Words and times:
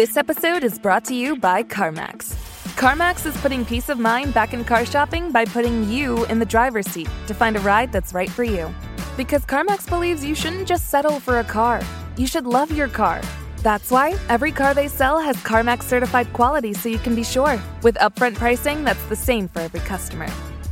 This 0.00 0.16
episode 0.16 0.64
is 0.64 0.78
brought 0.78 1.04
to 1.08 1.14
you 1.14 1.36
by 1.36 1.62
CarMax. 1.62 2.32
CarMax 2.78 3.26
is 3.26 3.36
putting 3.42 3.66
peace 3.66 3.90
of 3.90 3.98
mind 3.98 4.32
back 4.32 4.54
in 4.54 4.64
car 4.64 4.86
shopping 4.86 5.30
by 5.30 5.44
putting 5.44 5.86
you 5.90 6.24
in 6.24 6.38
the 6.38 6.46
driver's 6.46 6.86
seat 6.86 7.10
to 7.26 7.34
find 7.34 7.54
a 7.54 7.60
ride 7.60 7.92
that's 7.92 8.14
right 8.14 8.30
for 8.30 8.42
you. 8.42 8.74
Because 9.18 9.44
CarMax 9.44 9.86
believes 9.90 10.24
you 10.24 10.34
shouldn't 10.34 10.66
just 10.66 10.88
settle 10.88 11.20
for 11.20 11.40
a 11.40 11.44
car, 11.44 11.82
you 12.16 12.26
should 12.26 12.46
love 12.46 12.72
your 12.72 12.88
car. 12.88 13.20
That's 13.58 13.90
why 13.90 14.18
every 14.30 14.52
car 14.52 14.72
they 14.72 14.88
sell 14.88 15.20
has 15.20 15.36
CarMax 15.36 15.82
certified 15.82 16.32
quality 16.32 16.72
so 16.72 16.88
you 16.88 16.98
can 16.98 17.14
be 17.14 17.22
sure, 17.22 17.60
with 17.82 17.96
upfront 17.96 18.36
pricing 18.36 18.84
that's 18.84 19.04
the 19.10 19.16
same 19.16 19.48
for 19.48 19.60
every 19.60 19.80
customer. 19.80 20.28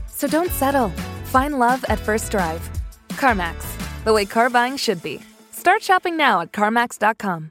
So 0.06 0.26
don't 0.26 0.52
settle. 0.52 0.88
Find 1.24 1.58
love 1.58 1.84
at 1.90 1.98
first 1.98 2.30
drive. 2.30 2.66
CarMax, 3.10 4.04
the 4.04 4.14
way 4.14 4.24
car 4.24 4.48
buying 4.48 4.78
should 4.78 5.02
be. 5.02 5.20
Start 5.50 5.82
shopping 5.82 6.16
now 6.16 6.40
at 6.40 6.50
CarMax.com. 6.52 7.50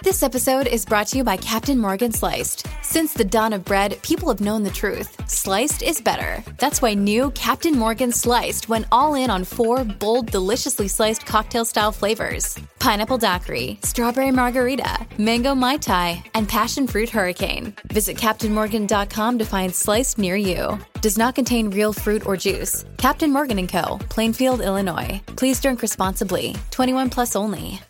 This 0.00 0.22
episode 0.22 0.68
is 0.68 0.86
brought 0.86 1.08
to 1.08 1.18
you 1.18 1.24
by 1.24 1.36
Captain 1.36 1.76
Morgan 1.76 2.12
Sliced. 2.12 2.66
Since 2.82 3.14
the 3.14 3.24
dawn 3.24 3.52
of 3.52 3.64
bread, 3.64 4.00
people 4.02 4.28
have 4.28 4.40
known 4.40 4.62
the 4.62 4.70
truth. 4.70 5.16
Sliced 5.28 5.82
is 5.82 6.00
better. 6.00 6.44
That's 6.58 6.80
why 6.80 6.94
new 6.94 7.32
Captain 7.32 7.76
Morgan 7.76 8.12
Sliced 8.12 8.68
went 8.68 8.86
all 8.92 9.16
in 9.16 9.28
on 9.28 9.42
four 9.42 9.84
bold, 9.84 10.30
deliciously 10.30 10.86
sliced 10.86 11.26
cocktail 11.26 11.64
style 11.64 11.90
flavors 11.90 12.58
pineapple 12.78 13.18
daiquiri, 13.18 13.78
strawberry 13.82 14.30
margarita, 14.30 15.06
mango 15.18 15.54
mai 15.54 15.76
tai, 15.76 16.22
and 16.34 16.48
passion 16.48 16.86
fruit 16.86 17.10
hurricane. 17.10 17.74
Visit 17.92 18.16
CaptainMorgan.com 18.16 19.38
to 19.38 19.44
find 19.44 19.74
sliced 19.74 20.16
near 20.16 20.36
you. 20.36 20.78
Does 21.00 21.18
not 21.18 21.34
contain 21.34 21.70
real 21.70 21.92
fruit 21.92 22.24
or 22.24 22.36
juice. 22.36 22.84
Captain 22.96 23.32
Morgan 23.32 23.66
& 23.66 23.68
Co., 23.68 23.98
Plainfield, 24.08 24.60
Illinois. 24.60 25.20
Please 25.36 25.60
drink 25.60 25.82
responsibly. 25.82 26.54
21 26.70 27.10
plus 27.10 27.34
only. 27.34 27.80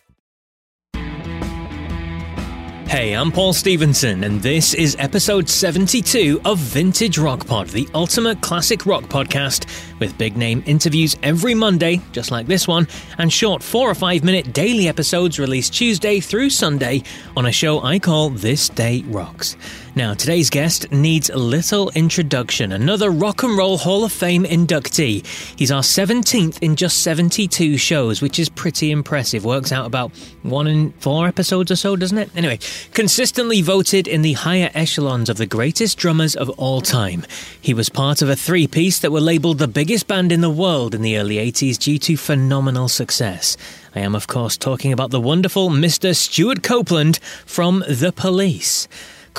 Hey, 2.89 3.13
I'm 3.13 3.31
Paul 3.31 3.53
Stevenson, 3.53 4.23
and 4.23 4.41
this 4.41 4.73
is 4.73 4.95
episode 4.97 5.47
72 5.47 6.41
of 6.43 6.57
Vintage 6.57 7.19
Rock 7.19 7.45
Pod, 7.45 7.67
the 7.67 7.87
ultimate 7.93 8.41
classic 8.41 8.87
rock 8.87 9.03
podcast, 9.03 9.67
with 9.99 10.17
big 10.17 10.35
name 10.35 10.63
interviews 10.65 11.15
every 11.21 11.53
Monday, 11.53 12.01
just 12.13 12.31
like 12.31 12.47
this 12.47 12.67
one, 12.67 12.87
and 13.19 13.31
short 13.31 13.61
four 13.61 13.87
or 13.91 13.93
five 13.93 14.23
minute 14.23 14.53
daily 14.53 14.87
episodes 14.87 15.37
released 15.37 15.71
Tuesday 15.71 16.19
through 16.19 16.49
Sunday 16.49 17.03
on 17.37 17.45
a 17.45 17.51
show 17.51 17.79
I 17.83 17.99
call 17.99 18.31
This 18.31 18.69
Day 18.69 19.03
Rocks. 19.05 19.55
Now, 19.99 20.13
today's 20.13 20.49
guest 20.49 20.89
needs 20.93 21.29
little 21.29 21.89
introduction. 21.89 22.71
Another 22.71 23.09
Rock 23.09 23.43
and 23.43 23.57
Roll 23.57 23.77
Hall 23.77 24.05
of 24.05 24.13
Fame 24.13 24.45
inductee. 24.45 25.25
He's 25.57 25.73
our 25.73 25.81
17th 25.81 26.57
in 26.61 26.77
just 26.77 27.03
72 27.03 27.77
shows, 27.77 28.21
which 28.21 28.39
is 28.39 28.47
pretty 28.47 28.91
impressive. 28.91 29.43
Works 29.43 29.73
out 29.73 29.85
about 29.85 30.13
one 30.41 30.67
in 30.67 30.93
four 30.93 31.27
episodes 31.27 31.69
or 31.69 31.75
so, 31.75 31.97
doesn't 31.97 32.17
it? 32.17 32.29
Anyway, 32.33 32.59
consistently 32.93 33.61
voted 33.61 34.07
in 34.07 34.21
the 34.21 34.31
higher 34.31 34.71
echelons 34.73 35.27
of 35.27 35.35
the 35.35 35.45
greatest 35.45 35.97
drummers 35.97 36.33
of 36.33 36.49
all 36.51 36.79
time. 36.79 37.25
He 37.59 37.73
was 37.73 37.89
part 37.89 38.21
of 38.21 38.29
a 38.29 38.37
three 38.37 38.67
piece 38.67 38.99
that 38.99 39.11
were 39.11 39.19
labelled 39.19 39.57
the 39.57 39.67
biggest 39.67 40.07
band 40.07 40.31
in 40.31 40.39
the 40.39 40.49
world 40.49 40.95
in 40.95 41.01
the 41.01 41.17
early 41.17 41.35
80s 41.35 41.77
due 41.77 41.99
to 41.99 42.15
phenomenal 42.15 42.87
success. 42.87 43.57
I 43.93 43.99
am, 43.99 44.15
of 44.15 44.27
course, 44.27 44.55
talking 44.55 44.93
about 44.93 45.11
the 45.11 45.19
wonderful 45.19 45.69
Mr. 45.69 46.15
Stewart 46.15 46.63
Copeland 46.63 47.19
from 47.45 47.83
The 47.85 48.13
Police. 48.13 48.87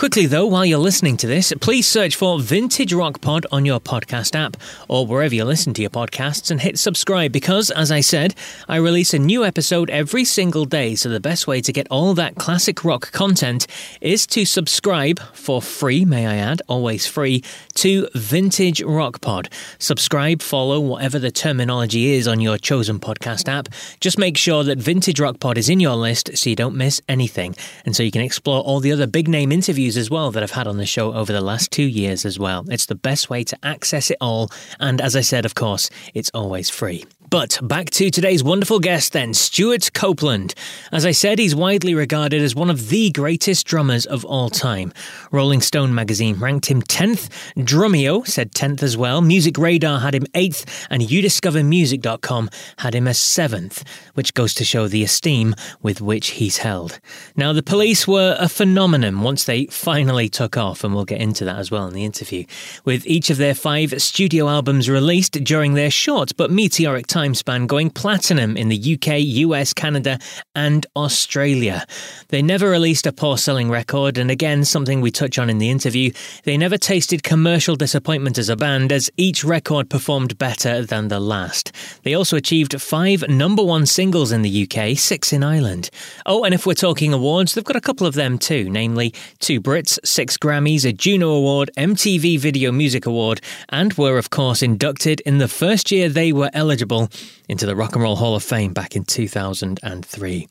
Quickly 0.01 0.25
though, 0.25 0.47
while 0.47 0.65
you're 0.65 0.79
listening 0.79 1.19
to 1.19 1.27
this, 1.27 1.53
please 1.61 1.87
search 1.87 2.17
for 2.17 2.41
Vintage 2.41 2.95
Rock 2.95 3.21
Pod 3.21 3.45
on 3.53 3.67
your 3.67 3.79
podcast 3.79 4.35
app 4.35 4.57
or 4.89 5.07
wherever 5.07 5.35
you 5.35 5.45
listen 5.45 5.75
to 5.75 5.83
your 5.83 5.91
podcasts 5.91 6.51
and 6.51 6.59
hit 6.59 6.79
subscribe 6.79 7.33
because, 7.33 7.71
as 7.71 7.93
I 7.93 8.01
said, 8.01 8.35
I 8.67 8.77
release 8.77 9.13
a 9.13 9.19
new 9.19 9.45
episode 9.45 9.91
every 9.91 10.25
single 10.25 10.65
day. 10.65 10.95
So 10.95 11.11
the 11.11 11.21
best 11.21 11.47
way 11.47 11.61
to 11.61 11.71
get 11.71 11.87
all 11.91 12.15
that 12.15 12.37
classic 12.37 12.83
rock 12.83 13.13
content 13.13 13.67
is 14.01 14.27
to 14.29 14.47
subscribe 14.47 15.21
for 15.35 15.61
free, 15.61 16.07
may 16.07 16.27
I 16.27 16.37
add, 16.37 16.63
always 16.67 17.07
free, 17.07 17.45
to 17.75 18.09
Vintage 18.15 18.81
Rock 18.81 19.21
Pod. 19.21 19.51
Subscribe, 19.79 20.41
follow, 20.41 20.81
whatever 20.81 21.19
the 21.19 21.31
terminology 21.31 22.15
is 22.15 22.27
on 22.27 22.41
your 22.41 22.57
chosen 22.57 23.01
podcast 23.01 23.49
app. 23.49 23.69
Just 24.01 24.17
make 24.17 24.39
sure 24.39 24.65
that 24.65 24.79
Vintage 24.79 25.21
Rock 25.21 25.41
Pod 25.41 25.59
is 25.59 25.69
in 25.69 25.79
your 25.79 25.97
list 25.97 26.39
so 26.39 26.49
you 26.49 26.57
don't 26.57 26.75
miss 26.75 27.03
anything. 27.07 27.55
And 27.85 27.95
so 27.95 28.03
you 28.03 28.11
can 28.11 28.23
explore 28.23 28.63
all 28.63 28.81
the 28.81 28.93
other 28.93 29.07
big 29.07 29.29
name 29.29 29.53
interviews 29.53 29.90
as 29.97 30.11
well 30.11 30.31
that 30.31 30.43
I've 30.43 30.51
had 30.51 30.67
on 30.67 30.77
the 30.77 30.87
show 30.87 31.13
over 31.15 31.33
the 31.33 31.41
last 31.41 31.71
two 31.71 31.85
years 31.85 32.25
as 32.25 32.39
well. 32.39 32.65
It's 32.69 32.87
the 32.87 32.95
best 32.95 33.31
way 33.31 33.45
to 33.45 33.59
access 33.63 34.11
it 34.11 34.19
all. 34.21 34.51
And 34.79 35.01
as 35.01 35.17
I 35.17 35.21
said, 35.21 35.45
of 35.45 35.55
course, 35.55 35.91
it's 36.15 36.31
always 36.35 36.71
free. 36.71 37.05
But 37.31 37.61
back 37.63 37.91
to 37.91 38.11
today's 38.11 38.43
wonderful 38.43 38.81
guest 38.81 39.13
then, 39.13 39.35
Stewart 39.35 39.93
Copeland. 39.95 40.53
As 40.91 41.07
I 41.07 41.13
said, 41.13 41.39
he's 41.39 41.55
widely 41.55 41.95
regarded 41.95 42.43
as 42.43 42.57
one 42.57 42.69
of 42.69 42.89
the 42.89 43.11
greatest 43.13 43.69
drummers 43.69 44.05
of 44.05 44.25
all 44.25 44.51
time. 44.51 44.93
Rolling 45.31 45.61
Stone 45.61 45.95
magazine 45.95 46.41
ranked 46.41 46.67
him 46.67 46.83
10th, 46.83 47.29
Drumeo 47.57 48.27
said 48.27 48.51
10th 48.53 48.83
as 48.83 48.97
well, 48.97 49.21
Music 49.21 49.59
Radar 49.59 50.01
had 50.01 50.17
him 50.17 50.25
8th, 50.35 50.87
and 50.91 51.03
YouDiscoverMusic.com 51.03 52.51
had 52.79 52.97
him 52.97 53.07
as 53.07 53.19
7th, 53.19 53.87
which 54.15 54.35
goes 54.35 54.53
to 54.55 54.65
show 54.65 54.89
the 54.89 55.05
esteem 55.05 55.55
with 55.83 56.01
which 56.01 56.31
he's 56.31 56.57
held. 56.57 56.99
Now, 57.37 57.53
the 57.53 57.63
police 57.63 58.09
were 58.09 58.35
a 58.41 58.49
phenomenon 58.49 59.21
once 59.21 59.45
they 59.45 59.67
finally 59.67 60.29
took 60.29 60.57
off, 60.57 60.83
and 60.83 60.97
we'll 60.97 61.05
get 61.05 61.21
into 61.21 61.45
that 61.45 61.61
as 61.61 61.71
well 61.71 61.87
in 61.87 61.95
the 61.95 62.05
interview, 62.05 62.45
with 62.85 63.07
each 63.07 63.31
of 63.31 63.37
their 63.37 63.55
five 63.55 64.03
studio 64.03 64.49
albums 64.49 64.91
released 64.91 65.45
during 65.45 65.75
their 65.75 65.93
short 65.93 66.37
but 66.37 66.51
meteoric 66.51 67.07
time 67.07 67.20
time 67.21 67.35
span, 67.35 67.67
going 67.67 67.91
platinum 67.91 68.57
in 68.57 68.71
the 68.71 68.95
UK, 68.95 69.19
US, 69.45 69.75
Canada, 69.75 70.19
and 70.55 70.87
Australia. 70.97 71.85
They 72.29 72.41
never 72.41 72.71
released 72.71 73.07
a 73.07 73.13
poor 73.13 73.37
selling 73.37 73.69
record, 73.69 74.17
and 74.17 74.31
again, 74.31 74.65
something 74.65 75.03
we 75.03 75.11
touch 75.11 75.39
on 75.39 75.51
in 75.51 75.59
the 75.59 75.69
interview, 75.69 76.13
they 76.45 76.57
never 76.57 76.79
tasted 76.79 77.23
commercial 77.23 77.77
disappointment 77.77 78.39
as 78.39 78.49
a 78.49 78.57
band, 78.57 78.91
as 78.91 79.11
each 79.19 79.45
record 79.45 79.91
performed 79.91 80.39
better 80.39 80.83
than 80.83 81.09
the 81.09 81.21
last. 81.21 81.73
They 82.05 82.15
also 82.15 82.39
achieved 82.39 82.81
five 82.81 83.29
number 83.29 83.63
one 83.63 83.85
singles 83.85 84.33
in 84.33 84.41
the 84.41 84.67
UK, 84.67 84.97
six 84.97 85.31
in 85.31 85.45
Ireland. 85.45 85.91
Oh, 86.25 86.45
and 86.45 86.55
if 86.55 86.65
we're 86.65 86.73
talking 86.73 87.13
awards, 87.13 87.53
they've 87.53 87.63
got 87.63 87.77
a 87.77 87.83
couple 87.83 88.07
of 88.07 88.15
them 88.15 88.39
too, 88.39 88.71
namely 88.71 89.13
two 89.41 89.61
Brits, 89.61 89.99
six 90.07 90.39
Grammys, 90.39 90.87
a 90.87 90.93
Juno 90.95 91.33
Award, 91.33 91.71
MTV 91.77 92.39
Video 92.39 92.73
Music 92.73 93.05
Award, 93.05 93.43
and 93.69 93.93
were, 93.99 94.17
of 94.17 94.31
course, 94.31 94.63
inducted 94.63 95.21
in 95.27 95.37
the 95.37 95.49
first 95.49 95.91
year 95.91 96.09
they 96.09 96.33
were 96.33 96.51
eligible 96.55 97.10
into 97.49 97.67
the 97.67 97.77
Rock 97.77 97.95
and 97.95 98.03
Roll 98.03 98.17
Hall 98.17 98.37
of 98.37 98.43
Fame 98.43 98.73
back 98.73 98.97
in 98.97 99.05
2003. 99.05 100.49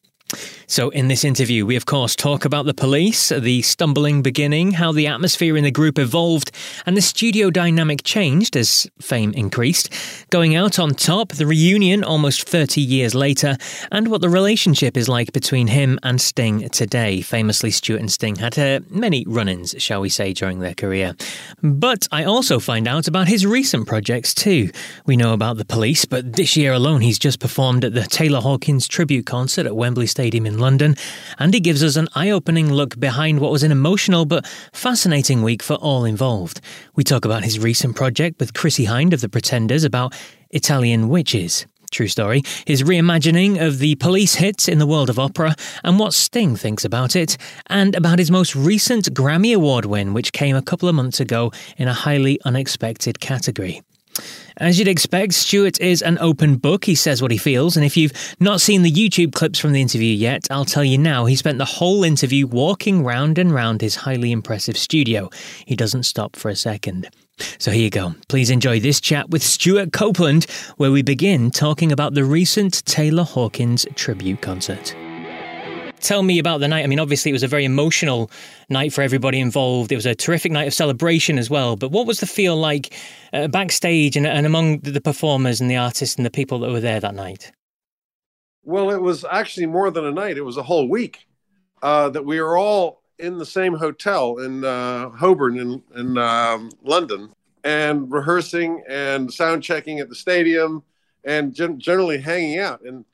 So, 0.67 0.89
in 0.89 1.07
this 1.07 1.23
interview, 1.23 1.65
we 1.65 1.75
of 1.75 1.87
course 1.87 2.15
talk 2.15 2.45
about 2.45 2.67
the 2.67 2.75
police, 2.75 3.29
the 3.29 3.63
stumbling 3.63 4.21
beginning, 4.21 4.73
how 4.73 4.91
the 4.91 5.07
atmosphere 5.07 5.57
in 5.57 5.63
the 5.63 5.71
group 5.71 5.97
evolved, 5.97 6.51
and 6.85 6.95
the 6.95 7.01
studio 7.01 7.49
dynamic 7.49 8.03
changed 8.03 8.55
as 8.55 8.87
fame 9.01 9.33
increased, 9.33 9.91
going 10.29 10.55
out 10.55 10.77
on 10.77 10.93
top, 10.93 11.29
the 11.29 11.47
reunion 11.47 12.03
almost 12.03 12.47
30 12.47 12.81
years 12.81 13.15
later, 13.15 13.57
and 13.91 14.09
what 14.09 14.21
the 14.21 14.29
relationship 14.29 14.95
is 14.95 15.09
like 15.09 15.33
between 15.33 15.65
him 15.65 15.97
and 16.03 16.21
Sting 16.21 16.69
today. 16.69 17.21
Famously, 17.21 17.71
Stewart 17.71 17.99
and 17.99 18.11
Sting 18.11 18.35
had 18.35 18.59
uh, 18.59 18.81
many 18.91 19.25
run 19.27 19.49
ins, 19.49 19.73
shall 19.79 20.01
we 20.01 20.09
say, 20.09 20.33
during 20.33 20.59
their 20.59 20.75
career. 20.75 21.15
But 21.63 22.07
I 22.11 22.25
also 22.25 22.59
find 22.59 22.87
out 22.87 23.07
about 23.07 23.27
his 23.27 23.43
recent 23.43 23.87
projects 23.87 24.35
too. 24.35 24.69
We 25.07 25.17
know 25.17 25.33
about 25.33 25.57
the 25.57 25.65
police, 25.65 26.05
but 26.05 26.33
this 26.33 26.55
year 26.55 26.73
alone, 26.73 27.01
he's 27.01 27.17
just 27.17 27.39
performed 27.39 27.83
at 27.83 27.95
the 27.95 28.03
Taylor 28.03 28.41
Hawkins 28.41 28.87
tribute 28.87 29.25
concert 29.25 29.65
at 29.65 29.75
Wembley 29.75 30.05
Stadium 30.05 30.18
in 30.19 30.59
London, 30.59 30.95
and 31.37 31.53
he 31.53 31.61
gives 31.61 31.81
us 31.81 31.95
an 31.95 32.09
eye 32.13 32.29
opening 32.29 32.71
look 32.71 32.99
behind 32.99 33.39
what 33.39 33.51
was 33.51 33.63
an 33.63 33.71
emotional 33.71 34.25
but 34.25 34.45
fascinating 34.73 35.41
week 35.43 35.63
for 35.63 35.75
all 35.75 36.03
involved. 36.03 36.59
We 36.95 37.05
talk 37.05 37.23
about 37.23 37.45
his 37.45 37.57
recent 37.57 37.95
project 37.95 38.37
with 38.37 38.53
Chrissie 38.53 38.85
Hynde 38.85 39.13
of 39.13 39.21
The 39.21 39.29
Pretenders 39.29 39.85
about 39.85 40.13
Italian 40.49 41.07
witches. 41.07 41.65
True 41.89 42.09
story. 42.09 42.43
His 42.65 42.83
reimagining 42.83 43.65
of 43.65 43.79
the 43.79 43.95
police 43.95 44.35
hits 44.35 44.67
in 44.67 44.77
the 44.77 44.85
world 44.85 45.09
of 45.09 45.17
opera 45.17 45.55
and 45.85 45.97
what 45.97 46.13
Sting 46.13 46.57
thinks 46.57 46.83
about 46.83 47.15
it, 47.15 47.37
and 47.67 47.95
about 47.95 48.19
his 48.19 48.29
most 48.29 48.55
recent 48.55 49.13
Grammy 49.13 49.55
Award 49.55 49.85
win, 49.85 50.13
which 50.13 50.33
came 50.33 50.57
a 50.57 50.61
couple 50.61 50.89
of 50.89 50.95
months 50.95 51.21
ago 51.21 51.51
in 51.77 51.87
a 51.87 51.93
highly 51.93 52.39
unexpected 52.43 53.21
category. 53.21 53.81
As 54.57 54.77
you'd 54.77 54.87
expect, 54.87 55.33
Stewart 55.33 55.79
is 55.79 56.01
an 56.01 56.17
open 56.19 56.57
book. 56.57 56.85
He 56.85 56.95
says 56.95 57.21
what 57.21 57.31
he 57.31 57.37
feels. 57.37 57.77
And 57.77 57.85
if 57.85 57.95
you've 57.95 58.13
not 58.39 58.61
seen 58.61 58.81
the 58.81 58.91
YouTube 58.91 59.33
clips 59.33 59.59
from 59.59 59.71
the 59.71 59.81
interview 59.81 60.13
yet, 60.13 60.47
I'll 60.51 60.65
tell 60.65 60.83
you 60.83 60.97
now. 60.97 61.25
He 61.25 61.35
spent 61.35 61.57
the 61.57 61.65
whole 61.65 62.03
interview 62.03 62.47
walking 62.47 63.03
round 63.03 63.37
and 63.37 63.53
round 63.53 63.81
his 63.81 63.95
highly 63.95 64.31
impressive 64.31 64.77
studio. 64.77 65.29
He 65.65 65.75
doesn't 65.75 66.03
stop 66.03 66.35
for 66.35 66.49
a 66.49 66.55
second. 66.55 67.09
So 67.57 67.71
here 67.71 67.83
you 67.83 67.89
go. 67.89 68.15
Please 68.27 68.49
enjoy 68.49 68.79
this 68.79 68.99
chat 68.99 69.29
with 69.29 69.41
Stewart 69.41 69.93
Copeland, 69.93 70.45
where 70.77 70.91
we 70.91 71.01
begin 71.01 71.51
talking 71.51 71.91
about 71.91 72.13
the 72.13 72.25
recent 72.25 72.85
Taylor 72.85 73.23
Hawkins 73.23 73.85
tribute 73.95 74.41
concert 74.41 74.93
tell 75.99 76.23
me 76.23 76.39
about 76.39 76.59
the 76.59 76.67
night. 76.67 76.83
I 76.83 76.87
mean, 76.87 76.99
obviously, 76.99 77.29
it 77.29 77.33
was 77.33 77.43
a 77.43 77.47
very 77.47 77.65
emotional 77.65 78.31
night 78.69 78.93
for 78.93 79.01
everybody 79.01 79.39
involved. 79.39 79.91
It 79.91 79.95
was 79.95 80.05
a 80.05 80.15
terrific 80.15 80.51
night 80.51 80.67
of 80.67 80.73
celebration 80.73 81.37
as 81.37 81.49
well. 81.49 81.75
But 81.75 81.91
what 81.91 82.07
was 82.07 82.19
the 82.19 82.27
feel 82.27 82.57
like 82.57 82.93
uh, 83.33 83.47
backstage 83.47 84.15
and, 84.15 84.25
and 84.25 84.45
among 84.45 84.79
the 84.79 85.01
performers 85.01 85.61
and 85.61 85.69
the 85.69 85.77
artists 85.77 86.15
and 86.15 86.25
the 86.25 86.31
people 86.31 86.59
that 86.59 86.71
were 86.71 86.79
there 86.79 86.99
that 86.99 87.15
night? 87.15 87.51
Well, 88.63 88.91
it 88.91 89.01
was 89.01 89.25
actually 89.25 89.65
more 89.65 89.89
than 89.91 90.05
a 90.05 90.11
night, 90.11 90.37
it 90.37 90.45
was 90.45 90.57
a 90.57 90.63
whole 90.63 90.87
week 90.87 91.25
uh, 91.81 92.09
that 92.09 92.25
we 92.25 92.39
were 92.41 92.57
all 92.57 93.01
in 93.17 93.37
the 93.37 93.45
same 93.45 93.73
hotel 93.73 94.37
in 94.37 94.63
uh, 94.63 95.09
Holborn 95.09 95.57
in, 95.57 95.83
in 95.95 96.17
um, 96.17 96.69
London 96.83 97.31
and 97.63 98.11
rehearsing 98.11 98.83
and 98.87 99.31
sound 99.31 99.63
checking 99.63 99.99
at 99.99 100.09
the 100.09 100.15
stadium 100.15 100.83
and 101.23 101.53
gen- 101.53 101.79
generally 101.79 102.17
hanging 102.17 102.59
out. 102.59 102.81
And 102.81 103.05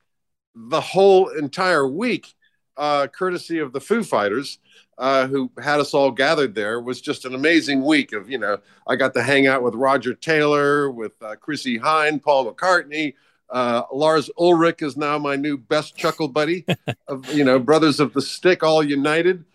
the 0.54 0.82
whole 0.82 1.30
entire 1.30 1.88
week, 1.88 2.35
uh, 2.78 3.08
courtesy 3.08 3.60
of 3.60 3.74
the 3.74 3.82
Foo 3.82 4.04
Fighters, 4.04 4.60
uh, 4.98 5.28
who 5.28 5.52
had 5.62 5.80
us 5.80 5.94
all 5.94 6.12
gathered 6.12 6.56
there, 6.56 6.80
was 6.80 7.02
just 7.02 7.26
an 7.26 7.36
amazing 7.36 7.84
week 7.84 8.14
of, 8.14 8.30
you 8.30 8.38
know, 8.38 8.58
I 8.88 8.96
got 8.96 9.14
to 9.16 9.24
hang 9.24 9.48
out 9.48 9.64
with 9.64 9.76
Roger 9.76 10.14
Taylor, 10.14 10.90
with 10.90 11.14
uh, 11.22 11.36
Chrissie 11.36 11.80
Hynde, 11.80 12.22
Paul 12.22 12.52
McCartney. 12.52 13.14
Uh, 13.50 13.84
Lars 13.94 14.30
Ulrich 14.40 14.82
is 14.82 14.98
now 14.98 15.18
my 15.18 15.36
new 15.36 15.58
best 15.58 15.96
chuckle 15.96 16.28
buddy 16.28 16.66
of, 17.08 17.32
you 17.34 17.44
know, 17.44 17.60
Brothers 17.60 18.00
of 18.00 18.14
the 18.14 18.22
Stick, 18.22 18.64
all 18.64 18.84
united. 18.84 19.46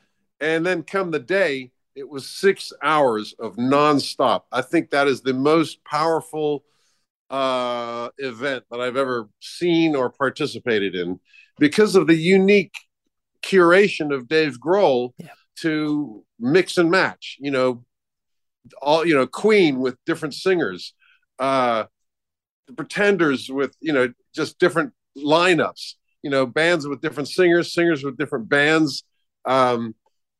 And 0.40 0.64
then 0.64 0.82
come 0.82 1.10
the 1.10 1.18
day, 1.18 1.72
it 1.94 2.08
was 2.08 2.26
six 2.26 2.72
hours 2.82 3.34
of 3.38 3.56
nonstop. 3.56 4.42
I 4.52 4.62
think 4.62 4.90
that 4.90 5.08
is 5.08 5.20
the 5.20 5.34
most 5.34 5.84
powerful 5.84 6.64
uh, 7.30 8.08
event 8.18 8.64
that 8.70 8.80
I've 8.80 8.96
ever 8.96 9.28
seen 9.40 9.94
or 9.94 10.10
participated 10.10 10.94
in 10.94 11.20
because 11.58 11.94
of 11.94 12.06
the 12.06 12.14
unique 12.14 12.74
curation 13.42 14.14
of 14.14 14.28
Dave 14.28 14.58
Grohl 14.60 15.12
yeah. 15.18 15.28
to 15.56 16.24
mix 16.38 16.78
and 16.78 16.90
match. 16.90 17.36
You 17.40 17.50
know, 17.50 17.84
all 18.80 19.06
you 19.06 19.14
know, 19.14 19.26
Queen 19.26 19.80
with 19.80 19.96
different 20.06 20.34
singers, 20.34 20.94
uh, 21.38 21.84
the 22.66 22.74
Pretenders 22.74 23.48
with 23.48 23.74
you 23.80 23.92
know 23.92 24.12
just 24.34 24.58
different 24.58 24.92
lineups. 25.16 25.94
You 26.22 26.30
know, 26.30 26.44
bands 26.44 26.86
with 26.86 27.00
different 27.00 27.28
singers, 27.28 27.72
singers 27.72 28.04
with 28.04 28.18
different 28.18 28.48
bands, 28.48 29.04
um, 29.46 29.94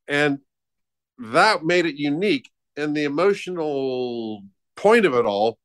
and 0.07 0.41
that 1.19 1.65
made 1.65 1.87
it 1.87 1.97
unique. 1.97 2.51
And 2.77 2.97
the 2.97 3.05
emotional 3.05 4.43
point 4.77 5.07
of 5.07 5.15
it 5.15 5.25
all 5.25 5.59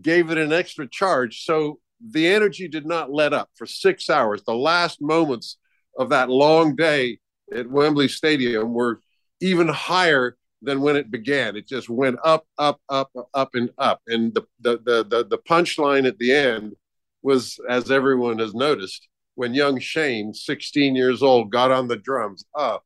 gave 0.00 0.30
it 0.30 0.38
an 0.38 0.52
extra 0.52 0.88
charge. 0.88 1.44
So 1.44 1.80
the 2.00 2.28
energy 2.28 2.68
did 2.68 2.86
not 2.86 3.10
let 3.10 3.32
up 3.32 3.50
for 3.56 3.66
six 3.66 4.08
hours. 4.08 4.42
The 4.44 4.54
last 4.54 5.00
moments 5.00 5.56
of 5.98 6.08
that 6.10 6.30
long 6.30 6.76
day 6.76 7.18
at 7.54 7.68
Wembley 7.68 8.08
Stadium 8.08 8.72
were 8.72 9.00
even 9.40 9.68
higher 9.68 10.36
than 10.62 10.80
when 10.80 10.96
it 10.96 11.10
began. 11.10 11.56
It 11.56 11.68
just 11.68 11.88
went 11.88 12.18
up, 12.24 12.46
up, 12.56 12.80
up, 12.88 13.10
up, 13.34 13.54
and 13.54 13.70
up. 13.78 14.00
And 14.06 14.34
the 14.34 14.42
the 14.60 14.78
the 14.78 15.04
the, 15.04 15.24
the 15.24 15.38
punchline 15.38 16.06
at 16.06 16.18
the 16.18 16.32
end 16.32 16.74
was, 17.22 17.58
as 17.68 17.90
everyone 17.90 18.38
has 18.38 18.54
noticed, 18.54 19.08
when 19.34 19.54
young 19.54 19.78
Shane, 19.78 20.32
16 20.32 20.96
years 20.96 21.22
old, 21.22 21.50
got 21.50 21.70
on 21.70 21.88
the 21.88 21.96
drums. 21.96 22.44
Oh, 22.54 22.80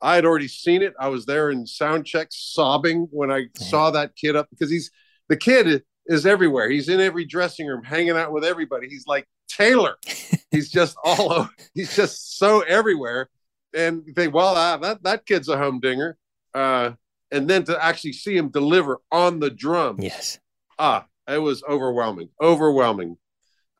I 0.00 0.16
had 0.16 0.24
already 0.24 0.48
seen 0.48 0.82
it. 0.82 0.94
I 0.98 1.08
was 1.08 1.26
there 1.26 1.50
in 1.50 1.66
sound 1.66 2.06
check, 2.06 2.28
sobbing 2.30 3.08
when 3.10 3.30
I 3.30 3.46
saw 3.56 3.90
that 3.92 4.16
kid 4.16 4.34
up 4.34 4.48
because 4.50 4.70
he's 4.70 4.90
the 5.28 5.36
kid 5.36 5.84
is 6.06 6.26
everywhere. 6.26 6.68
He's 6.68 6.88
in 6.88 7.00
every 7.00 7.24
dressing 7.24 7.66
room, 7.66 7.84
hanging 7.84 8.16
out 8.16 8.32
with 8.32 8.44
everybody. 8.44 8.88
He's 8.88 9.06
like 9.06 9.28
Taylor. 9.56 9.96
he's 10.50 10.70
just 10.70 10.96
all 11.04 11.32
over. 11.32 11.50
He's 11.74 11.94
just 11.94 12.38
so 12.38 12.60
everywhere. 12.60 13.28
And 13.74 14.02
you 14.06 14.12
think, 14.12 14.34
well, 14.34 14.54
uh, 14.54 14.76
that 14.78 15.02
that 15.02 15.26
kid's 15.26 15.48
a 15.48 15.56
humdinger. 15.56 16.16
Uh, 16.54 16.92
and 17.30 17.48
then 17.48 17.64
to 17.64 17.82
actually 17.82 18.12
see 18.12 18.36
him 18.36 18.50
deliver 18.50 19.00
on 19.10 19.40
the 19.40 19.50
drum, 19.50 19.96
yes, 19.98 20.38
ah, 20.78 21.06
it 21.26 21.38
was 21.38 21.62
overwhelming, 21.64 22.28
overwhelming. 22.40 23.16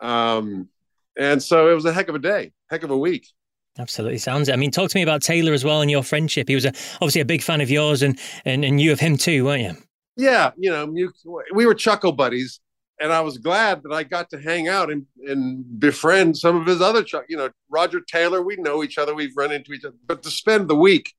Um, 0.00 0.68
and 1.18 1.42
so 1.42 1.70
it 1.70 1.74
was 1.74 1.84
a 1.84 1.92
heck 1.92 2.08
of 2.08 2.14
a 2.14 2.18
day, 2.18 2.52
heck 2.70 2.82
of 2.82 2.90
a 2.90 2.96
week. 2.96 3.28
Absolutely 3.78 4.18
sounds 4.18 4.48
it. 4.48 4.52
I 4.52 4.56
mean, 4.56 4.70
talk 4.70 4.90
to 4.90 4.98
me 4.98 5.02
about 5.02 5.22
Taylor 5.22 5.52
as 5.52 5.64
well 5.64 5.80
and 5.80 5.90
your 5.90 6.02
friendship. 6.02 6.48
He 6.48 6.54
was 6.54 6.64
a, 6.64 6.72
obviously 6.96 7.20
a 7.20 7.26
big 7.26 7.42
fan 7.42 7.60
of 7.60 7.70
yours, 7.70 8.02
and 8.02 8.18
and 8.44 8.64
and 8.64 8.80
you 8.80 8.92
of 8.92 9.00
him 9.00 9.16
too, 9.16 9.44
weren't 9.44 9.62
you? 9.62 9.76
Yeah, 10.16 10.50
you 10.58 10.70
know, 10.70 10.86
we 11.54 11.66
were 11.66 11.74
chuckle 11.74 12.12
buddies, 12.12 12.60
and 13.02 13.12
I 13.12 13.20
was 13.20 13.38
glad 13.38 13.82
that 13.82 13.92
I 13.92 14.04
got 14.04 14.30
to 14.30 14.40
hang 14.40 14.68
out 14.68 14.90
and, 14.90 15.06
and 15.26 15.80
befriend 15.80 16.38
some 16.38 16.56
of 16.56 16.66
his 16.66 16.80
other, 16.80 17.04
you 17.28 17.36
know, 17.36 17.50
Roger 17.68 18.00
Taylor. 18.00 18.42
We 18.42 18.56
know 18.56 18.84
each 18.84 18.96
other, 18.96 19.12
we've 19.12 19.36
run 19.36 19.50
into 19.50 19.72
each 19.72 19.84
other, 19.84 19.96
but 20.06 20.22
to 20.22 20.30
spend 20.30 20.68
the 20.68 20.76
week, 20.76 21.12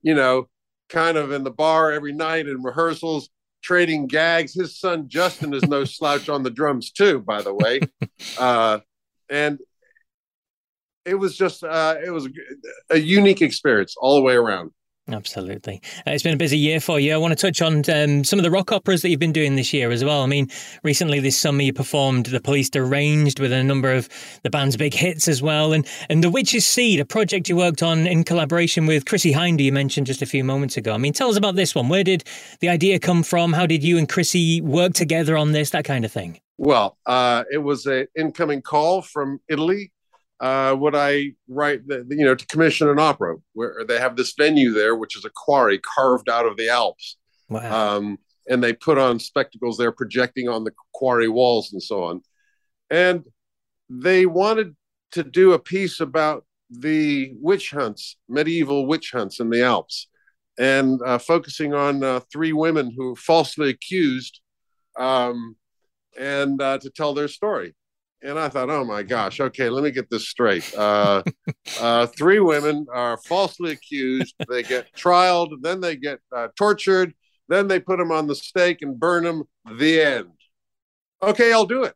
you 0.00 0.14
know, 0.14 0.48
kind 0.88 1.18
of 1.18 1.30
in 1.30 1.44
the 1.44 1.50
bar 1.50 1.92
every 1.92 2.14
night 2.14 2.46
and 2.46 2.64
rehearsals, 2.64 3.28
trading 3.62 4.06
gags. 4.06 4.54
His 4.54 4.80
son 4.80 5.08
Justin 5.08 5.52
is 5.52 5.64
no 5.64 5.84
slouch 5.84 6.30
on 6.30 6.42
the 6.42 6.50
drums 6.50 6.90
too, 6.90 7.20
by 7.20 7.42
the 7.42 7.52
way, 7.52 7.80
uh, 8.38 8.80
and 9.28 9.58
it 11.04 11.14
was 11.14 11.36
just 11.36 11.62
uh, 11.62 11.96
it 12.02 12.10
was 12.10 12.26
a 12.88 12.98
unique 12.98 13.42
experience 13.42 13.94
all 13.98 14.16
the 14.16 14.22
way 14.22 14.34
around. 14.34 14.70
Absolutely. 15.10 15.80
Uh, 16.06 16.10
it's 16.10 16.22
been 16.22 16.34
a 16.34 16.38
busy 16.38 16.58
year 16.58 16.80
for 16.80 17.00
you. 17.00 17.14
I 17.14 17.16
want 17.16 17.36
to 17.36 17.36
touch 17.36 17.62
on 17.62 17.82
um, 17.88 18.24
some 18.24 18.38
of 18.38 18.42
the 18.42 18.50
rock 18.50 18.72
operas 18.72 19.00
that 19.02 19.08
you've 19.08 19.18
been 19.18 19.32
doing 19.32 19.56
this 19.56 19.72
year 19.72 19.90
as 19.90 20.04
well. 20.04 20.22
I 20.22 20.26
mean, 20.26 20.50
recently 20.82 21.18
this 21.18 21.36
summer 21.36 21.62
you 21.62 21.72
performed 21.72 22.26
The 22.26 22.40
Police 22.40 22.68
Deranged 22.68 23.40
with 23.40 23.52
a 23.52 23.64
number 23.64 23.92
of 23.92 24.08
the 24.42 24.50
band's 24.50 24.76
big 24.76 24.92
hits 24.92 25.26
as 25.26 25.40
well. 25.40 25.72
And, 25.72 25.86
and 26.10 26.22
The 26.22 26.28
Witch's 26.28 26.66
Seed, 26.66 27.00
a 27.00 27.06
project 27.06 27.48
you 27.48 27.56
worked 27.56 27.82
on 27.82 28.06
in 28.06 28.22
collaboration 28.22 28.86
with 28.86 29.06
Chrissie 29.06 29.32
Hynde, 29.32 29.60
you 29.60 29.72
mentioned 29.72 30.06
just 30.06 30.20
a 30.20 30.26
few 30.26 30.44
moments 30.44 30.76
ago. 30.76 30.92
I 30.92 30.98
mean, 30.98 31.14
tell 31.14 31.30
us 31.30 31.36
about 31.36 31.56
this 31.56 31.74
one. 31.74 31.88
Where 31.88 32.04
did 32.04 32.24
the 32.60 32.68
idea 32.68 32.98
come 32.98 33.22
from? 33.22 33.54
How 33.54 33.64
did 33.64 33.82
you 33.82 33.96
and 33.96 34.08
Chrissie 34.08 34.60
work 34.60 34.92
together 34.92 35.38
on 35.38 35.52
this? 35.52 35.70
That 35.70 35.86
kind 35.86 36.04
of 36.04 36.12
thing. 36.12 36.40
Well, 36.58 36.98
uh, 37.06 37.44
it 37.50 37.58
was 37.58 37.86
an 37.86 38.08
incoming 38.16 38.62
call 38.62 39.00
from 39.00 39.40
Italy 39.48 39.92
uh, 40.40 40.76
would 40.78 40.94
I 40.94 41.32
write, 41.48 41.86
the, 41.86 42.06
you 42.08 42.24
know, 42.24 42.34
to 42.34 42.46
commission 42.46 42.88
an 42.88 42.98
opera 42.98 43.36
where 43.54 43.84
they 43.86 43.98
have 43.98 44.16
this 44.16 44.34
venue 44.38 44.72
there, 44.72 44.94
which 44.94 45.16
is 45.16 45.24
a 45.24 45.30
quarry 45.30 45.78
carved 45.78 46.28
out 46.28 46.46
of 46.46 46.56
the 46.56 46.68
Alps. 46.68 47.16
Wow. 47.48 47.96
Um, 47.96 48.18
and 48.48 48.62
they 48.62 48.72
put 48.72 48.98
on 48.98 49.18
spectacles 49.18 49.76
there 49.76 49.92
projecting 49.92 50.48
on 50.48 50.64
the 50.64 50.72
quarry 50.94 51.28
walls 51.28 51.72
and 51.72 51.82
so 51.82 52.04
on. 52.04 52.22
And 52.90 53.24
they 53.90 54.26
wanted 54.26 54.76
to 55.12 55.22
do 55.22 55.52
a 55.52 55.58
piece 55.58 56.00
about 56.00 56.44
the 56.70 57.32
witch 57.40 57.70
hunts, 57.70 58.16
medieval 58.28 58.86
witch 58.86 59.10
hunts 59.12 59.40
in 59.40 59.50
the 59.50 59.62
Alps, 59.62 60.08
and 60.58 61.00
uh, 61.02 61.18
focusing 61.18 61.74
on 61.74 62.04
uh, 62.04 62.20
three 62.32 62.52
women 62.52 62.92
who 62.96 63.10
were 63.10 63.16
falsely 63.16 63.70
accused 63.70 64.40
um, 64.98 65.56
and 66.18 66.60
uh, 66.60 66.78
to 66.78 66.90
tell 66.90 67.14
their 67.14 67.28
story 67.28 67.74
and 68.22 68.38
I 68.38 68.48
thought, 68.48 68.70
oh 68.70 68.84
my 68.84 69.02
gosh, 69.02 69.40
okay, 69.40 69.68
let 69.68 69.84
me 69.84 69.90
get 69.90 70.10
this 70.10 70.28
straight. 70.28 70.74
Uh, 70.76 71.22
uh, 71.80 72.06
three 72.06 72.40
women 72.40 72.86
are 72.92 73.18
falsely 73.18 73.72
accused. 73.72 74.34
They 74.48 74.62
get 74.62 74.92
trialed, 74.94 75.62
then 75.62 75.80
they 75.80 75.96
get 75.96 76.18
uh, 76.34 76.48
tortured, 76.56 77.14
then 77.48 77.68
they 77.68 77.80
put 77.80 77.98
them 77.98 78.12
on 78.12 78.26
the 78.26 78.34
stake 78.34 78.82
and 78.82 78.98
burn 78.98 79.24
them. 79.24 79.44
The 79.78 80.00
end. 80.00 80.30
Okay, 81.22 81.52
I'll 81.52 81.66
do 81.66 81.84
it. 81.84 81.94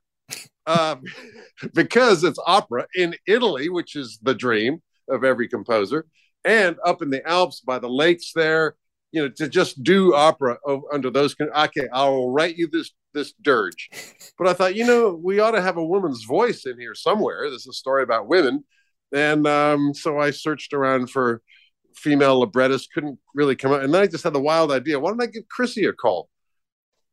Um, 0.66 1.02
because 1.74 2.24
it's 2.24 2.38
opera 2.46 2.86
in 2.94 3.14
Italy, 3.26 3.68
which 3.68 3.96
is 3.96 4.18
the 4.22 4.34
dream 4.34 4.82
of 5.08 5.24
every 5.24 5.48
composer, 5.48 6.06
and 6.44 6.76
up 6.84 7.02
in 7.02 7.10
the 7.10 7.26
Alps 7.28 7.60
by 7.60 7.78
the 7.78 7.88
lakes 7.88 8.32
there, 8.34 8.76
you 9.10 9.22
know, 9.22 9.28
to 9.36 9.48
just 9.48 9.82
do 9.82 10.14
opera 10.14 10.58
under 10.92 11.10
those. 11.10 11.36
Okay, 11.40 11.88
I 11.92 12.08
will 12.08 12.30
write 12.30 12.56
you 12.56 12.68
this 12.68 12.90
this 13.14 13.32
dirge. 13.40 13.90
But 14.38 14.46
I 14.46 14.54
thought, 14.54 14.74
you 14.74 14.86
know, 14.86 15.18
we 15.22 15.40
ought 15.40 15.52
to 15.52 15.62
have 15.62 15.76
a 15.76 15.84
woman's 15.84 16.24
voice 16.24 16.64
in 16.66 16.78
here 16.78 16.94
somewhere. 16.94 17.50
This 17.50 17.62
is 17.62 17.68
a 17.68 17.72
story 17.72 18.02
about 18.02 18.28
women. 18.28 18.64
And 19.12 19.46
um, 19.46 19.94
so 19.94 20.18
I 20.18 20.30
searched 20.30 20.72
around 20.72 21.10
for 21.10 21.42
female 21.94 22.40
librettists, 22.40 22.88
couldn't 22.92 23.18
really 23.34 23.56
come 23.56 23.72
up. 23.72 23.82
And 23.82 23.92
then 23.92 24.02
I 24.02 24.06
just 24.06 24.24
had 24.24 24.32
the 24.32 24.40
wild 24.40 24.72
idea 24.72 24.98
why 24.98 25.10
don't 25.10 25.22
I 25.22 25.26
give 25.26 25.48
Chrissie 25.48 25.84
a 25.84 25.92
call? 25.92 26.28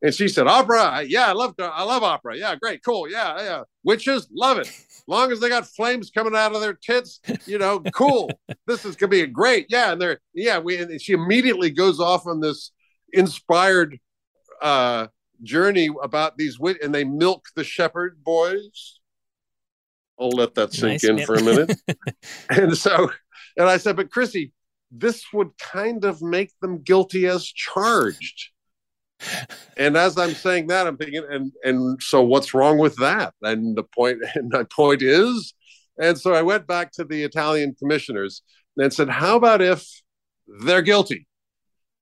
And 0.02 0.14
she 0.14 0.30
said, 0.30 0.48
Opera. 0.48 1.04
Yeah, 1.06 1.28
I 1.28 1.34
love 1.34 1.56
I 1.60 1.84
love 1.84 2.04
opera. 2.04 2.38
Yeah, 2.38 2.56
great, 2.56 2.84
cool. 2.84 3.10
Yeah, 3.10 3.42
yeah. 3.42 3.64
Witches, 3.84 4.30
love 4.32 4.58
it. 4.58 4.72
Long 5.08 5.32
as 5.32 5.40
they 5.40 5.50
got 5.50 5.68
flames 5.68 6.10
coming 6.10 6.36
out 6.36 6.56
of 6.56 6.62
their 6.62 6.74
tits, 6.74 7.20
you 7.46 7.58
know, 7.58 7.82
cool. 7.94 8.32
this 8.68 8.86
is 8.86 8.96
gonna 8.96 9.10
be 9.10 9.22
a 9.22 9.28
great. 9.28 9.66
Yeah, 9.70 9.92
and 9.92 10.02
they're 10.02 10.20
yeah, 10.34 10.60
we 10.60 10.78
and 10.78 11.02
she 11.02 11.14
immediately 11.14 11.70
goes 11.70 12.00
off 12.00 12.28
on 12.28 12.40
this 12.40 12.72
inspired 13.12 14.00
uh 14.62 15.08
journey 15.44 15.90
about 16.02 16.38
these 16.38 16.60
wit, 16.60 16.78
and 16.82 16.94
they 16.94 17.04
milk 17.04 17.46
the 17.56 17.64
shepherd 17.64 18.24
boys. 18.24 19.00
I'll 20.20 20.30
let 20.30 20.56
that 20.56 20.74
sink 20.74 21.04
nice. 21.04 21.04
in 21.04 21.26
for 21.26 21.36
a 21.36 21.44
minute. 21.44 21.80
and 22.50 22.78
so, 22.78 23.12
and 23.58 23.70
I 23.70 23.78
said, 23.78 23.96
but 23.96 24.12
Chrissie, 24.12 24.52
this 24.92 25.24
would 25.34 25.58
kind 25.58 26.04
of 26.04 26.22
make 26.22 26.52
them 26.62 26.82
guilty 26.82 27.28
as 27.28 27.46
charged. 27.46 28.50
And 29.78 29.98
as 29.98 30.18
I'm 30.18 30.34
saying 30.34 30.68
that, 30.68 30.88
I'm 30.88 30.98
thinking, 30.98 31.26
and 31.30 31.52
and 31.64 32.02
so 32.02 32.22
what's 32.22 32.54
wrong 32.54 32.78
with 32.78 32.96
that? 32.98 33.34
And 33.42 33.76
the 33.76 33.84
point, 33.84 34.20
and 34.36 34.50
my 34.50 34.64
point 34.64 35.02
is, 35.02 35.54
and 36.00 36.18
so 36.18 36.34
I 36.34 36.42
went 36.42 36.68
back 36.68 36.92
to 36.94 37.04
the 37.04 37.24
Italian 37.24 37.76
commissioners 37.78 38.42
and 38.78 38.94
said, 38.94 39.10
how 39.10 39.36
about 39.36 39.62
if 39.62 39.86
they're 40.62 40.82
guilty? 40.82 41.28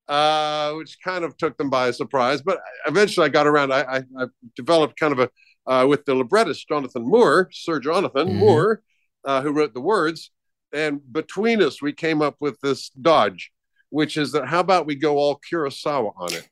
Uh, 0.07 0.71
which 0.75 0.97
kind 1.03 1.25
of 1.25 1.35
took 1.35 1.57
them 1.57 1.69
by 1.69 1.91
surprise. 1.91 2.41
But 2.41 2.59
eventually 2.85 3.25
I 3.25 3.29
got 3.29 3.45
around. 3.45 3.73
I, 3.73 3.81
I, 3.81 3.97
I 4.17 4.25
developed 4.55 4.97
kind 4.97 5.11
of 5.11 5.19
a, 5.19 5.29
uh, 5.69 5.85
with 5.85 6.05
the 6.05 6.15
librettist, 6.15 6.65
Jonathan 6.65 7.03
Moore, 7.03 7.49
Sir 7.51 7.81
Jonathan 7.81 8.29
mm-hmm. 8.29 8.37
Moore, 8.37 8.81
uh, 9.25 9.41
who 9.41 9.51
wrote 9.51 9.73
the 9.73 9.81
words. 9.81 10.31
And 10.71 11.01
between 11.11 11.61
us, 11.61 11.81
we 11.81 11.91
came 11.91 12.21
up 12.21 12.37
with 12.39 12.57
this 12.61 12.89
dodge, 12.89 13.51
which 13.89 14.15
is 14.15 14.31
that 14.31 14.47
how 14.47 14.61
about 14.61 14.85
we 14.85 14.95
go 14.95 15.17
all 15.17 15.41
Kurosawa 15.51 16.13
on 16.15 16.33
it, 16.33 16.47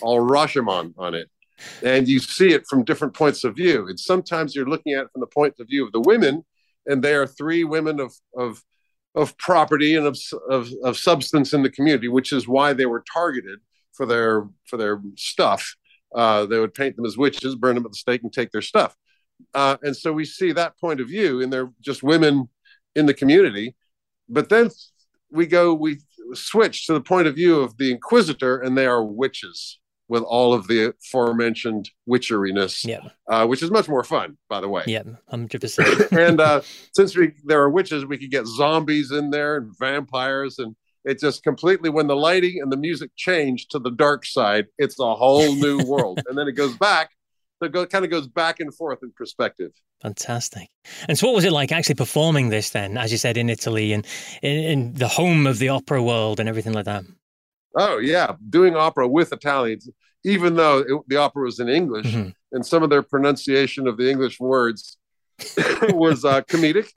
all 0.00 0.20
Rashomon 0.20 0.94
on 0.96 1.14
it? 1.14 1.28
And 1.82 2.06
you 2.06 2.20
see 2.20 2.52
it 2.52 2.66
from 2.68 2.84
different 2.84 3.14
points 3.14 3.42
of 3.42 3.56
view. 3.56 3.88
And 3.88 3.98
sometimes 3.98 4.54
you're 4.54 4.68
looking 4.68 4.92
at 4.92 5.06
it 5.06 5.10
from 5.12 5.20
the 5.20 5.26
point 5.26 5.54
of 5.58 5.66
view 5.66 5.84
of 5.84 5.92
the 5.92 6.00
women, 6.00 6.44
and 6.86 7.02
they 7.02 7.14
are 7.14 7.26
three 7.26 7.64
women 7.64 7.98
of, 7.98 8.14
of 8.36 8.62
of 9.16 9.36
property 9.38 9.96
and 9.96 10.06
of, 10.06 10.18
of, 10.48 10.70
of 10.84 10.96
substance 10.96 11.52
in 11.52 11.62
the 11.62 11.70
community, 11.70 12.06
which 12.06 12.32
is 12.32 12.46
why 12.46 12.72
they 12.72 12.86
were 12.86 13.02
targeted 13.12 13.58
for 13.92 14.06
their 14.06 14.46
for 14.66 14.76
their 14.76 15.00
stuff. 15.16 15.74
Uh, 16.14 16.46
they 16.46 16.58
would 16.58 16.74
paint 16.74 16.94
them 16.96 17.06
as 17.06 17.16
witches, 17.16 17.56
burn 17.56 17.74
them 17.74 17.84
at 17.84 17.92
the 17.92 17.98
stake, 17.98 18.22
and 18.22 18.32
take 18.32 18.52
their 18.52 18.62
stuff. 18.62 18.94
Uh, 19.54 19.76
and 19.82 19.96
so 19.96 20.12
we 20.12 20.24
see 20.24 20.52
that 20.52 20.78
point 20.78 21.00
of 21.00 21.08
view, 21.08 21.42
and 21.42 21.52
they're 21.52 21.72
just 21.80 22.02
women 22.02 22.48
in 22.94 23.06
the 23.06 23.14
community. 23.14 23.74
But 24.28 24.48
then 24.48 24.70
we 25.30 25.46
go, 25.46 25.74
we 25.74 25.98
switch 26.34 26.86
to 26.86 26.92
the 26.92 27.00
point 27.00 27.26
of 27.26 27.34
view 27.34 27.60
of 27.60 27.76
the 27.78 27.90
Inquisitor, 27.90 28.60
and 28.60 28.76
they 28.76 28.86
are 28.86 29.04
witches 29.04 29.78
with 30.08 30.22
all 30.22 30.54
of 30.54 30.68
the 30.68 30.94
aforementioned 31.02 31.90
witcheriness, 32.08 32.84
yeah. 32.84 33.00
uh, 33.28 33.46
which 33.46 33.62
is 33.62 33.70
much 33.70 33.88
more 33.88 34.04
fun, 34.04 34.36
by 34.48 34.60
the 34.60 34.68
way. 34.68 34.84
Yeah, 34.86 35.02
hundred 35.28 35.60
percent. 35.60 36.12
And 36.12 36.40
uh, 36.40 36.62
since 36.94 37.16
we 37.16 37.32
there 37.44 37.60
are 37.62 37.70
witches, 37.70 38.06
we 38.06 38.18
could 38.18 38.30
get 38.30 38.46
zombies 38.46 39.10
in 39.10 39.30
there 39.30 39.56
and 39.56 39.76
vampires, 39.78 40.58
and 40.58 40.76
it 41.04 41.20
just 41.20 41.42
completely 41.42 41.90
when 41.90 42.06
the 42.06 42.16
lighting 42.16 42.60
and 42.60 42.70
the 42.70 42.76
music 42.76 43.10
change 43.16 43.68
to 43.68 43.78
the 43.78 43.90
dark 43.90 44.24
side, 44.24 44.66
it's 44.78 44.98
a 44.98 45.14
whole 45.14 45.54
new 45.54 45.78
world, 45.86 46.20
and 46.28 46.38
then 46.38 46.48
it 46.48 46.52
goes 46.52 46.76
back. 46.76 47.10
So 47.58 47.66
it 47.66 47.72
go, 47.72 47.86
kind 47.86 48.04
of 48.04 48.10
goes 48.10 48.26
back 48.26 48.60
and 48.60 48.74
forth 48.74 48.98
in 49.02 49.12
perspective. 49.12 49.72
Fantastic. 50.02 50.68
And 51.08 51.18
so, 51.18 51.26
what 51.26 51.36
was 51.36 51.44
it 51.44 51.52
like 51.52 51.72
actually 51.72 51.94
performing 51.94 52.50
this 52.50 52.70
then, 52.70 52.98
as 52.98 53.10
you 53.10 53.18
said, 53.18 53.36
in 53.36 53.48
Italy 53.48 53.92
and 53.92 54.06
in, 54.42 54.58
in 54.58 54.94
the 54.94 55.08
home 55.08 55.46
of 55.46 55.58
the 55.58 55.70
opera 55.70 56.02
world 56.02 56.38
and 56.38 56.48
everything 56.48 56.74
like 56.74 56.84
that? 56.84 57.04
Oh 57.76 57.98
yeah, 57.98 58.34
doing 58.48 58.74
opera 58.74 59.06
with 59.06 59.32
Italians, 59.32 59.88
even 60.24 60.56
though 60.56 60.78
it, 60.78 61.02
the 61.08 61.16
opera 61.16 61.44
was 61.44 61.60
in 61.60 61.68
English, 61.68 62.06
mm-hmm. 62.06 62.30
and 62.52 62.66
some 62.66 62.82
of 62.82 62.90
their 62.90 63.02
pronunciation 63.02 63.86
of 63.86 63.98
the 63.98 64.10
English 64.10 64.40
words 64.40 64.96
was 65.90 66.24
uh, 66.24 66.40
comedic, 66.42 66.90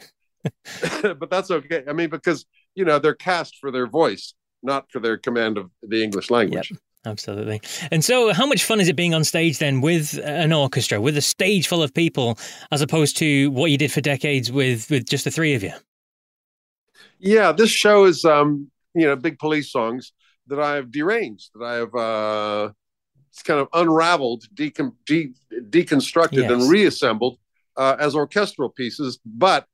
but 1.20 1.30
that's 1.30 1.52
okay. 1.52 1.84
I 1.88 1.92
mean, 1.92 2.10
because 2.10 2.46
you 2.76 2.86
know 2.86 2.98
they're 2.98 3.14
cast 3.14 3.58
for 3.60 3.72
their 3.72 3.88
voice, 3.88 4.34
not 4.64 4.90
for 4.90 5.00
their 5.00 5.18
command 5.18 5.58
of 5.58 5.70
the 5.84 6.02
English 6.02 6.32
language. 6.32 6.72
Yep. 6.72 6.80
Absolutely. 7.06 7.62
And 7.92 8.04
so, 8.04 8.34
how 8.34 8.46
much 8.46 8.66
fun 8.66 8.82
is 8.82 8.90
it 8.90 8.96
being 8.98 9.14
on 9.14 9.24
stage 9.24 9.58
then 9.58 9.80
with 9.80 10.20
an 10.22 10.52
orchestra, 10.52 11.00
with 11.00 11.16
a 11.16 11.22
stage 11.22 11.66
full 11.66 11.82
of 11.82 11.94
people, 11.94 12.38
as 12.72 12.82
opposed 12.82 13.16
to 13.18 13.52
what 13.52 13.72
you 13.72 13.78
did 13.78 13.92
for 13.92 14.02
decades 14.02 14.52
with 14.52 14.90
with 14.90 15.08
just 15.08 15.24
the 15.24 15.32
three 15.32 15.54
of 15.54 15.64
you? 15.64 15.72
Yeah, 17.20 17.54
this 17.54 17.70
show 17.70 18.06
is, 18.06 18.26
um, 18.26 18.70
you 18.94 19.06
know, 19.06 19.16
big 19.16 19.40
police 19.40 19.72
songs 19.72 20.12
that 20.50 20.60
I 20.60 20.76
have 20.76 20.92
deranged, 20.92 21.52
that 21.56 21.66
I 21.66 21.74
have 21.76 21.96
uh, 21.96 22.72
kind 23.44 23.60
of 23.60 23.68
unraveled, 23.74 24.46
decon- 24.54 24.96
de- 25.06 25.34
deconstructed, 25.70 26.44
yes. 26.44 26.52
and 26.52 26.70
reassembled 26.70 27.38
uh, 27.78 27.96
as 28.00 28.16
orchestral 28.16 28.70
pieces. 28.70 29.20
But 29.26 29.66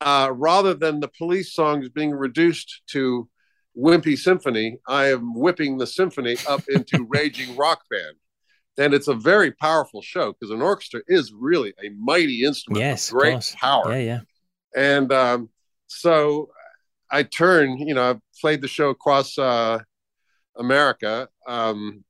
uh, 0.00 0.30
rather 0.32 0.74
than 0.74 1.00
the 1.00 1.08
police 1.08 1.52
songs 1.52 1.88
being 1.88 2.12
reduced 2.12 2.82
to 2.88 3.28
wimpy 3.76 4.16
symphony, 4.16 4.78
I 4.86 5.06
am 5.06 5.34
whipping 5.34 5.78
the 5.78 5.86
symphony 5.86 6.36
up 6.48 6.62
into 6.68 7.04
raging 7.08 7.56
rock 7.56 7.82
band. 7.90 8.16
And 8.76 8.94
it's 8.94 9.08
a 9.08 9.14
very 9.14 9.50
powerful 9.50 10.02
show 10.02 10.32
because 10.32 10.52
an 10.52 10.62
orchestra 10.62 11.00
is 11.08 11.32
really 11.32 11.74
a 11.82 11.88
mighty 11.98 12.44
instrument. 12.44 12.80
Yes, 12.80 13.10
great 13.10 13.52
power. 13.58 13.90
Yeah, 13.92 13.98
yeah. 13.98 14.20
And 14.76 15.12
um, 15.12 15.50
so 15.88 16.50
I 17.10 17.22
turned, 17.22 17.80
you 17.80 17.94
know, 17.94 18.10
I've 18.10 18.20
played 18.40 18.60
the 18.60 18.68
show 18.68 18.90
across 18.90 19.38
uh, 19.38 19.80
America 20.56 21.28
um, 21.46 22.04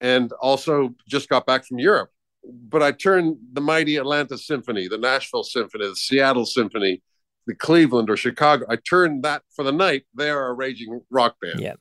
and 0.00 0.32
also 0.32 0.94
just 1.08 1.28
got 1.28 1.46
back 1.46 1.64
from 1.64 1.78
Europe. 1.78 2.10
But 2.44 2.82
I 2.82 2.92
turned 2.92 3.38
the 3.52 3.60
mighty 3.60 3.96
Atlanta 3.96 4.38
Symphony, 4.38 4.88
the 4.88 4.98
Nashville 4.98 5.44
Symphony, 5.44 5.88
the 5.88 5.96
Seattle 5.96 6.46
Symphony, 6.46 7.02
the 7.46 7.54
Cleveland 7.54 8.10
or 8.10 8.16
Chicago. 8.16 8.66
I 8.68 8.76
turned 8.76 9.24
that 9.24 9.42
for 9.54 9.64
the 9.64 9.72
night. 9.72 10.04
They 10.14 10.30
are 10.30 10.48
a 10.48 10.52
raging 10.52 11.00
rock 11.10 11.36
band. 11.40 11.60
Yeah. 11.60 11.74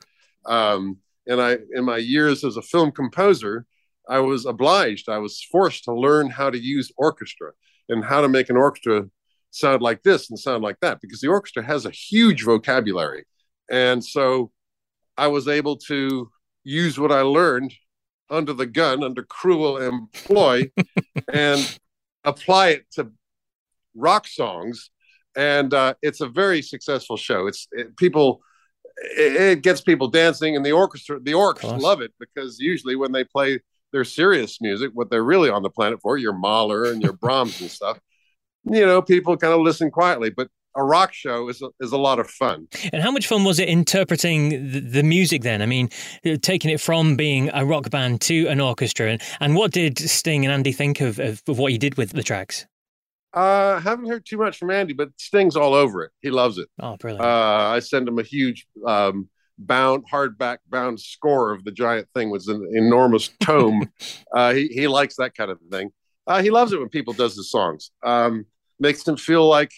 Um, 0.46 0.98
and 1.28 1.42
I, 1.42 1.58
in 1.74 1.86
my 1.86 1.98
years 1.98 2.44
as 2.44 2.58
a 2.58 2.62
film 2.62 2.92
composer, 2.92 3.66
I 4.08 4.20
was 4.20 4.46
obliged, 4.46 5.10
I 5.10 5.18
was 5.18 5.42
forced 5.42 5.86
to 5.86 5.94
learn 5.94 6.30
how 6.30 6.50
to 6.50 6.60
use 6.60 6.92
orchestra 6.98 7.52
and 7.90 8.04
how 8.04 8.22
to 8.22 8.28
make 8.28 8.50
an 8.50 8.58
orchestra 8.58 9.10
sound 9.56 9.82
like 9.82 10.04
this 10.04 10.30
and 10.30 10.38
sound 10.38 10.64
like 10.64 10.80
that 10.82 11.00
because 11.02 11.22
the 11.22 11.28
orchestra 11.28 11.64
has 11.64 11.86
a 11.86 11.92
huge 11.92 12.44
vocabulary. 12.44 13.26
And 13.72 14.04
so 14.04 14.52
I 15.18 15.28
was 15.28 15.48
able 15.48 15.78
to 15.88 16.30
use 16.64 17.00
what 17.00 17.12
I 17.12 17.22
learned 17.22 17.74
under 18.30 18.54
the 18.54 18.66
gun, 18.66 19.04
under 19.04 19.24
cruel 19.24 19.78
employ, 19.78 20.72
and 21.34 21.78
apply 22.24 22.70
it 22.70 22.92
to 22.94 23.12
rock 23.96 24.28
songs. 24.28 24.90
And 25.38 25.74
uh, 25.74 25.96
it's 26.02 26.22
a 26.22 26.28
very 26.28 26.62
successful 26.62 27.18
show. 27.18 27.48
It's 27.48 27.68
it, 27.72 27.96
people, 27.98 28.42
it, 28.98 29.42
it, 29.42 29.62
gets 29.64 29.82
people 29.82 30.08
dancing, 30.08 30.56
and 30.56 30.66
the 30.66 30.72
orchestra, 30.72 31.20
the 31.20 31.34
orcs 31.34 31.64
love 31.82 32.02
it 32.02 32.14
because 32.20 32.60
usually 32.60 32.96
when 32.96 33.12
they 33.12 33.24
play 33.24 33.60
their 33.92 34.06
serious 34.06 34.60
music, 34.62 34.92
what 34.94 35.10
they're 35.10 35.24
really 35.24 35.50
on 35.50 35.64
the 35.64 35.70
planet 35.70 36.00
for, 36.02 36.18
your 36.18 36.34
Mahler 36.34 36.86
and 36.86 37.02
your 37.02 37.14
Brahms 37.14 37.62
and 37.62 37.70
stuff, 37.70 38.00
you 38.66 38.86
know, 38.86 39.02
people 39.02 39.38
kind 39.38 39.54
of 39.54 39.62
listen 39.62 39.92
quietly, 39.92 40.30
but 40.30 40.50
a 40.76 40.84
rock 40.84 41.14
show 41.14 41.48
is 41.50 41.62
a, 41.62 41.70
is 41.80 41.92
a 41.92 41.98
lot 41.98 42.20
of 42.20 42.30
fun. 42.30 42.68
And 42.92 43.02
how 43.02 43.12
much 43.12 43.28
fun 43.28 43.44
was 43.44 43.60
it 43.60 43.70
interpreting 43.70 44.50
the, 44.72 44.80
the, 44.82 45.04
music 45.04 45.42
then? 45.42 45.62
I 45.62 45.66
mean, 45.66 45.90
taking 46.42 46.70
it 46.70 46.82
from 46.82 47.16
being 47.16 47.50
a 47.54 47.66
rock 47.66 47.90
band 47.90 48.22
to 48.22 48.48
an 48.48 48.60
orchestra. 48.60 49.12
And, 49.12 49.22
and 49.40 49.56
what 49.56 49.72
did 49.72 49.98
Sting 49.98 50.46
and 50.46 50.54
Andy 50.54 50.74
think 50.74 51.00
of, 51.02 51.20
of, 51.20 51.42
of 51.48 51.58
what 51.58 51.72
you 51.72 51.78
did 51.78 51.96
with 51.96 52.12
the 52.12 52.24
tracks? 52.24 52.66
Uh, 53.34 53.80
haven't 53.80 54.08
heard 54.08 54.26
too 54.26 54.38
much 54.38 54.58
from 54.58 54.72
Andy, 54.72 54.94
but 54.94 55.10
Sting's 55.18 55.56
all 55.56 55.74
over 55.74 56.04
it. 56.04 56.12
He 56.22 56.30
loves 56.30 56.58
it. 56.58 56.70
Oh, 56.80 56.96
brilliant. 56.98 57.26
Uh, 57.26 57.70
I 57.74 57.80
send 57.80 58.08
him 58.08 58.18
a 58.20 58.24
huge 58.24 58.66
um, 58.86 59.30
bound, 59.58 60.06
hardback 60.12 60.60
bound 60.70 61.00
score 61.00 61.52
of 61.52 61.64
the 61.64 61.72
giant 61.72 62.08
thing 62.14 62.30
with 62.30 62.48
an 62.48 62.70
enormous 62.74 63.30
tome. 63.42 63.92
uh, 64.34 64.54
he, 64.54 64.68
he 64.68 64.88
likes 64.88 65.18
that 65.18 65.36
kind 65.36 65.52
of 65.52 65.60
thing. 65.70 65.92
Uh, 66.28 66.42
he 66.42 66.50
loves 66.50 66.72
it 66.72 66.80
when 66.80 66.90
people 66.90 67.14
does 67.14 67.36
his 67.36 67.52
songs. 67.52 67.92
Um, 68.04 68.46
makes 68.80 69.08
him 69.08 69.18
feel 69.18 69.48
like 69.48 69.72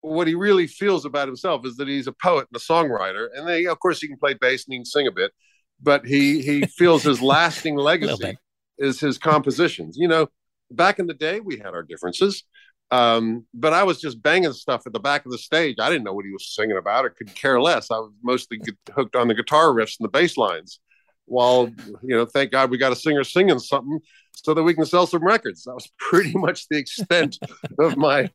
what 0.00 0.26
he 0.26 0.34
really 0.34 0.66
feels 0.66 1.04
about 1.04 1.28
himself 1.28 1.64
is 1.64 1.76
that 1.76 1.88
he's 1.88 2.06
a 2.06 2.12
poet 2.12 2.46
and 2.52 2.60
a 2.60 2.64
songwriter, 2.64 3.28
and 3.34 3.48
then, 3.48 3.66
of 3.68 3.78
course 3.80 4.00
he 4.00 4.08
can 4.08 4.18
play 4.18 4.34
bass 4.34 4.66
and 4.66 4.72
he 4.72 4.78
can 4.78 4.84
sing 4.84 5.06
a 5.06 5.12
bit, 5.12 5.32
but 5.80 6.04
he 6.04 6.42
he 6.42 6.66
feels 6.66 7.02
his 7.02 7.22
lasting 7.34 7.76
legacy 7.76 8.36
is 8.78 9.00
his 9.00 9.18
compositions. 9.18 9.96
You 9.96 10.08
know, 10.08 10.28
back 10.70 10.98
in 10.98 11.06
the 11.06 11.14
day 11.14 11.40
we 11.40 11.56
had 11.56 11.74
our 11.74 11.82
differences, 11.82 12.44
um, 12.90 13.46
but 13.54 13.72
I 13.72 13.82
was 13.84 14.00
just 14.00 14.22
banging 14.22 14.52
stuff 14.52 14.86
at 14.86 14.92
the 14.92 15.00
back 15.00 15.24
of 15.24 15.32
the 15.32 15.38
stage. 15.38 15.76
I 15.80 15.88
didn't 15.88 16.04
know 16.04 16.12
what 16.12 16.26
he 16.26 16.32
was 16.32 16.54
singing 16.54 16.76
about, 16.76 17.04
or 17.04 17.10
could 17.10 17.34
care 17.34 17.60
less. 17.60 17.90
I 17.90 17.98
was 17.98 18.12
mostly 18.22 18.60
hooked 18.94 19.16
on 19.16 19.28
the 19.28 19.34
guitar 19.34 19.68
riffs 19.68 19.98
and 19.98 20.04
the 20.04 20.10
bass 20.10 20.36
lines. 20.36 20.80
While 21.26 21.70
you 22.02 22.16
know, 22.16 22.26
thank 22.26 22.52
God 22.52 22.70
we 22.70 22.78
got 22.78 22.92
a 22.92 22.96
singer 22.96 23.24
singing 23.24 23.58
something 23.58 24.00
so 24.32 24.54
that 24.54 24.62
we 24.62 24.74
can 24.74 24.84
sell 24.84 25.06
some 25.06 25.24
records. 25.24 25.64
That 25.64 25.74
was 25.74 25.90
pretty 25.98 26.34
much 26.34 26.68
the 26.68 26.78
extent 26.78 27.38
of 27.78 27.96
my 27.96 28.30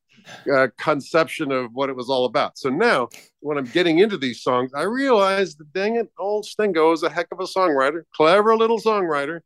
uh, 0.51 0.67
conception 0.77 1.51
of 1.51 1.71
what 1.73 1.89
it 1.89 1.95
was 1.95 2.09
all 2.09 2.25
about. 2.25 2.57
So 2.57 2.69
now, 2.69 3.09
when 3.39 3.57
I'm 3.57 3.65
getting 3.65 3.99
into 3.99 4.17
these 4.17 4.41
songs, 4.41 4.71
I 4.73 4.83
realize 4.83 5.55
that 5.55 5.71
dang 5.73 5.95
it, 5.95 6.09
old 6.17 6.45
Stingo 6.45 6.91
is 6.91 7.03
a 7.03 7.09
heck 7.09 7.27
of 7.31 7.39
a 7.39 7.43
songwriter, 7.43 8.03
clever 8.13 8.57
little 8.57 8.79
songwriter, 8.79 9.41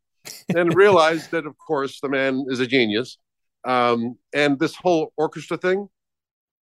and 0.54 0.74
realized 0.74 1.30
that, 1.32 1.46
of 1.46 1.56
course, 1.58 2.00
the 2.00 2.08
man 2.08 2.46
is 2.48 2.60
a 2.60 2.66
genius. 2.66 3.18
Um, 3.64 4.18
and 4.34 4.58
this 4.58 4.74
whole 4.74 5.12
orchestra 5.16 5.56
thing 5.56 5.88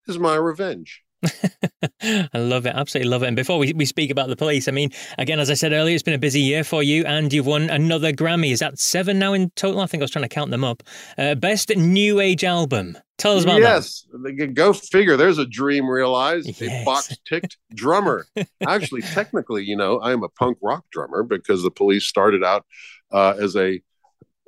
is 0.06 0.18
my 0.18 0.34
revenge. 0.36 1.02
I 2.02 2.38
love 2.38 2.66
it. 2.66 2.74
Absolutely 2.74 3.10
love 3.10 3.22
it. 3.22 3.26
And 3.26 3.36
before 3.36 3.58
we, 3.58 3.72
we 3.72 3.84
speak 3.84 4.10
about 4.10 4.28
the 4.28 4.36
police, 4.36 4.68
I 4.68 4.72
mean, 4.72 4.90
again, 5.18 5.38
as 5.38 5.50
I 5.50 5.54
said 5.54 5.72
earlier, 5.72 5.94
it's 5.94 6.02
been 6.02 6.14
a 6.14 6.18
busy 6.18 6.40
year 6.40 6.64
for 6.64 6.82
you 6.82 7.04
and 7.04 7.32
you've 7.32 7.46
won 7.46 7.68
another 7.70 8.12
Grammy. 8.12 8.52
Is 8.52 8.60
that 8.60 8.78
seven 8.78 9.18
now 9.18 9.32
in 9.32 9.50
total? 9.50 9.80
I 9.80 9.86
think 9.86 10.00
I 10.00 10.04
was 10.04 10.10
trying 10.10 10.24
to 10.24 10.28
count 10.28 10.50
them 10.50 10.64
up. 10.64 10.82
Uh, 11.18 11.34
best 11.34 11.74
New 11.76 12.20
Age 12.20 12.44
album. 12.44 12.96
Tell 13.18 13.36
us 13.36 13.44
about 13.44 13.60
yes, 13.60 14.06
that. 14.12 14.34
Yes. 14.38 14.50
Go 14.54 14.72
figure. 14.72 15.16
There's 15.16 15.36
a 15.36 15.44
dream 15.44 15.88
realized. 15.88 16.60
Yes. 16.60 16.82
A 16.82 16.84
box 16.86 17.16
ticked 17.28 17.58
drummer. 17.74 18.26
Actually, 18.66 19.02
technically, 19.02 19.62
you 19.64 19.76
know, 19.76 19.98
I 19.98 20.12
am 20.12 20.22
a 20.22 20.28
punk 20.30 20.56
rock 20.62 20.86
drummer 20.90 21.22
because 21.22 21.62
the 21.62 21.70
police 21.70 22.06
started 22.06 22.42
out 22.42 22.64
uh, 23.12 23.34
as 23.38 23.56
a, 23.56 23.82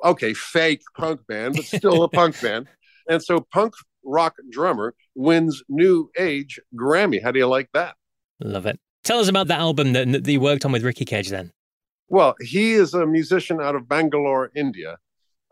okay, 0.02 0.32
fake 0.32 0.82
punk 0.96 1.26
band, 1.26 1.56
but 1.56 1.66
still 1.66 2.02
a 2.02 2.08
punk 2.08 2.40
band. 2.40 2.66
And 3.08 3.22
so 3.22 3.40
punk 3.40 3.74
rock 4.04 4.36
drummer 4.50 4.94
wins 5.14 5.62
New 5.68 6.10
Age 6.18 6.60
Grammy. 6.74 7.22
How 7.22 7.30
do 7.30 7.38
you 7.38 7.46
like 7.46 7.70
that? 7.72 7.96
Love 8.40 8.66
it. 8.66 8.78
Tell 9.04 9.18
us 9.18 9.28
about 9.28 9.48
the 9.48 9.54
album 9.54 9.92
that, 9.94 10.24
that 10.24 10.30
you 10.30 10.40
worked 10.40 10.64
on 10.64 10.72
with 10.72 10.84
Ricky 10.84 11.04
Kej 11.04 11.28
then. 11.30 11.52
Well, 12.08 12.34
he 12.40 12.72
is 12.72 12.94
a 12.94 13.06
musician 13.06 13.60
out 13.60 13.74
of 13.74 13.88
Bangalore, 13.88 14.50
India, 14.54 14.98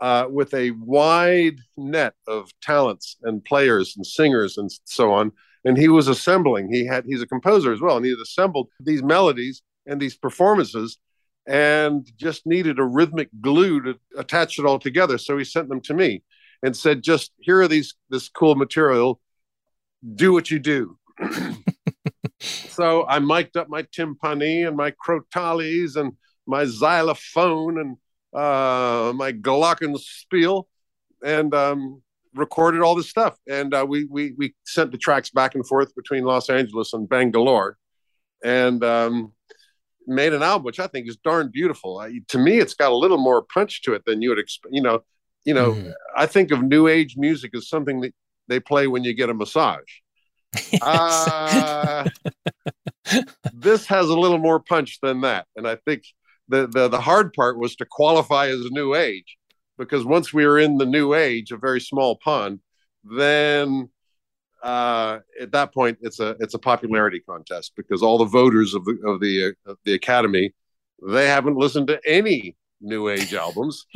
uh, 0.00 0.26
with 0.28 0.52
a 0.54 0.72
wide 0.72 1.56
net 1.76 2.14
of 2.26 2.50
talents 2.60 3.16
and 3.22 3.44
players 3.44 3.94
and 3.96 4.06
singers 4.06 4.58
and 4.58 4.70
so 4.84 5.12
on. 5.12 5.32
And 5.64 5.76
he 5.76 5.88
was 5.88 6.08
assembling. 6.08 6.72
He 6.72 6.86
had 6.86 7.04
he's 7.06 7.22
a 7.22 7.26
composer 7.26 7.72
as 7.72 7.80
well, 7.80 7.96
and 7.96 8.04
he 8.04 8.12
had 8.12 8.20
assembled 8.20 8.68
these 8.80 9.02
melodies 9.02 9.62
and 9.86 10.00
these 10.00 10.16
performances, 10.16 10.98
and 11.46 12.10
just 12.16 12.46
needed 12.46 12.78
a 12.78 12.84
rhythmic 12.84 13.28
glue 13.40 13.82
to 13.82 13.98
attach 14.16 14.58
it 14.58 14.64
all 14.64 14.78
together. 14.78 15.18
So 15.18 15.36
he 15.36 15.44
sent 15.44 15.68
them 15.68 15.80
to 15.82 15.94
me 15.94 16.22
and 16.62 16.76
said, 16.76 17.02
"Just 17.02 17.32
here 17.38 17.60
are 17.60 17.68
these 17.68 17.94
this 18.08 18.28
cool 18.28 18.54
material. 18.54 19.20
Do 20.14 20.32
what 20.32 20.50
you 20.50 20.58
do." 20.58 20.98
so 22.40 23.06
I 23.06 23.18
mic'd 23.18 23.56
up 23.56 23.68
my 23.68 23.82
timpani 23.82 24.66
and 24.66 24.76
my 24.76 24.92
crotales 24.92 25.96
and 25.96 26.12
my 26.46 26.64
xylophone 26.64 27.78
and 27.78 27.96
uh, 28.34 29.12
my 29.14 29.32
glockenspiel 29.32 30.64
and 31.22 31.54
um, 31.54 32.02
recorded 32.34 32.80
all 32.80 32.94
this 32.94 33.08
stuff. 33.08 33.36
And 33.48 33.74
uh, 33.74 33.86
we, 33.88 34.04
we, 34.04 34.34
we 34.36 34.54
sent 34.64 34.92
the 34.92 34.98
tracks 34.98 35.30
back 35.30 35.54
and 35.54 35.66
forth 35.66 35.94
between 35.94 36.24
Los 36.24 36.48
Angeles 36.48 36.92
and 36.92 37.08
Bangalore 37.08 37.76
and 38.44 38.82
um, 38.84 39.32
made 40.06 40.32
an 40.32 40.42
album, 40.42 40.64
which 40.64 40.80
I 40.80 40.86
think 40.86 41.08
is 41.08 41.16
darn 41.16 41.50
beautiful. 41.50 41.98
I, 41.98 42.20
to 42.28 42.38
me, 42.38 42.58
it's 42.58 42.74
got 42.74 42.92
a 42.92 42.96
little 42.96 43.18
more 43.18 43.42
punch 43.42 43.82
to 43.82 43.94
it 43.94 44.04
than 44.06 44.22
you 44.22 44.30
would 44.30 44.38
expect. 44.38 44.74
You 44.74 44.82
know, 44.82 45.00
you 45.44 45.54
know, 45.54 45.72
mm. 45.72 45.92
I 46.16 46.26
think 46.26 46.50
of 46.50 46.62
new 46.62 46.86
age 46.88 47.16
music 47.16 47.52
as 47.54 47.68
something 47.68 48.00
that 48.00 48.14
they 48.48 48.60
play 48.60 48.86
when 48.86 49.04
you 49.04 49.14
get 49.14 49.30
a 49.30 49.34
massage. 49.34 49.80
Yes. 50.72 50.82
Uh, 50.82 52.08
this 53.52 53.86
has 53.86 54.08
a 54.08 54.18
little 54.18 54.38
more 54.38 54.60
punch 54.60 54.98
than 55.00 55.20
that, 55.20 55.46
and 55.56 55.66
I 55.66 55.76
think 55.76 56.02
the, 56.48 56.66
the 56.66 56.88
the 56.88 57.00
hard 57.00 57.32
part 57.32 57.58
was 57.58 57.76
to 57.76 57.86
qualify 57.88 58.48
as 58.48 58.70
new 58.70 58.94
age, 58.94 59.36
because 59.78 60.04
once 60.04 60.32
we 60.32 60.44
were 60.46 60.58
in 60.58 60.78
the 60.78 60.86
new 60.86 61.14
age, 61.14 61.52
a 61.52 61.56
very 61.56 61.80
small 61.80 62.16
pond, 62.16 62.60
then 63.04 63.90
uh, 64.62 65.20
at 65.40 65.52
that 65.52 65.72
point 65.72 65.98
it's 66.02 66.20
a 66.20 66.36
it's 66.40 66.54
a 66.54 66.58
popularity 66.58 67.20
contest 67.20 67.72
because 67.76 68.02
all 68.02 68.18
the 68.18 68.24
voters 68.24 68.74
of 68.74 68.84
the 68.84 68.98
of 69.06 69.20
the 69.20 69.46
uh, 69.46 69.70
of 69.70 69.78
the 69.84 69.94
academy 69.94 70.52
they 71.08 71.26
haven't 71.26 71.56
listened 71.56 71.86
to 71.86 72.00
any 72.06 72.56
new 72.80 73.08
age 73.08 73.34
albums. 73.34 73.86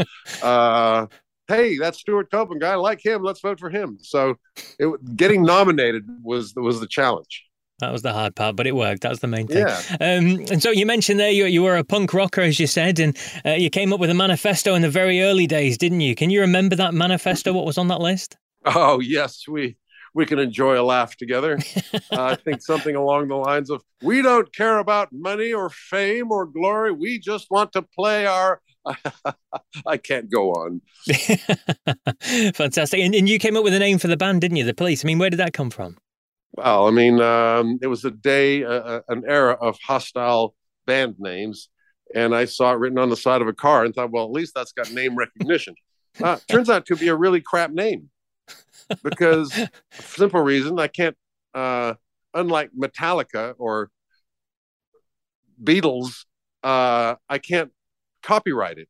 uh, 0.42 1.06
hey, 1.48 1.78
that's 1.78 1.98
Stewart 1.98 2.30
Copeland 2.30 2.60
guy. 2.60 2.72
I 2.72 2.76
like 2.76 3.04
him. 3.04 3.22
Let's 3.22 3.40
vote 3.40 3.60
for 3.60 3.70
him. 3.70 3.98
So 4.00 4.36
it, 4.78 5.16
getting 5.16 5.42
nominated 5.42 6.04
was 6.22 6.54
was 6.56 6.80
the 6.80 6.86
challenge. 6.86 7.44
That 7.80 7.92
was 7.92 8.02
the 8.02 8.12
hard 8.12 8.36
part, 8.36 8.54
but 8.54 8.66
it 8.68 8.76
worked. 8.76 9.02
That 9.02 9.10
was 9.10 9.18
the 9.18 9.26
main 9.26 9.48
thing. 9.48 9.66
Yeah. 9.66 9.80
Um, 10.00 10.46
and 10.50 10.62
so 10.62 10.70
you 10.70 10.86
mentioned 10.86 11.18
there 11.18 11.30
you, 11.30 11.46
you 11.46 11.62
were 11.62 11.76
a 11.76 11.82
punk 11.82 12.14
rocker, 12.14 12.40
as 12.40 12.60
you 12.60 12.68
said, 12.68 13.00
and 13.00 13.16
uh, 13.44 13.50
you 13.50 13.68
came 13.68 13.92
up 13.92 13.98
with 13.98 14.10
a 14.10 14.14
manifesto 14.14 14.74
in 14.74 14.82
the 14.82 14.88
very 14.88 15.22
early 15.22 15.48
days, 15.48 15.76
didn't 15.76 16.00
you? 16.00 16.14
Can 16.14 16.30
you 16.30 16.40
remember 16.40 16.76
that 16.76 16.94
manifesto? 16.94 17.52
What 17.52 17.66
was 17.66 17.76
on 17.76 17.88
that 17.88 18.00
list? 18.00 18.36
Oh 18.64 19.00
yes, 19.00 19.48
we 19.48 19.76
we 20.14 20.24
can 20.24 20.38
enjoy 20.38 20.80
a 20.80 20.82
laugh 20.82 21.16
together. 21.16 21.58
uh, 21.94 21.98
I 22.10 22.36
think 22.36 22.62
something 22.62 22.94
along 22.94 23.28
the 23.28 23.36
lines 23.36 23.70
of 23.70 23.82
"We 24.02 24.22
don't 24.22 24.50
care 24.54 24.78
about 24.78 25.12
money 25.12 25.52
or 25.52 25.68
fame 25.68 26.30
or 26.30 26.46
glory. 26.46 26.92
We 26.92 27.18
just 27.18 27.50
want 27.50 27.72
to 27.72 27.82
play 27.82 28.24
our 28.24 28.60
I 29.86 29.96
can't 29.96 30.30
go 30.30 30.52
on. 30.52 30.82
Fantastic. 32.54 33.00
And, 33.00 33.14
and, 33.14 33.28
you 33.28 33.38
came 33.38 33.56
up 33.56 33.64
with 33.64 33.74
a 33.74 33.78
name 33.78 33.98
for 33.98 34.08
the 34.08 34.16
band, 34.16 34.40
didn't 34.40 34.56
you? 34.56 34.64
The 34.64 34.74
Police. 34.74 35.04
I 35.04 35.06
mean, 35.06 35.18
where 35.18 35.30
did 35.30 35.38
that 35.38 35.52
come 35.52 35.70
from? 35.70 35.96
Well, 36.52 36.86
I 36.86 36.90
mean, 36.90 37.20
um, 37.20 37.78
it 37.82 37.88
was 37.88 38.04
a 38.04 38.10
day, 38.10 38.64
uh, 38.64 39.00
an 39.08 39.24
era 39.26 39.54
of 39.54 39.78
hostile 39.84 40.54
band 40.86 41.16
names. 41.18 41.68
And 42.14 42.34
I 42.34 42.44
saw 42.44 42.72
it 42.72 42.78
written 42.78 42.98
on 42.98 43.10
the 43.10 43.16
side 43.16 43.42
of 43.42 43.48
a 43.48 43.52
car 43.52 43.84
and 43.84 43.94
thought, 43.94 44.12
well, 44.12 44.24
at 44.24 44.30
least 44.30 44.54
that's 44.54 44.72
got 44.72 44.92
name 44.92 45.16
recognition. 45.16 45.74
Uh, 46.22 46.38
turns 46.48 46.70
out 46.70 46.86
to 46.86 46.94
be 46.94 47.08
a 47.08 47.14
really 47.16 47.40
crap 47.40 47.72
name 47.72 48.08
because, 49.02 49.52
simple 49.90 50.40
reason, 50.40 50.78
I 50.78 50.86
can't, 50.86 51.16
uh, 51.54 51.94
unlike 52.32 52.70
Metallica 52.72 53.54
or 53.58 53.90
Beatles, 55.60 56.24
uh, 56.62 57.16
I 57.28 57.38
can't 57.38 57.72
copyright 58.24 58.78
it. 58.78 58.88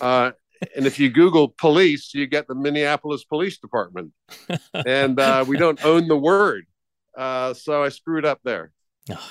Uh, 0.00 0.32
and 0.76 0.86
if 0.86 0.98
you 0.98 1.10
Google 1.10 1.48
police, 1.48 2.14
you 2.14 2.26
get 2.26 2.46
the 2.46 2.54
Minneapolis 2.54 3.24
Police 3.24 3.58
Department, 3.58 4.12
and 4.86 5.18
uh, 5.18 5.44
we 5.46 5.56
don't 5.56 5.84
own 5.84 6.08
the 6.08 6.16
word. 6.16 6.66
Uh, 7.16 7.52
so 7.54 7.82
I 7.82 7.88
screwed 7.90 8.24
up 8.24 8.40
there. 8.44 8.72
Oh. 9.10 9.30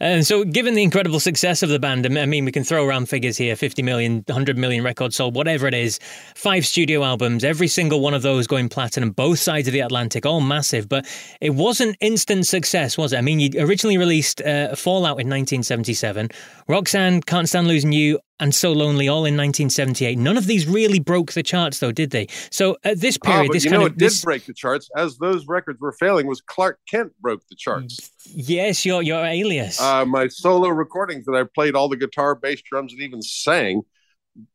And 0.00 0.26
so, 0.26 0.42
given 0.42 0.74
the 0.74 0.82
incredible 0.82 1.20
success 1.20 1.62
of 1.62 1.68
the 1.68 1.78
band, 1.78 2.06
I 2.06 2.24
mean, 2.24 2.46
we 2.46 2.50
can 2.50 2.64
throw 2.64 2.84
around 2.84 3.10
figures 3.10 3.36
here 3.36 3.54
50 3.54 3.82
million, 3.82 4.24
100 4.26 4.56
million 4.56 4.82
records 4.82 5.16
sold, 5.16 5.36
whatever 5.36 5.66
it 5.66 5.74
is, 5.74 6.00
five 6.34 6.66
studio 6.66 7.04
albums, 7.04 7.44
every 7.44 7.68
single 7.68 8.00
one 8.00 8.14
of 8.14 8.22
those 8.22 8.46
going 8.46 8.70
platinum, 8.70 9.10
both 9.10 9.38
sides 9.38 9.68
of 9.68 9.72
the 9.74 9.80
Atlantic, 9.80 10.24
all 10.24 10.40
massive. 10.40 10.88
But 10.88 11.06
it 11.42 11.50
wasn't 11.50 11.96
instant 12.00 12.46
success, 12.46 12.96
was 12.96 13.12
it? 13.12 13.18
I 13.18 13.20
mean, 13.20 13.38
you 13.38 13.50
originally 13.58 13.98
released 13.98 14.40
uh, 14.40 14.74
Fallout 14.74 15.20
in 15.20 15.28
1977, 15.28 16.30
Roxanne, 16.66 17.20
Can't 17.20 17.48
Stand 17.48 17.68
Losing 17.68 17.92
You, 17.92 18.18
and 18.42 18.54
So 18.54 18.72
Lonely, 18.72 19.08
all 19.08 19.24
in 19.24 19.36
1978. 19.36 20.18
None 20.18 20.36
of 20.36 20.46
these 20.46 20.66
really 20.66 20.98
broke 20.98 21.32
the 21.32 21.42
charts, 21.42 21.78
though, 21.78 21.92
did 21.92 22.10
they? 22.10 22.26
So 22.50 22.76
at 22.84 23.00
this 23.00 23.16
ah, 23.24 23.30
period, 23.30 23.52
this 23.52 23.64
you 23.64 23.70
kind 23.70 23.80
know, 23.80 23.86
of 23.86 23.92
it 23.92 23.98
did 23.98 24.12
break 24.22 24.44
the 24.44 24.52
charts. 24.52 24.90
As 24.96 25.16
those 25.18 25.46
records 25.46 25.80
were 25.80 25.92
failing, 25.92 26.26
was 26.26 26.40
Clark 26.40 26.80
Kent 26.88 27.12
broke 27.20 27.46
the 27.48 27.56
charts. 27.56 28.10
Yes, 28.26 28.84
your 28.84 29.02
your 29.02 29.24
alias. 29.24 29.80
Uh, 29.80 30.04
my 30.04 30.28
solo 30.28 30.68
recordings 30.68 31.24
that 31.26 31.34
I 31.34 31.44
played 31.44 31.74
all 31.74 31.88
the 31.88 31.96
guitar, 31.96 32.34
bass, 32.34 32.60
drums, 32.62 32.92
and 32.92 33.00
even 33.00 33.22
sang, 33.22 33.82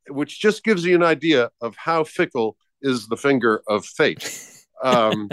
which 0.09 0.39
just 0.39 0.63
gives 0.63 0.83
you 0.85 0.95
an 0.95 1.03
idea 1.03 1.49
of 1.61 1.75
how 1.77 2.03
fickle 2.03 2.57
is 2.81 3.07
the 3.07 3.17
finger 3.17 3.61
of 3.67 3.85
fate. 3.85 4.43
Um, 4.83 5.31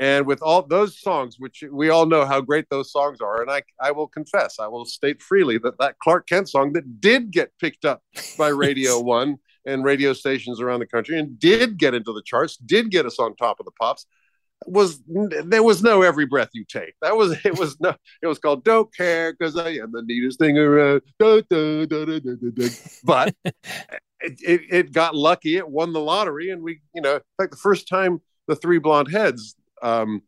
And 0.00 0.26
with 0.26 0.42
all 0.42 0.62
those 0.62 1.00
songs, 1.00 1.36
which 1.38 1.62
we 1.70 1.88
all 1.88 2.06
know 2.06 2.24
how 2.24 2.40
great 2.40 2.66
those 2.68 2.90
songs 2.90 3.20
are, 3.20 3.42
and 3.42 3.50
I, 3.50 3.62
I 3.80 3.92
will 3.92 4.08
confess, 4.08 4.58
I 4.58 4.66
will 4.66 4.84
state 4.84 5.22
freely 5.22 5.56
that 5.58 5.78
that 5.78 5.98
Clark 6.00 6.26
Kent 6.28 6.48
song 6.48 6.72
that 6.72 7.00
did 7.00 7.30
get 7.30 7.52
picked 7.60 7.84
up 7.84 8.02
by 8.36 8.48
Radio 8.64 9.00
One 9.00 9.36
and 9.66 9.84
radio 9.84 10.12
stations 10.12 10.60
around 10.60 10.80
the 10.80 10.86
country 10.86 11.18
and 11.18 11.38
did 11.38 11.78
get 11.78 11.94
into 11.94 12.12
the 12.12 12.22
charts, 12.22 12.56
did 12.56 12.90
get 12.90 13.06
us 13.06 13.18
on 13.18 13.36
top 13.36 13.60
of 13.60 13.66
the 13.66 13.72
pops, 13.80 14.06
was 14.66 15.00
there 15.06 15.62
was 15.62 15.82
no 15.82 16.02
every 16.02 16.26
breath 16.26 16.50
you 16.54 16.64
take. 16.64 16.94
That 17.00 17.16
was 17.16 17.36
it 17.44 17.58
was 17.58 17.78
no 17.80 17.94
it 18.22 18.26
was 18.26 18.38
called 18.38 18.64
Don't 18.64 18.92
Care 18.94 19.32
because 19.32 19.56
I 19.56 19.70
am 19.70 19.92
the 19.92 20.02
neatest 20.02 20.38
thing 20.38 20.58
around. 20.58 21.02
but 23.04 23.34
it, 23.44 23.54
it, 24.20 24.60
it 24.70 24.92
got 24.92 25.14
lucky. 25.14 25.56
It 25.56 25.68
won 25.68 25.92
the 25.92 26.00
lottery, 26.00 26.50
and 26.50 26.62
we 26.62 26.80
you 26.94 27.02
know 27.02 27.20
fact 27.36 27.52
the 27.52 27.56
first 27.58 27.88
time 27.88 28.20
the 28.48 28.56
three 28.56 28.78
blonde 28.78 29.10
heads 29.10 29.54
um, 29.84 30.22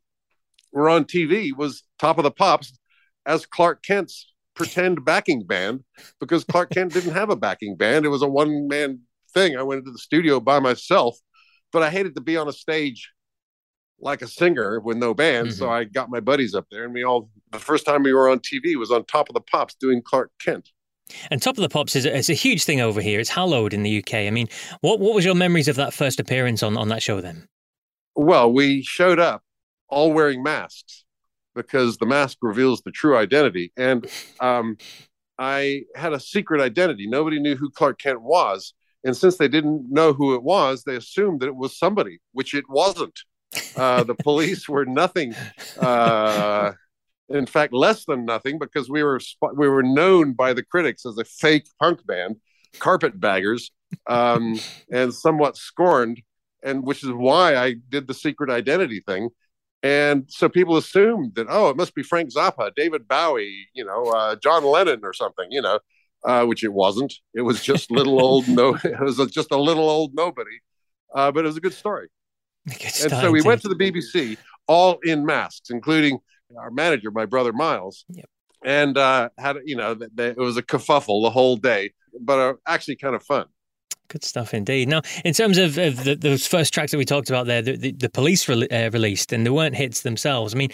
were 0.71 0.89
on 0.89 1.05
TV 1.05 1.57
was 1.57 1.83
Top 1.99 2.19
of 2.19 2.25
the 2.25 2.31
Pops 2.31 2.79
as 3.25 3.47
Clark 3.47 3.83
Kent's 3.83 4.33
pretend 4.55 5.05
backing 5.05 5.45
band 5.47 5.83
because 6.21 6.45
Clark 6.45 6.71
Kent 6.71 6.93
didn't 6.93 7.15
have 7.15 7.31
a 7.31 7.37
backing 7.37 7.77
band. 7.77 8.05
It 8.05 8.11
was 8.11 8.23
a 8.23 8.29
one 8.29 8.69
man 8.69 9.01
thing. 9.35 9.57
I 9.57 9.63
went 9.63 9.81
into 9.81 9.91
the 9.91 9.99
studio 9.99 10.39
by 10.39 10.61
myself, 10.61 11.19
but 11.73 11.83
I 11.83 11.91
hated 11.91 12.15
to 12.15 12.21
be 12.21 12.37
on 12.37 12.49
a 12.49 12.53
stage 12.53 13.11
like 13.99 14.23
a 14.23 14.29
singer 14.29 14.79
with 14.81 14.99
no 14.99 15.15
band. 15.15 15.49
Mm-hmm. 15.49 15.57
So 15.57 15.71
I 15.71 15.85
got 15.85 16.11
my 16.11 16.21
buddies 16.21 16.55
up 16.55 16.67
there 16.71 16.85
and 16.85 16.93
we 16.93 17.05
all, 17.05 17.31
the 17.53 17.59
first 17.59 17.87
time 17.87 18.03
we 18.03 18.13
were 18.13 18.29
on 18.29 18.41
TV 18.41 18.77
was 18.77 18.91
on 18.91 19.05
Top 19.07 19.29
of 19.29 19.35
the 19.35 19.41
Pops 19.41 19.75
doing 19.75 20.03
Clark 20.03 20.31
Kent. 20.39 20.71
And 21.31 21.41
Top 21.41 21.57
of 21.57 21.63
the 21.63 21.69
Pops 21.69 21.97
is 21.97 22.05
a, 22.05 22.15
is 22.15 22.29
a 22.29 22.35
huge 22.35 22.65
thing 22.65 22.81
over 22.81 23.01
here. 23.01 23.21
It's 23.21 23.31
hallowed 23.31 23.73
in 23.73 23.83
the 23.83 23.99
UK. 23.99 24.15
I 24.15 24.31
mean, 24.31 24.49
what, 24.81 25.01
what 25.01 25.15
was 25.15 25.25
your 25.25 25.35
memories 25.35 25.69
of 25.69 25.77
that 25.77 25.95
first 25.95 26.21
appearance 26.21 26.63
on, 26.63 26.77
on 26.77 26.89
that 26.89 27.03
show 27.03 27.21
then? 27.21 27.49
Well, 28.15 28.53
we 28.53 28.83
showed 28.83 29.19
up 29.19 29.43
all 29.89 30.13
wearing 30.13 30.43
masks 30.43 31.05
because 31.55 31.97
the 31.97 32.07
mask 32.07 32.39
reveals 32.43 32.83
the 32.83 32.91
true 32.91 33.17
identity. 33.17 33.73
And 33.77 34.07
um, 34.41 34.77
I 35.39 35.83
had 35.95 36.13
a 36.13 36.21
secret 36.21 36.61
identity. 36.61 37.07
Nobody 37.09 37.41
knew 37.41 37.57
who 37.57 37.71
Clark 37.71 37.99
Kent 37.99 38.23
was. 38.23 38.75
And 39.05 39.17
since 39.17 39.37
they 39.37 39.49
didn't 39.49 39.87
know 39.91 40.13
who 40.13 40.35
it 40.35 40.43
was, 40.43 40.83
they 40.83 40.97
assumed 40.97 41.41
that 41.41 41.47
it 41.47 41.57
was 41.57 41.79
somebody, 41.79 42.19
which 42.33 42.55
it 42.55 42.65
wasn't. 42.69 43.19
Uh, 43.77 44.03
the 44.05 44.15
police 44.15 44.69
were 44.69 44.85
nothing. 44.85 45.35
Uh, 45.79 46.73
in 47.29 47.47
fact, 47.47 47.73
less 47.73 48.05
than 48.05 48.25
nothing 48.25 48.59
because 48.59 48.89
we 48.89 49.03
were 49.03 49.21
we 49.55 49.69
were 49.69 49.83
known 49.83 50.33
by 50.33 50.53
the 50.53 50.63
critics 50.63 51.05
as 51.05 51.19
a 51.19 51.25
fake 51.25 51.67
punk 51.81 52.07
band, 52.07 52.37
carpetbaggers, 52.79 53.71
um, 54.07 54.61
and 54.91 55.13
somewhat 55.13 55.57
scorned, 55.57 56.23
and 56.63 56.85
which 56.85 57.03
is 57.03 57.11
why 57.11 57.57
I 57.57 57.77
did 57.89 58.07
the 58.07 58.15
secret 58.15 58.51
identity 58.51 59.03
thing. 59.07 59.31
And 59.87 60.25
so 60.29 60.49
people 60.49 60.77
assumed 60.77 61.37
that 61.37 61.47
oh, 61.49 61.69
it 61.69 61.77
must 61.77 61.95
be 61.95 62.03
Frank 62.03 62.33
Zappa, 62.33 62.75
David 62.75 63.07
Bowie, 63.07 63.69
you 63.73 63.85
know, 63.85 64.07
uh, 64.07 64.35
John 64.35 64.65
Lennon 64.65 65.01
or 65.05 65.13
something, 65.13 65.47
you 65.51 65.63
know, 65.63 65.79
uh, 66.25 66.45
which 66.45 66.65
it 66.65 66.73
wasn't. 66.73 67.15
It 67.35 67.43
was 67.43 67.63
just 67.63 67.93
little 67.93 68.21
old 68.21 68.49
no, 68.61 68.77
it 68.83 69.01
was 69.01 69.19
just 69.31 69.53
a 69.53 69.57
little 69.57 69.89
old 69.89 70.13
nobody, 70.15 70.59
uh, 71.15 71.31
but 71.31 71.45
it 71.45 71.47
was 71.47 71.57
a 71.57 71.61
good 71.61 71.73
story. 71.73 72.09
And 73.13 73.13
so 73.13 73.31
we 73.31 73.43
went 73.43 73.63
to 73.63 73.69
the 73.69 73.77
BBC 73.77 74.37
all 74.67 74.99
in 75.05 75.25
masks, 75.25 75.71
including 75.71 76.19
our 76.59 76.73
manager, 76.73 77.13
my 77.13 77.27
brother 77.27 77.53
Miles, 77.53 78.05
yep. 78.09 78.29
and 78.65 78.99
uh, 78.99 79.29
had 79.39 79.59
you 79.65 79.77
know 79.77 79.97
it 80.19 80.37
was 80.37 80.57
a 80.57 80.63
kerfuffle 80.63 81.23
the 81.23 81.31
whole 81.31 81.57
day, 81.57 81.93
but 82.21 82.39
uh, 82.41 82.55
actually 82.67 82.97
kind 82.97 83.15
of 83.15 83.23
fun. 83.23 83.47
Good 84.09 84.25
stuff 84.25 84.55
indeed. 84.55 84.89
Now, 84.89 85.03
in 85.25 85.35
terms 85.35 85.59
of, 85.59 85.79
of 85.79 86.05
the, 86.05 86.15
those 86.15 86.47
first 86.47 86.73
tracks 86.73 86.93
that 86.93 86.99
we 86.99 87.05
talked 87.05 87.29
about 87.29 87.47
there, 87.47 87.63
the, 87.63 87.77
the, 87.77 87.93
the 87.93 88.09
police 88.09 88.49
re- 88.49 88.69
uh, 88.69 88.91
released, 88.91 89.33
and 89.33 89.45
they 89.45 89.51
weren't 89.51 89.75
hits 89.75 90.03
themselves. 90.03 90.55
I 90.55 90.59
mean, 90.59 90.71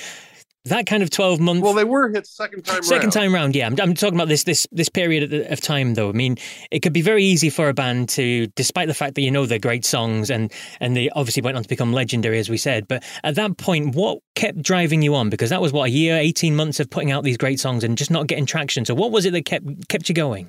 that 0.65 0.87
kind 0.87 1.03
of 1.03 1.11
12 1.11 1.41
month 1.41 1.61
well 1.61 1.75
they 1.75 1.85
were 1.85 2.09
hit 2.09 2.27
second 2.27 2.65
time 2.65 2.83
second 2.83 3.07
round. 3.07 3.13
time 3.13 3.35
round 3.35 3.57
yeah 3.57 3.67
I'm, 3.67 3.77
I'm, 3.81 3.95
talking 3.95 4.15
about 4.15 4.29
this 4.29 4.45
this 4.45 4.67
this 4.71 4.89
period 4.89 5.33
of 5.51 5.61
time 5.61 5.95
though 5.95 6.09
i 6.09 6.13
mean 6.13 6.37
it 6.71 6.81
could 6.81 6.93
be 6.93 7.03
very 7.03 7.25
easy 7.25 7.51
for 7.51 7.69
a 7.69 7.75
band 7.75 8.09
to 8.11 8.47
despite 8.49 8.87
the 8.87 8.95
fact 8.95 9.17
that 9.17 9.23
you 9.23 9.31
know 9.31 9.45
they're 9.45 9.59
great 9.59 9.85
songs 9.85 10.31
and 10.31 10.53
and 10.79 10.97
they 10.97 11.11
obviously 11.11 11.43
went 11.43 11.57
on 11.57 11.65
to 11.65 11.69
become 11.69 11.93
legendary 11.93 12.39
as 12.39 12.49
we 12.49 12.57
said 12.57 12.87
but 12.87 13.03
at 13.25 13.35
that 13.35 13.57
point 13.57 13.95
what 13.97 14.21
kept 14.37 14.63
driving 14.63 15.03
you 15.03 15.17
on 15.17 15.31
because 15.31 15.51
that 15.51 15.61
was 15.61 15.73
what 15.73 15.87
a 15.87 15.91
year 15.91 16.17
18 16.17 16.55
months 16.55 16.79
of 16.79 16.89
putting 16.89 17.11
out 17.11 17.25
these 17.25 17.37
great 17.37 17.59
songs 17.59 17.83
and 17.83 17.99
just 17.99 18.11
not 18.11 18.29
getting 18.29 18.47
traction 18.47 18.85
so 18.85 18.95
what 18.95 19.11
was 19.11 19.27
it 19.27 19.33
that 19.33 19.45
kept 19.45 19.89
kept 19.89 20.09
you 20.09 20.15
going 20.15 20.49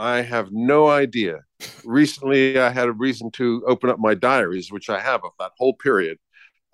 i 0.00 0.22
have 0.22 0.50
no 0.50 0.88
idea 0.88 1.40
recently 1.84 2.58
i 2.58 2.70
had 2.70 2.88
a 2.88 2.92
reason 2.92 3.30
to 3.30 3.62
open 3.66 3.90
up 3.90 3.98
my 3.98 4.14
diaries 4.14 4.72
which 4.72 4.88
i 4.90 4.98
have 4.98 5.24
of 5.24 5.32
that 5.38 5.52
whole 5.58 5.74
period 5.74 6.18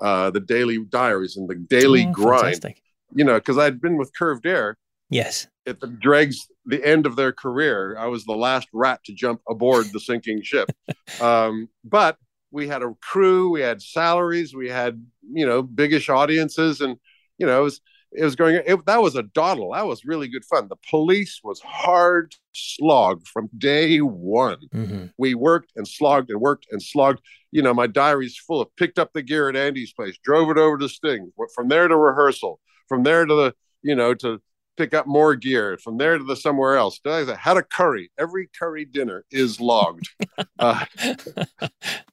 uh, 0.01 0.31
the 0.31 0.41
daily 0.41 0.79
diaries 0.79 1.37
and 1.37 1.49
the 1.49 1.55
daily 1.55 2.07
oh, 2.07 2.13
grind. 2.13 2.43
Fantastic. 2.43 2.83
You 3.15 3.25
know, 3.25 3.35
because 3.35 3.59
I'd 3.59 3.81
been 3.81 3.97
with 3.97 4.13
Curved 4.15 4.47
Air. 4.47 4.77
Yes. 5.09 5.47
At 5.67 5.81
the 5.81 5.87
dregs, 5.87 6.49
the 6.65 6.85
end 6.85 7.07
of 7.07 7.17
their 7.17 7.33
career, 7.33 7.97
I 7.99 8.07
was 8.07 8.25
the 8.25 8.35
last 8.35 8.69
rat 8.73 9.01
to 9.05 9.15
jump 9.15 9.41
aboard 9.49 9.87
the 9.93 10.01
sinking 10.01 10.43
ship. 10.43 10.71
um, 11.21 11.69
but 11.85 12.19
we 12.51 12.69
had 12.69 12.83
a 12.83 12.95
crew, 13.01 13.51
we 13.51 13.61
had 13.61 13.81
salaries, 13.81 14.55
we 14.55 14.69
had 14.69 15.05
you 15.33 15.47
know 15.47 15.63
biggish 15.63 16.09
audiences, 16.09 16.81
and 16.81 16.97
you 17.39 17.47
know 17.47 17.61
it 17.61 17.65
was 17.65 17.81
it 18.13 18.25
was 18.25 18.37
going 18.37 18.61
it, 18.67 18.87
that 18.87 19.03
was 19.03 19.17
a 19.17 19.23
dawdle. 19.23 19.73
That 19.73 19.87
was 19.87 20.05
really 20.05 20.29
good 20.29 20.45
fun. 20.45 20.69
The 20.69 20.77
police 20.89 21.41
was 21.43 21.61
hard 21.61 22.35
slog 22.53 23.27
from 23.27 23.49
day 23.57 23.99
one. 23.99 24.59
Mm-hmm. 24.75 25.07
we 25.19 25.35
worked 25.35 25.73
and 25.77 25.87
slogged 25.87 26.31
and 26.31 26.41
worked 26.41 26.67
and 26.71 26.83
slogged. 26.83 27.21
You 27.53 27.63
know 27.63 27.75
my 27.75 27.87
diary's 27.87 28.37
full 28.37 28.61
of 28.61 28.75
picked 28.77 28.99
up 28.99 29.13
the 29.13 29.23
gear 29.23 29.49
at 29.49 29.57
andy's 29.57 29.93
place 29.93 30.19
drove 30.23 30.51
it 30.51 30.59
over 30.59 30.79
to 30.79 30.89
sting 30.89 31.33
from 31.55 31.69
there 31.69 31.89
to 31.89 31.97
rehearsal 31.97 32.61
from 32.89 33.03
there 33.03 33.25
to 33.25 33.35
the 33.35 33.55
you 33.83 33.95
know 33.95 34.15
to 34.15 34.41
pick 34.77 34.93
up 34.93 35.07
more 35.07 35.35
gear 35.35 35.79
from 35.83 35.97
there 35.97 36.19
to 36.19 36.25
the 36.25 36.37
somewhere 36.37 36.77
else. 36.77 37.01
I 37.07 37.25
had 37.39 37.57
a 37.57 37.63
curry. 37.63 38.11
Every 38.19 38.51
curry 38.59 38.85
dinner 38.85 39.25
is 39.31 39.61
logged. 39.61 40.09
Uh, 40.59 40.85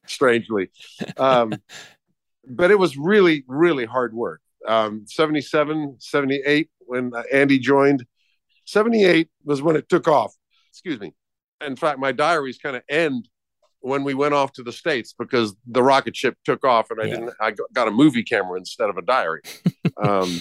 strangely. 0.06 0.70
Um, 1.18 1.54
but 2.46 2.70
it 2.70 2.78
was 2.78 2.96
really 2.96 3.44
really 3.46 3.84
hard 3.84 4.14
work 4.14 4.40
um, 4.66 5.04
77, 5.06 5.96
78, 5.98 6.70
when 6.80 7.12
Andy 7.32 7.58
joined. 7.58 8.04
78 8.66 9.28
was 9.44 9.62
when 9.62 9.76
it 9.76 9.88
took 9.88 10.08
off. 10.08 10.34
Excuse 10.70 11.00
me. 11.00 11.12
In 11.60 11.76
fact, 11.76 11.98
my 11.98 12.12
diaries 12.12 12.58
kind 12.58 12.76
of 12.76 12.82
end 12.88 13.28
when 13.80 14.02
we 14.02 14.14
went 14.14 14.32
off 14.32 14.50
to 14.50 14.62
the 14.62 14.72
states 14.72 15.14
because 15.18 15.54
the 15.66 15.82
rocket 15.82 16.16
ship 16.16 16.36
took 16.44 16.64
off 16.64 16.90
and 16.90 17.00
I 17.00 17.04
yeah. 17.04 17.14
didn't. 17.14 17.34
I 17.40 17.52
got 17.74 17.88
a 17.88 17.90
movie 17.90 18.22
camera 18.22 18.58
instead 18.58 18.88
of 18.88 18.96
a 18.96 19.02
diary, 19.02 19.42
um, 20.02 20.40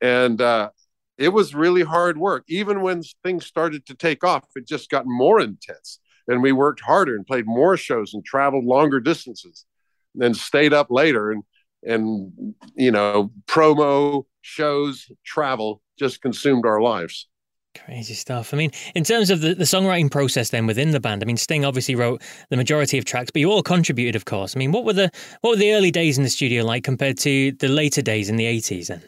and 0.00 0.40
uh, 0.40 0.70
it 1.18 1.28
was 1.28 1.54
really 1.54 1.82
hard 1.82 2.16
work. 2.16 2.44
Even 2.48 2.80
when 2.80 3.02
things 3.22 3.46
started 3.46 3.84
to 3.86 3.94
take 3.94 4.24
off, 4.24 4.44
it 4.56 4.66
just 4.66 4.88
got 4.88 5.04
more 5.06 5.40
intense, 5.40 6.00
and 6.26 6.42
we 6.42 6.52
worked 6.52 6.80
harder 6.80 7.14
and 7.14 7.26
played 7.26 7.46
more 7.46 7.76
shows 7.76 8.14
and 8.14 8.24
traveled 8.24 8.64
longer 8.64 8.98
distances, 8.98 9.66
and 10.14 10.22
then 10.22 10.32
stayed 10.32 10.72
up 10.72 10.90
later 10.90 11.30
and 11.30 11.42
and 11.86 12.32
you 12.74 12.90
know 12.90 13.30
promo 13.46 14.24
shows 14.42 15.10
travel 15.24 15.82
just 15.98 16.20
consumed 16.22 16.66
our 16.66 16.80
lives 16.80 17.28
Crazy 17.76 18.14
stuff. 18.14 18.54
I 18.54 18.56
mean, 18.56 18.70
in 18.94 19.02
terms 19.02 19.30
of 19.30 19.40
the, 19.40 19.54
the 19.54 19.64
songwriting 19.64 20.10
process, 20.10 20.50
then 20.50 20.66
within 20.66 20.92
the 20.92 21.00
band, 21.00 21.22
I 21.22 21.26
mean, 21.26 21.36
Sting 21.36 21.64
obviously 21.64 21.96
wrote 21.96 22.22
the 22.48 22.56
majority 22.56 22.98
of 22.98 23.04
tracks, 23.04 23.32
but 23.32 23.40
you 23.40 23.50
all 23.50 23.64
contributed, 23.64 24.14
of 24.14 24.26
course. 24.26 24.56
I 24.56 24.58
mean, 24.58 24.70
what 24.70 24.84
were 24.84 24.92
the 24.92 25.10
what 25.40 25.50
were 25.50 25.56
the 25.56 25.72
early 25.72 25.90
days 25.90 26.16
in 26.16 26.22
the 26.22 26.30
studio 26.30 26.64
like 26.64 26.84
compared 26.84 27.18
to 27.18 27.50
the 27.52 27.68
later 27.68 28.00
days 28.00 28.28
in 28.28 28.36
the 28.36 28.46
eighties? 28.46 28.88
Then, 28.88 29.02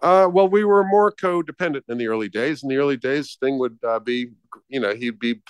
uh, 0.00 0.28
well, 0.32 0.48
we 0.48 0.64
were 0.64 0.84
more 0.84 1.12
codependent 1.12 1.82
in 1.88 1.98
the 1.98 2.06
early 2.06 2.30
days. 2.30 2.62
In 2.62 2.70
the 2.70 2.76
early 2.78 2.96
days, 2.96 3.30
Sting 3.30 3.58
would 3.58 3.78
uh, 3.86 3.98
be, 3.98 4.30
you 4.68 4.80
know, 4.80 4.94
he'd 4.94 5.18
be 5.18 5.42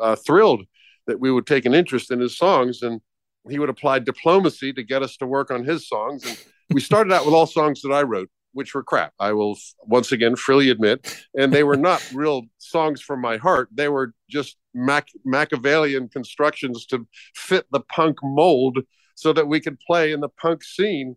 uh, 0.00 0.16
thrilled 0.16 0.64
that 1.06 1.20
we 1.20 1.30
would 1.30 1.46
take 1.46 1.66
an 1.66 1.74
interest 1.74 2.10
in 2.10 2.20
his 2.20 2.38
songs, 2.38 2.82
and 2.82 3.02
he 3.48 3.58
would 3.58 3.68
apply 3.68 3.98
diplomacy 4.00 4.72
to 4.72 4.82
get 4.82 5.02
us 5.02 5.16
to 5.18 5.26
work 5.26 5.50
on 5.50 5.64
his 5.64 5.88
songs. 5.88 6.24
And 6.24 6.38
we 6.70 6.80
started 6.80 7.12
out 7.12 7.24
with 7.24 7.34
all 7.34 7.46
songs 7.46 7.82
that 7.82 7.92
I 7.92 8.02
wrote, 8.02 8.30
which 8.52 8.74
were 8.74 8.82
crap. 8.82 9.12
I 9.18 9.32
will 9.32 9.56
once 9.82 10.12
again 10.12 10.36
freely 10.36 10.70
admit, 10.70 11.24
and 11.38 11.52
they 11.52 11.64
were 11.64 11.76
not 11.76 12.06
real 12.14 12.42
songs 12.58 13.00
from 13.00 13.20
my 13.20 13.36
heart. 13.36 13.68
They 13.72 13.88
were 13.88 14.12
just 14.28 14.56
Mac- 14.74 15.08
Machiavellian 15.24 16.08
constructions 16.08 16.86
to 16.86 17.06
fit 17.34 17.66
the 17.72 17.80
punk 17.80 18.18
mold, 18.22 18.78
so 19.14 19.32
that 19.32 19.48
we 19.48 19.60
could 19.60 19.80
play 19.80 20.12
in 20.12 20.20
the 20.20 20.28
punk 20.28 20.62
scene 20.62 21.16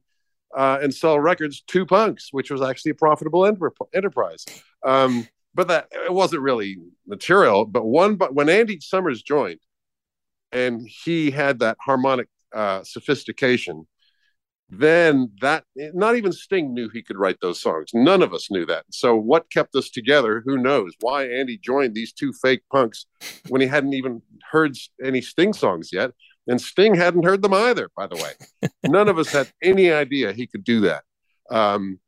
uh, 0.57 0.79
and 0.81 0.93
sell 0.93 1.19
records 1.19 1.61
to 1.67 1.85
punks, 1.85 2.29
which 2.31 2.49
was 2.49 2.61
actually 2.61 2.91
a 2.91 2.95
profitable 2.95 3.45
enter- 3.45 3.73
enterprise. 3.93 4.45
Um, 4.85 5.27
but 5.53 5.67
that 5.67 5.87
it 5.91 6.13
wasn't 6.13 6.41
really 6.41 6.77
material. 7.07 7.65
But 7.65 7.85
one, 7.85 8.15
but 8.15 8.33
when 8.33 8.49
Andy 8.49 8.79
Summers 8.79 9.21
joined, 9.21 9.59
and 10.51 10.87
he 10.87 11.31
had 11.31 11.59
that 11.59 11.77
harmonic 11.79 12.27
uh, 12.53 12.83
sophistication 12.83 13.85
then 14.69 15.31
that 15.41 15.63
not 15.75 16.15
even 16.15 16.31
sting 16.31 16.73
knew 16.73 16.89
he 16.89 17.01
could 17.01 17.17
write 17.17 17.37
those 17.41 17.59
songs. 17.59 17.89
None 17.93 18.21
of 18.21 18.33
us 18.33 18.51
knew 18.51 18.65
that. 18.67 18.85
So 18.91 19.15
what 19.15 19.51
kept 19.51 19.75
us 19.75 19.89
together? 19.89 20.43
Who 20.45 20.57
knows? 20.57 20.93
Why 21.01 21.27
andy 21.27 21.57
joined 21.57 21.95
these 21.95 22.13
two 22.13 22.31
fake 22.33 22.61
punks 22.71 23.07
when 23.47 23.61
he 23.61 23.67
hadn't 23.67 23.93
even 23.93 24.21
heard 24.51 24.77
any 25.03 25.21
sting 25.21 25.53
songs 25.53 25.89
yet? 25.91 26.11
And 26.47 26.61
sting 26.61 26.93
hadn't 26.93 27.25
heard 27.25 27.41
them 27.41 27.53
either 27.53 27.89
by 27.97 28.07
the 28.07 28.15
way. 28.15 28.69
None 28.85 29.09
of 29.09 29.17
us 29.17 29.31
had 29.31 29.51
any 29.61 29.91
idea 29.91 30.33
he 30.33 30.45
could 30.45 30.63
do 30.63 30.81
that. 30.81 31.03
Um, 31.49 31.99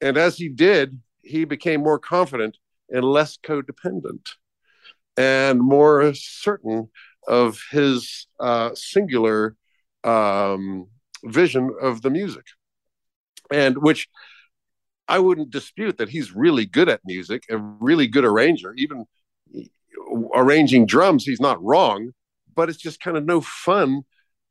and 0.00 0.16
as 0.16 0.36
he 0.36 0.48
did 0.48 1.00
he 1.22 1.44
became 1.44 1.82
more 1.82 2.00
confident 2.00 2.58
and 2.90 3.04
less 3.04 3.38
codependent 3.38 4.30
and 5.16 5.60
more 5.60 6.12
certain 6.14 6.90
of 7.26 7.60
his 7.70 8.26
uh, 8.40 8.70
singular 8.74 9.56
um, 10.04 10.88
vision 11.24 11.74
of 11.80 12.02
the 12.02 12.10
music, 12.10 12.44
and 13.50 13.78
which 13.78 14.08
I 15.08 15.18
wouldn't 15.18 15.50
dispute 15.50 15.98
that 15.98 16.08
he's 16.08 16.34
really 16.34 16.66
good 16.66 16.88
at 16.88 17.00
music, 17.04 17.44
a 17.50 17.58
really 17.58 18.06
good 18.06 18.24
arranger, 18.24 18.74
even 18.76 19.06
arranging 20.34 20.86
drums. 20.86 21.24
He's 21.24 21.40
not 21.40 21.62
wrong, 21.62 22.12
but 22.54 22.68
it's 22.68 22.78
just 22.78 23.00
kind 23.00 23.16
of 23.16 23.24
no 23.24 23.40
fun 23.40 24.04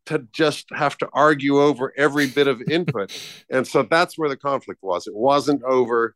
to 0.08 0.28
just 0.32 0.68
have 0.72 0.98
to 0.98 1.10
argue 1.14 1.62
over 1.62 1.94
every 1.98 2.28
bit 2.28 2.48
of 2.48 2.62
input. 2.64 3.12
and 3.50 3.68
so 3.68 3.84
that's 3.84 4.18
where 4.18 4.30
the 4.30 4.38
conflict 4.38 4.82
was. 4.84 5.08
It 5.08 5.16
wasn't 5.16 5.64
over, 5.64 6.16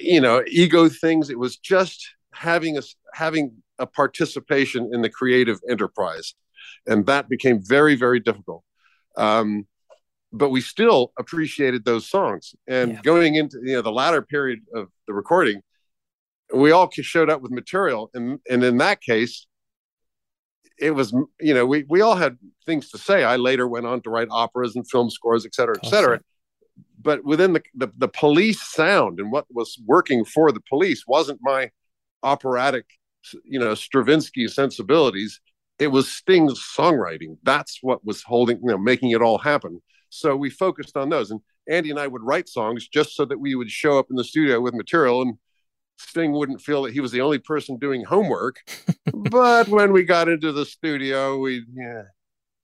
you 0.00 0.20
know, 0.20 0.42
ego 0.46 0.88
things. 0.88 1.30
It 1.30 1.38
was 1.38 1.56
just 1.56 2.14
having 2.32 2.78
a 2.78 2.82
having 3.12 3.61
a 3.78 3.86
participation 3.86 4.90
in 4.92 5.02
the 5.02 5.10
creative 5.10 5.58
enterprise. 5.68 6.34
And 6.86 7.06
that 7.06 7.28
became 7.28 7.60
very, 7.62 7.94
very 7.94 8.20
difficult. 8.20 8.64
Um, 9.16 9.66
but 10.32 10.48
we 10.48 10.60
still 10.60 11.12
appreciated 11.18 11.84
those 11.84 12.08
songs. 12.08 12.54
And 12.66 12.92
yeah. 12.92 13.00
going 13.02 13.34
into 13.34 13.58
you 13.62 13.74
know 13.74 13.82
the 13.82 13.92
latter 13.92 14.22
period 14.22 14.60
of 14.74 14.88
the 15.06 15.12
recording, 15.12 15.60
we 16.54 16.70
all 16.70 16.90
showed 16.90 17.30
up 17.30 17.42
with 17.42 17.52
material, 17.52 18.10
and 18.14 18.38
and 18.48 18.64
in 18.64 18.78
that 18.78 19.00
case, 19.00 19.46
it 20.78 20.92
was 20.92 21.12
you 21.40 21.54
know 21.54 21.66
we 21.66 21.84
we 21.88 22.00
all 22.00 22.16
had 22.16 22.38
things 22.64 22.90
to 22.90 22.98
say. 22.98 23.24
I 23.24 23.36
later 23.36 23.68
went 23.68 23.86
on 23.86 24.00
to 24.02 24.10
write 24.10 24.28
operas 24.30 24.74
and 24.74 24.88
film 24.88 25.10
scores, 25.10 25.44
et 25.44 25.54
cetera, 25.54 25.76
et 25.82 25.86
cetera. 25.86 26.20
But 27.00 27.24
within 27.24 27.52
the, 27.52 27.62
the 27.74 27.88
the 27.98 28.08
police 28.08 28.62
sound 28.62 29.20
and 29.20 29.30
what 29.30 29.46
was 29.50 29.78
working 29.86 30.24
for 30.24 30.50
the 30.50 30.62
police 30.68 31.04
wasn't 31.06 31.40
my 31.42 31.70
operatic 32.22 32.86
you 33.44 33.58
know 33.58 33.74
Stravinsky 33.74 34.48
sensibilities. 34.48 35.40
it 35.78 35.88
was 35.88 36.12
Sting's 36.12 36.60
songwriting. 36.60 37.38
That's 37.42 37.78
what 37.82 38.04
was 38.04 38.22
holding, 38.22 38.58
you 38.58 38.70
know, 38.70 38.78
making 38.78 39.10
it 39.10 39.22
all 39.22 39.38
happen. 39.38 39.80
So 40.10 40.36
we 40.36 40.50
focused 40.50 40.96
on 40.96 41.08
those. 41.08 41.30
And 41.30 41.40
Andy 41.68 41.90
and 41.90 41.98
I 41.98 42.06
would 42.06 42.22
write 42.22 42.48
songs 42.48 42.86
just 42.86 43.16
so 43.16 43.24
that 43.24 43.40
we 43.40 43.54
would 43.54 43.70
show 43.70 43.98
up 43.98 44.06
in 44.10 44.16
the 44.16 44.24
studio 44.24 44.60
with 44.60 44.74
material 44.74 45.22
and 45.22 45.38
Sting 45.98 46.32
wouldn't 46.32 46.60
feel 46.60 46.82
that 46.82 46.92
he 46.92 47.00
was 47.00 47.12
the 47.12 47.20
only 47.20 47.38
person 47.38 47.78
doing 47.78 48.04
homework. 48.04 48.56
but 49.12 49.68
when 49.68 49.92
we 49.92 50.04
got 50.04 50.28
into 50.28 50.52
the 50.52 50.66
studio, 50.66 51.38
we, 51.38 51.64
yeah, 51.72 52.02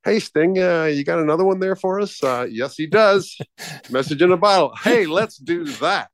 hey 0.04 0.18
Sting, 0.18 0.58
uh, 0.58 0.84
you 0.84 1.04
got 1.04 1.18
another 1.18 1.44
one 1.44 1.60
there 1.60 1.76
for 1.76 2.00
us? 2.00 2.22
Uh, 2.22 2.46
yes, 2.50 2.76
he 2.76 2.86
does. 2.86 3.36
Message 3.90 4.22
in 4.22 4.32
a 4.32 4.36
bottle. 4.36 4.74
Hey, 4.82 5.06
let's 5.06 5.36
do 5.36 5.64
that. 5.64 6.10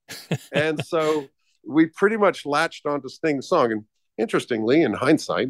And 0.53 0.85
so 0.85 1.27
we 1.67 1.87
pretty 1.87 2.17
much 2.17 2.47
latched 2.47 2.87
onto 2.87 3.09
Sting's 3.09 3.49
song. 3.49 3.73
And 3.73 3.85
interestingly, 4.19 4.83
in 4.83 4.93
hindsight, 4.95 5.49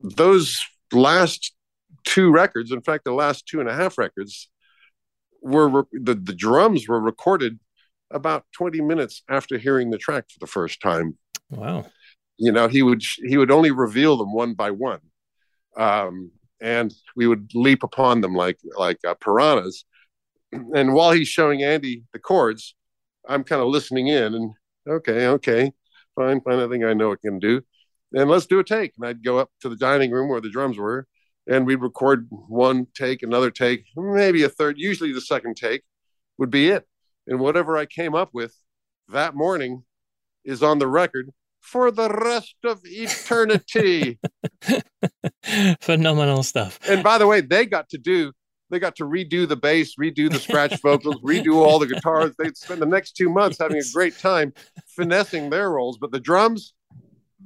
those 0.00 0.60
last 0.92 1.54
two 2.04 2.30
records, 2.30 2.72
in 2.72 2.82
fact, 2.82 3.04
the 3.04 3.12
last 3.12 3.46
two 3.46 3.60
and 3.60 3.68
a 3.68 3.74
half 3.74 3.98
records, 3.98 4.48
were 5.42 5.84
the, 5.92 6.14
the 6.14 6.34
drums 6.34 6.88
were 6.88 7.00
recorded 7.00 7.58
about 8.10 8.44
20 8.52 8.80
minutes 8.80 9.22
after 9.28 9.58
hearing 9.58 9.90
the 9.90 9.98
track 9.98 10.24
for 10.30 10.38
the 10.40 10.46
first 10.46 10.80
time. 10.80 11.16
Wow. 11.50 11.86
You 12.36 12.52
know, 12.52 12.68
he 12.68 12.82
would 12.82 13.02
he 13.24 13.36
would 13.36 13.50
only 13.50 13.70
reveal 13.70 14.16
them 14.16 14.32
one 14.32 14.54
by 14.54 14.70
one. 14.70 15.00
Um, 15.76 16.30
and 16.60 16.92
we 17.16 17.26
would 17.26 17.50
leap 17.54 17.82
upon 17.82 18.20
them 18.20 18.34
like 18.34 18.58
like 18.76 18.98
uh, 19.06 19.14
piranhas. 19.14 19.84
And 20.52 20.94
while 20.94 21.12
he's 21.12 21.28
showing 21.28 21.62
Andy 21.62 22.04
the 22.12 22.18
chords, 22.18 22.74
I'm 23.28 23.44
kind 23.44 23.62
of 23.62 23.68
listening 23.68 24.08
in 24.08 24.34
and 24.34 24.52
okay, 24.88 25.26
okay, 25.28 25.72
fine, 26.14 26.40
fine. 26.40 26.58
I 26.58 26.68
think 26.68 26.84
I 26.84 26.94
know 26.94 27.08
what 27.08 27.18
I 27.24 27.28
can 27.28 27.38
do. 27.38 27.62
And 28.12 28.28
let's 28.28 28.46
do 28.46 28.58
a 28.58 28.64
take. 28.64 28.92
And 28.96 29.06
I'd 29.06 29.24
go 29.24 29.38
up 29.38 29.50
to 29.62 29.68
the 29.68 29.76
dining 29.76 30.10
room 30.10 30.28
where 30.28 30.40
the 30.40 30.50
drums 30.50 30.78
were, 30.78 31.06
and 31.46 31.66
we'd 31.66 31.76
record 31.76 32.26
one 32.30 32.86
take, 32.94 33.22
another 33.22 33.50
take, 33.50 33.84
maybe 33.96 34.42
a 34.42 34.48
third. 34.48 34.78
Usually 34.78 35.12
the 35.12 35.20
second 35.20 35.56
take 35.56 35.82
would 36.38 36.50
be 36.50 36.68
it. 36.68 36.86
And 37.26 37.38
whatever 37.38 37.76
I 37.76 37.86
came 37.86 38.14
up 38.14 38.30
with 38.32 38.54
that 39.08 39.34
morning 39.34 39.84
is 40.44 40.62
on 40.62 40.78
the 40.78 40.88
record 40.88 41.30
for 41.60 41.90
the 41.90 42.08
rest 42.08 42.56
of 42.64 42.80
eternity. 42.84 44.18
Phenomenal 45.80 46.42
stuff. 46.42 46.78
And 46.88 47.02
by 47.02 47.18
the 47.18 47.26
way, 47.26 47.40
they 47.40 47.66
got 47.66 47.88
to 47.90 47.98
do 47.98 48.32
they 48.70 48.78
got 48.78 48.96
to 48.96 49.04
redo 49.04 49.46
the 49.46 49.56
bass, 49.56 49.96
redo 49.96 50.30
the 50.30 50.38
scratch 50.38 50.80
vocals, 50.82 51.16
redo 51.16 51.56
all 51.56 51.78
the 51.78 51.86
guitars. 51.86 52.34
They'd 52.38 52.56
spend 52.56 52.80
the 52.80 52.86
next 52.86 53.12
two 53.16 53.28
months 53.28 53.58
having 53.58 53.78
a 53.78 53.92
great 53.92 54.18
time 54.18 54.52
finessing 54.86 55.50
their 55.50 55.70
roles. 55.70 55.98
But 55.98 56.12
the 56.12 56.20
drums, 56.20 56.72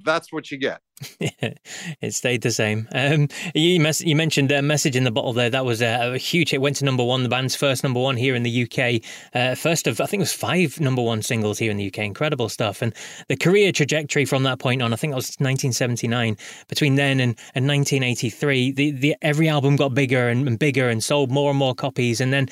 that's 0.05 0.33
what 0.33 0.51
you 0.51 0.59
get. 0.59 0.81
it 1.21 2.15
stayed 2.15 2.43
the 2.43 2.51
same. 2.51 2.89
Um, 2.93 3.29
you, 3.55 3.81
you 4.01 4.17
mentioned 4.17 4.53
a 4.53 4.63
message 4.63 4.95
in 4.95 5.05
the 5.05 5.11
bottle 5.11 5.33
there. 5.33 5.51
That 5.51 5.65
was 5.65 5.83
a, 5.83 6.15
a, 6.15 6.19
huge 6.19 6.51
hit. 6.51 6.61
Went 6.61 6.77
to 6.77 6.85
number 6.85 7.03
one, 7.03 7.23
the 7.25 7.29
band's 7.29 7.57
first 7.57 7.83
number 7.83 8.01
one 8.01 8.17
here 8.17 8.35
in 8.35 8.45
the 8.45 8.63
UK. 8.63 9.03
Uh, 9.35 9.55
first 9.55 9.87
of, 9.87 10.01
I 10.01 10.07
think 10.07 10.21
it 10.21 10.23
was 10.23 10.33
five 10.33 10.81
number 10.81 11.03
one 11.03 11.23
singles 11.23 11.59
here 11.59 11.71
in 11.71 11.77
the 11.77 11.89
UK. 11.89 11.99
Incredible 11.99 12.49
stuff. 12.49 12.81
And 12.81 12.95
the 13.29 13.37
career 13.37 13.73
trajectory 13.73 14.25
from 14.25 14.45
that 14.45 14.61
point 14.61 14.83
on, 14.83 14.93
I 14.93 14.97
think 14.97 15.13
that 15.13 15.17
was 15.17 15.37
1979. 15.39 16.37
Between 16.69 16.95
then 16.95 17.21
and, 17.21 17.37
and 17.55 17.67
1983, 17.67 18.73
the, 18.73 18.91
the 18.93 19.17
every 19.21 19.49
album 19.49 19.77
got 19.77 19.95
bigger 19.95 20.29
and, 20.29 20.47
and 20.47 20.59
bigger 20.59 20.89
and 20.89 21.03
sold 21.03 21.31
more 21.31 21.51
and 21.51 21.59
more 21.59 21.75
copies. 21.75 22.21
And 22.21 22.33
then 22.33 22.49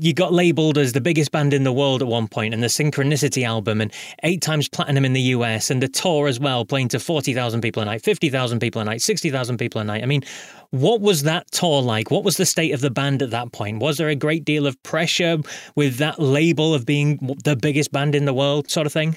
you 0.00 0.12
got 0.12 0.32
labeled 0.32 0.76
as 0.76 0.92
the 0.92 1.00
biggest 1.00 1.30
band 1.30 1.54
in 1.54 1.62
the 1.62 1.72
world 1.72 2.02
at 2.02 2.08
one 2.08 2.26
point, 2.26 2.52
and 2.52 2.62
the 2.62 2.68
Synchronicity 2.68 3.44
album, 3.44 3.80
and 3.80 3.92
eight 4.24 4.42
times 4.42 4.68
platinum 4.68 5.04
in 5.04 5.12
the 5.12 5.20
US, 5.20 5.70
and 5.70 5.82
the 5.82 5.88
tour 5.88 6.26
as 6.26 6.40
well, 6.40 6.64
playing 6.64 6.88
to 6.88 6.98
40,000 6.98 7.59
people 7.60 7.82
a 7.82 7.86
night, 7.86 8.02
50,000 8.02 8.60
people 8.60 8.80
a 8.80 8.84
night, 8.84 9.02
60,000 9.02 9.58
people 9.58 9.80
a 9.80 9.84
night. 9.84 10.02
I 10.02 10.06
mean, 10.06 10.22
what 10.70 11.00
was 11.00 11.22
that 11.22 11.50
tour 11.50 11.82
like? 11.82 12.10
What 12.10 12.24
was 12.24 12.36
the 12.36 12.46
state 12.46 12.72
of 12.72 12.80
the 12.80 12.90
band 12.90 13.22
at 13.22 13.30
that 13.30 13.52
point? 13.52 13.80
Was 13.80 13.96
there 13.96 14.08
a 14.08 14.14
great 14.14 14.44
deal 14.44 14.66
of 14.66 14.80
pressure 14.82 15.38
with 15.76 15.96
that 15.96 16.18
label 16.18 16.74
of 16.74 16.86
being 16.86 17.36
the 17.44 17.56
biggest 17.56 17.92
band 17.92 18.14
in 18.14 18.24
the 18.24 18.34
world, 18.34 18.70
sort 18.70 18.86
of 18.86 18.92
thing? 18.92 19.16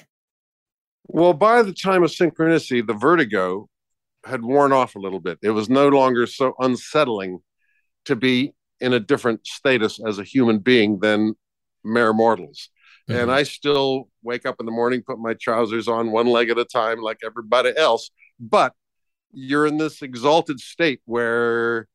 Well, 1.07 1.33
by 1.33 1.63
the 1.63 1.73
time 1.73 2.03
of 2.03 2.11
Synchronicity, 2.11 2.85
the 2.85 2.93
vertigo 2.93 3.69
had 4.25 4.43
worn 4.43 4.71
off 4.71 4.95
a 4.95 4.99
little 4.99 5.19
bit. 5.19 5.37
It 5.41 5.51
was 5.51 5.69
no 5.69 5.89
longer 5.89 6.25
so 6.27 6.53
unsettling 6.59 7.39
to 8.05 8.15
be 8.15 8.53
in 8.79 8.93
a 8.93 8.99
different 8.99 9.45
status 9.45 9.99
as 10.05 10.19
a 10.19 10.23
human 10.23 10.59
being 10.59 10.99
than 10.99 11.35
mere 11.83 12.13
mortals. 12.13 12.69
Mm-hmm. 13.09 13.19
And 13.19 13.31
I 13.31 13.43
still 13.43 14.09
wake 14.21 14.45
up 14.45 14.55
in 14.59 14.65
the 14.65 14.71
morning, 14.71 15.03
put 15.05 15.19
my 15.19 15.33
trousers 15.33 15.87
on 15.87 16.11
one 16.11 16.27
leg 16.27 16.49
at 16.49 16.57
a 16.57 16.65
time, 16.65 17.01
like 17.01 17.17
everybody 17.23 17.73
else. 17.75 18.09
But 18.39 18.73
you're 19.31 19.65
in 19.65 19.77
this 19.77 20.01
exalted 20.01 20.59
state 20.59 21.01
where 21.05 21.87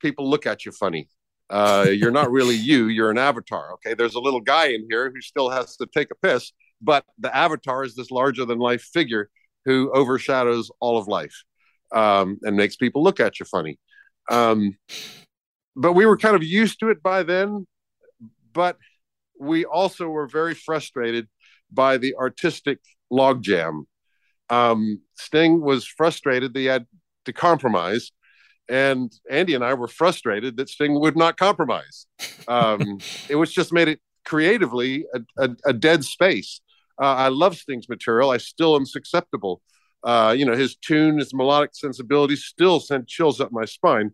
people 0.00 0.28
look 0.28 0.46
at 0.46 0.64
you 0.64 0.72
funny. 0.72 1.08
Uh, 1.48 1.88
you're 1.92 2.10
not 2.10 2.30
really 2.30 2.56
you, 2.56 2.86
you're 2.86 3.10
an 3.10 3.18
avatar. 3.18 3.72
Okay. 3.74 3.94
There's 3.94 4.14
a 4.14 4.20
little 4.20 4.40
guy 4.40 4.68
in 4.68 4.86
here 4.88 5.10
who 5.14 5.20
still 5.20 5.50
has 5.50 5.76
to 5.76 5.86
take 5.86 6.08
a 6.10 6.26
piss, 6.26 6.52
but 6.80 7.04
the 7.18 7.34
avatar 7.34 7.84
is 7.84 7.94
this 7.94 8.10
larger 8.10 8.44
than 8.44 8.58
life 8.58 8.82
figure 8.82 9.30
who 9.64 9.90
overshadows 9.92 10.70
all 10.80 10.96
of 10.96 11.08
life 11.08 11.44
um, 11.92 12.38
and 12.42 12.56
makes 12.56 12.76
people 12.76 13.02
look 13.02 13.20
at 13.20 13.40
you 13.40 13.46
funny. 13.46 13.78
Um, 14.30 14.76
but 15.74 15.92
we 15.92 16.06
were 16.06 16.16
kind 16.16 16.34
of 16.34 16.42
used 16.42 16.80
to 16.80 16.88
it 16.88 17.02
by 17.02 17.22
then. 17.22 17.66
But 18.52 18.78
we 19.38 19.64
also 19.64 20.08
were 20.08 20.26
very 20.26 20.54
frustrated 20.54 21.28
by 21.70 21.98
the 21.98 22.14
artistic 22.16 22.78
logjam. 23.12 23.82
Um, 24.48 25.00
Sting 25.16 25.60
was 25.60 25.86
frustrated 25.86 26.54
that 26.54 26.60
he 26.60 26.66
had 26.66 26.86
to 27.24 27.32
compromise, 27.32 28.12
and 28.68 29.12
Andy 29.30 29.54
and 29.54 29.64
I 29.64 29.74
were 29.74 29.88
frustrated 29.88 30.56
that 30.56 30.68
Sting 30.68 30.98
would 31.00 31.16
not 31.16 31.36
compromise. 31.36 32.06
Um, 32.48 32.98
it 33.28 33.36
was 33.36 33.52
just 33.52 33.72
made 33.72 33.88
it 33.88 34.00
creatively 34.24 35.06
a, 35.14 35.20
a, 35.38 35.56
a 35.66 35.72
dead 35.72 36.04
space. 36.04 36.60
Uh, 37.00 37.14
I 37.14 37.28
love 37.28 37.56
Sting's 37.56 37.88
material. 37.88 38.30
I 38.30 38.38
still 38.38 38.76
am 38.76 38.86
susceptible. 38.86 39.60
Uh, 40.02 40.34
you 40.36 40.44
know, 40.44 40.54
his 40.54 40.76
tune, 40.76 41.18
his 41.18 41.34
melodic 41.34 41.70
sensibility 41.74 42.36
still 42.36 42.80
sent 42.80 43.08
chills 43.08 43.40
up 43.40 43.52
my 43.52 43.64
spine. 43.64 44.12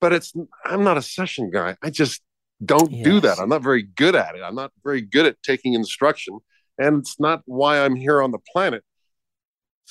But 0.00 0.12
it's 0.12 0.32
I'm 0.64 0.84
not 0.84 0.96
a 0.96 1.02
session 1.02 1.50
guy. 1.50 1.76
I 1.82 1.90
just 1.90 2.22
don't 2.64 2.90
yes. 2.90 3.04
do 3.04 3.20
that. 3.20 3.38
I'm 3.38 3.48
not 3.48 3.62
very 3.62 3.82
good 3.82 4.14
at 4.14 4.34
it. 4.34 4.42
I'm 4.42 4.54
not 4.54 4.72
very 4.82 5.02
good 5.02 5.26
at 5.26 5.42
taking 5.42 5.74
instruction, 5.74 6.38
and 6.78 7.00
it's 7.00 7.20
not 7.20 7.42
why 7.44 7.84
I'm 7.84 7.96
here 7.96 8.22
on 8.22 8.30
the 8.30 8.38
planet. 8.52 8.82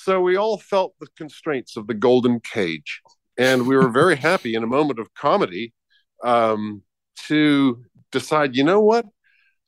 So 0.01 0.21
we 0.21 0.37
all 0.37 0.57
felt 0.57 0.93
the 1.01 1.07
constraints 1.17 1.75
of 1.75 1.87
the 1.87 1.93
golden 1.93 2.39
cage, 2.39 3.01
and 3.37 3.67
we 3.67 3.75
were 3.75 3.89
very 3.89 4.15
happy 4.29 4.55
in 4.55 4.63
a 4.63 4.67
moment 4.67 4.97
of 4.97 5.13
comedy 5.13 5.73
um, 6.23 6.83
to 7.27 7.83
decide, 8.09 8.55
you 8.55 8.63
know 8.63 8.79
what? 8.79 9.05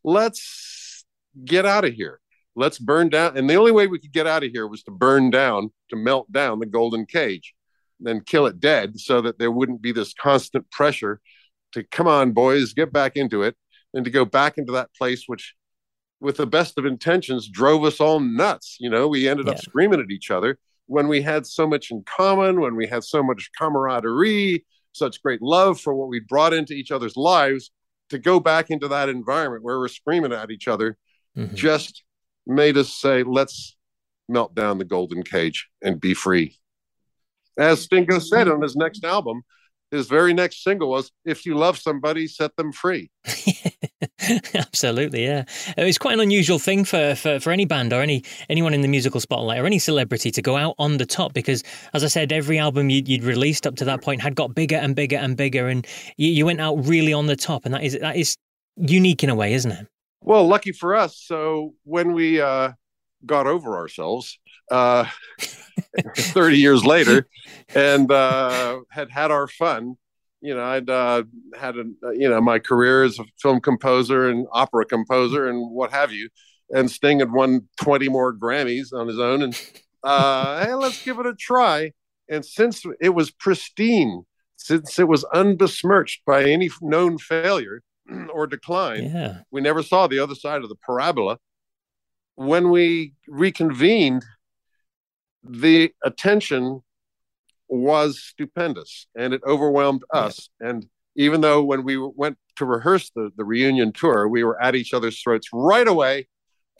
Let's 0.05 1.03
get 1.43 1.65
out 1.65 1.83
of 1.83 1.93
here. 1.93 2.21
Let's 2.55 2.79
burn 2.79 3.09
down. 3.09 3.35
And 3.35 3.49
the 3.49 3.55
only 3.55 3.73
way 3.73 3.87
we 3.87 3.99
could 3.99 4.13
get 4.13 4.25
out 4.25 4.43
of 4.43 4.51
here 4.51 4.67
was 4.67 4.83
to 4.83 4.91
burn 4.91 5.31
down, 5.31 5.71
to 5.89 5.97
melt 5.97 6.31
down 6.31 6.59
the 6.59 6.65
golden 6.65 7.05
cage, 7.05 7.53
then 7.99 8.21
kill 8.21 8.45
it 8.45 8.61
dead 8.61 9.01
so 9.01 9.19
that 9.21 9.37
there 9.37 9.51
wouldn't 9.51 9.81
be 9.81 9.91
this 9.91 10.13
constant 10.13 10.71
pressure 10.71 11.19
to 11.73 11.83
come 11.83 12.07
on, 12.07 12.31
boys, 12.31 12.73
get 12.73 12.93
back 12.93 13.17
into 13.17 13.43
it, 13.43 13.57
and 13.93 14.05
to 14.05 14.11
go 14.11 14.23
back 14.23 14.57
into 14.57 14.71
that 14.71 14.93
place 14.97 15.25
which, 15.27 15.55
with 16.21 16.37
the 16.37 16.47
best 16.47 16.77
of 16.77 16.85
intentions, 16.85 17.49
drove 17.49 17.83
us 17.83 17.99
all 17.99 18.19
nuts. 18.19 18.77
You 18.79 18.89
know, 18.89 19.07
we 19.07 19.27
ended 19.27 19.47
yeah. 19.47 19.53
up 19.53 19.59
screaming 19.59 19.99
at 19.99 20.11
each 20.11 20.31
other 20.31 20.57
when 20.85 21.07
we 21.07 21.21
had 21.21 21.45
so 21.45 21.67
much 21.67 21.91
in 21.91 22.03
common, 22.03 22.61
when 22.61 22.75
we 22.75 22.87
had 22.87 23.03
so 23.03 23.23
much 23.23 23.49
camaraderie, 23.57 24.65
such 24.93 25.21
great 25.23 25.41
love 25.41 25.79
for 25.79 25.93
what 25.93 26.09
we 26.09 26.19
brought 26.19 26.53
into 26.53 26.73
each 26.73 26.91
other's 26.91 27.17
lives. 27.17 27.71
To 28.09 28.19
go 28.19 28.41
back 28.41 28.69
into 28.69 28.89
that 28.89 29.07
environment 29.07 29.63
where 29.63 29.79
we're 29.79 29.87
screaming 29.87 30.33
at 30.33 30.51
each 30.51 30.67
other 30.67 30.97
mm-hmm. 31.37 31.55
just 31.55 32.03
made 32.45 32.75
us 32.75 32.93
say, 32.93 33.23
let's 33.23 33.77
melt 34.27 34.53
down 34.53 34.79
the 34.79 34.85
golden 34.85 35.23
cage 35.23 35.69
and 35.81 35.99
be 35.99 36.13
free. 36.13 36.57
As 37.57 37.83
Stingo 37.83 38.19
said 38.19 38.49
on 38.49 38.61
his 38.61 38.75
next 38.75 39.05
album, 39.05 39.43
his 39.91 40.07
very 40.07 40.33
next 40.33 40.63
single 40.63 40.89
was 40.89 41.11
"If 41.23 41.45
You 41.45 41.55
Love 41.55 41.77
Somebody, 41.77 42.27
Set 42.27 42.55
Them 42.57 42.71
Free." 42.71 43.11
Absolutely, 44.55 45.23
yeah. 45.23 45.43
It's 45.77 45.97
quite 45.97 46.13
an 46.13 46.19
unusual 46.19 46.59
thing 46.59 46.85
for, 46.85 47.15
for, 47.15 47.39
for 47.39 47.51
any 47.51 47.65
band 47.65 47.93
or 47.93 48.01
any 48.01 48.23
anyone 48.49 48.73
in 48.73 48.81
the 48.81 48.87
musical 48.87 49.19
spotlight 49.19 49.59
or 49.59 49.65
any 49.65 49.79
celebrity 49.79 50.31
to 50.31 50.41
go 50.41 50.55
out 50.55 50.75
on 50.79 50.97
the 50.97 51.05
top 51.05 51.33
because, 51.33 51.63
as 51.93 52.03
I 52.03 52.07
said, 52.07 52.31
every 52.31 52.57
album 52.57 52.89
you'd, 52.89 53.07
you'd 53.07 53.23
released 53.23 53.67
up 53.67 53.75
to 53.77 53.85
that 53.85 54.01
point 54.01 54.21
had 54.21 54.35
got 54.35 54.55
bigger 54.55 54.77
and 54.77 54.95
bigger 54.95 55.17
and 55.17 55.37
bigger, 55.37 55.67
and 55.67 55.85
you, 56.17 56.31
you 56.31 56.45
went 56.45 56.61
out 56.61 56.85
really 56.85 57.13
on 57.13 57.27
the 57.27 57.35
top, 57.35 57.65
and 57.65 57.73
that 57.73 57.83
is 57.83 57.97
that 57.99 58.15
is 58.15 58.37
unique 58.77 59.23
in 59.23 59.29
a 59.29 59.35
way, 59.35 59.53
isn't 59.53 59.71
it? 59.71 59.87
Well, 60.23 60.47
lucky 60.47 60.71
for 60.71 60.95
us. 60.95 61.17
So 61.17 61.73
when 61.83 62.13
we 62.13 62.39
uh, 62.39 62.73
got 63.25 63.47
over 63.47 63.75
ourselves, 63.75 64.39
uh, 64.69 65.05
30 66.17 66.57
years 66.57 66.85
later 66.85 67.27
and 67.75 68.11
uh, 68.11 68.79
had 68.89 69.11
had 69.11 69.31
our 69.31 69.47
fun. 69.47 69.97
You 70.41 70.55
know, 70.55 70.63
I'd 70.63 70.89
uh, 70.89 71.23
had 71.55 71.75
a, 71.77 71.83
you 72.13 72.27
know 72.29 72.41
my 72.41 72.59
career 72.59 73.03
as 73.03 73.19
a 73.19 73.25
film 73.39 73.61
composer 73.61 74.27
and 74.29 74.47
opera 74.51 74.85
composer 74.85 75.47
and 75.47 75.71
what 75.71 75.91
have 75.91 76.11
you. 76.11 76.29
And 76.71 76.89
Sting 76.89 77.19
had 77.19 77.31
won 77.31 77.67
20 77.81 78.09
more 78.09 78.33
Grammys 78.33 78.93
on 78.93 79.07
his 79.07 79.19
own. 79.19 79.41
And 79.43 79.61
uh, 80.03 80.65
hey, 80.65 80.73
let's 80.73 81.03
give 81.03 81.19
it 81.19 81.25
a 81.25 81.33
try. 81.35 81.91
And 82.29 82.45
since 82.45 82.83
it 82.99 83.09
was 83.09 83.29
pristine, 83.29 84.23
since 84.55 84.97
it 84.97 85.07
was 85.07 85.25
unbesmirched 85.33 86.21
by 86.25 86.43
any 86.45 86.69
known 86.81 87.17
failure 87.17 87.81
or 88.33 88.47
decline, 88.47 89.03
Yeah. 89.13 89.39
we 89.51 89.61
never 89.61 89.83
saw 89.83 90.07
the 90.07 90.19
other 90.19 90.35
side 90.35 90.63
of 90.63 90.69
the 90.69 90.75
parabola. 90.75 91.37
When 92.35 92.69
we 92.71 93.13
reconvened, 93.27 94.23
the 95.43 95.91
attention 96.03 96.81
was 97.71 98.19
stupendous 98.19 99.07
and 99.15 99.33
it 99.33 99.41
overwhelmed 99.45 100.03
us. 100.13 100.49
And 100.59 100.85
even 101.15 101.41
though 101.41 101.63
when 101.63 101.83
we 101.83 101.97
went 101.97 102.37
to 102.57 102.65
rehearse 102.65 103.11
the, 103.15 103.31
the 103.35 103.45
reunion 103.45 103.93
tour, 103.93 104.27
we 104.27 104.43
were 104.43 104.61
at 104.61 104.75
each 104.75 104.93
other's 104.93 105.21
throats 105.21 105.47
right 105.53 105.87
away. 105.87 106.27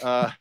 Uh, 0.02 0.32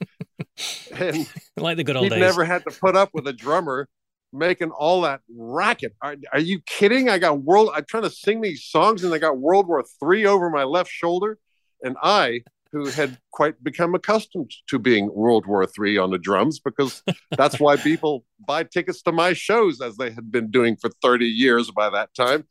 and 0.94 1.28
Like 1.56 1.76
the 1.76 1.84
good 1.84 1.96
old 1.96 2.10
days. 2.10 2.18
never 2.18 2.44
had 2.44 2.64
to 2.64 2.70
put 2.70 2.96
up 2.96 3.10
with 3.12 3.26
a 3.26 3.32
drummer 3.32 3.88
making 4.32 4.70
all 4.70 5.02
that 5.02 5.20
racket. 5.36 5.94
Are, 6.02 6.16
are 6.32 6.40
you 6.40 6.60
kidding? 6.66 7.08
I 7.08 7.18
got 7.18 7.42
world. 7.42 7.70
I'm 7.74 7.84
trying 7.88 8.04
to 8.04 8.10
sing 8.10 8.40
these 8.40 8.64
songs, 8.64 9.04
and 9.04 9.12
I 9.12 9.18
got 9.18 9.38
World 9.38 9.66
War 9.68 9.84
Three 9.98 10.26
over 10.26 10.50
my 10.50 10.64
left 10.64 10.90
shoulder, 10.90 11.38
and 11.82 11.96
I, 12.02 12.42
who 12.72 12.86
had 12.86 13.18
quite 13.32 13.62
become 13.62 13.94
accustomed 13.94 14.50
to 14.68 14.78
being 14.78 15.12
World 15.12 15.46
War 15.46 15.66
III 15.78 15.98
on 15.98 16.10
the 16.10 16.18
drums, 16.18 16.60
because 16.60 17.02
that's 17.36 17.58
why 17.58 17.76
people 17.76 18.24
buy 18.46 18.64
tickets 18.64 19.02
to 19.02 19.12
my 19.12 19.32
shows, 19.32 19.80
as 19.80 19.96
they 19.96 20.10
had 20.10 20.30
been 20.30 20.50
doing 20.50 20.76
for 20.76 20.90
30 21.02 21.26
years 21.26 21.70
by 21.70 21.90
that 21.90 22.14
time. 22.14 22.44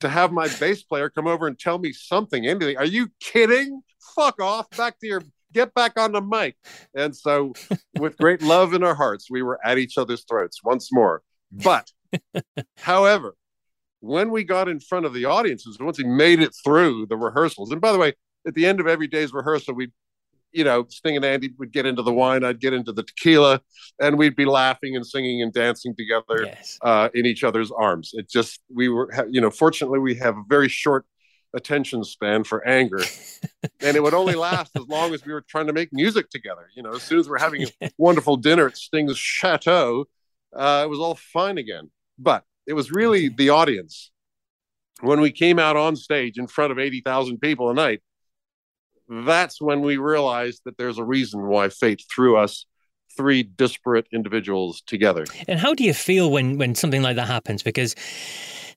To 0.00 0.08
have 0.08 0.32
my 0.32 0.48
bass 0.58 0.82
player 0.82 1.10
come 1.10 1.26
over 1.26 1.46
and 1.46 1.58
tell 1.58 1.78
me 1.78 1.92
something, 1.92 2.46
anything. 2.46 2.78
Are 2.78 2.86
you 2.86 3.10
kidding? 3.20 3.82
Fuck 4.16 4.40
off. 4.40 4.70
Back 4.70 4.98
to 5.00 5.06
your 5.06 5.22
get 5.52 5.74
back 5.74 5.98
on 5.98 6.12
the 6.12 6.22
mic. 6.22 6.56
And 6.94 7.14
so, 7.14 7.52
with 7.98 8.16
great 8.16 8.42
love 8.42 8.72
in 8.74 8.82
our 8.82 8.94
hearts, 8.94 9.26
we 9.30 9.42
were 9.42 9.58
at 9.64 9.78
each 9.78 9.98
other's 9.98 10.24
throats 10.24 10.62
once 10.64 10.92
more. 10.92 11.22
But, 11.52 11.90
however, 12.76 13.36
when 14.00 14.30
we 14.30 14.44
got 14.44 14.68
in 14.68 14.80
front 14.80 15.06
of 15.06 15.12
the 15.12 15.26
audiences, 15.26 15.78
once 15.78 15.98
we 15.98 16.04
made 16.04 16.40
it 16.40 16.54
through 16.64 17.06
the 17.06 17.16
rehearsals, 17.16 17.70
and 17.70 17.80
by 17.80 17.92
the 17.92 17.98
way, 17.98 18.14
at 18.46 18.54
the 18.54 18.66
end 18.66 18.80
of 18.80 18.86
every 18.86 19.06
day's 19.06 19.32
rehearsal, 19.32 19.74
we'd, 19.74 19.92
you 20.52 20.64
know, 20.64 20.84
Sting 20.88 21.16
and 21.16 21.24
Andy 21.24 21.52
would 21.58 21.72
get 21.72 21.86
into 21.86 22.02
the 22.02 22.12
wine, 22.12 22.42
I'd 22.44 22.60
get 22.60 22.72
into 22.72 22.92
the 22.92 23.02
tequila, 23.02 23.60
and 24.00 24.18
we'd 24.18 24.36
be 24.36 24.44
laughing 24.46 24.96
and 24.96 25.06
singing 25.06 25.42
and 25.42 25.52
dancing 25.52 25.94
together 25.96 26.44
Yes. 26.46 26.78
uh, 26.82 27.08
in 27.14 27.26
each 27.26 27.44
other's 27.44 27.70
arms. 27.70 28.10
It 28.14 28.28
just 28.28 28.60
we 28.74 28.88
were, 28.88 29.08
you 29.30 29.40
know, 29.40 29.50
fortunately 29.50 29.98
we 30.00 30.14
have 30.16 30.36
a 30.36 30.42
very 30.48 30.68
short 30.68 31.04
attention 31.54 32.02
span 32.04 32.44
for 32.44 32.66
anger, 32.66 33.02
and 33.80 33.96
it 33.96 34.02
would 34.02 34.14
only 34.14 34.34
last 34.34 34.72
as 34.76 34.86
long 34.88 35.12
as 35.14 35.24
we 35.24 35.32
were 35.32 35.42
trying 35.42 35.66
to 35.66 35.72
make 35.72 35.92
music 35.92 36.30
together. 36.30 36.68
You 36.74 36.82
know, 36.82 36.90
as 36.94 37.02
soon 37.02 37.18
as 37.18 37.28
we're 37.28 37.38
having 37.38 37.66
a 37.82 37.90
wonderful 37.98 38.36
dinner 38.36 38.66
at 38.68 38.76
Sting's 38.76 39.18
chateau, 39.18 40.06
uh, 40.54 40.82
it 40.84 40.88
was 40.88 40.98
all 40.98 41.14
fine 41.16 41.58
again. 41.58 41.90
But 42.18 42.44
it 42.66 42.72
was 42.72 42.90
really 42.92 43.28
the 43.28 43.50
audience 43.50 44.10
when 45.00 45.20
we 45.20 45.30
came 45.32 45.58
out 45.58 45.76
on 45.76 45.96
stage 45.96 46.38
in 46.38 46.46
front 46.46 46.72
of 46.72 46.78
eighty 46.78 47.00
thousand 47.00 47.38
people 47.38 47.70
a 47.70 47.74
night. 47.74 48.00
That's 49.10 49.60
when 49.60 49.80
we 49.80 49.96
realized 49.96 50.62
that 50.64 50.78
there's 50.78 50.98
a 50.98 51.04
reason 51.04 51.48
why 51.48 51.68
fate 51.68 52.04
threw 52.08 52.36
us 52.36 52.64
three 53.16 53.42
disparate 53.42 54.06
individuals 54.12 54.82
together. 54.86 55.24
And 55.48 55.58
how 55.58 55.74
do 55.74 55.82
you 55.82 55.92
feel 55.92 56.30
when 56.30 56.58
when 56.58 56.76
something 56.76 57.02
like 57.02 57.16
that 57.16 57.26
happens? 57.26 57.62
Because 57.64 57.96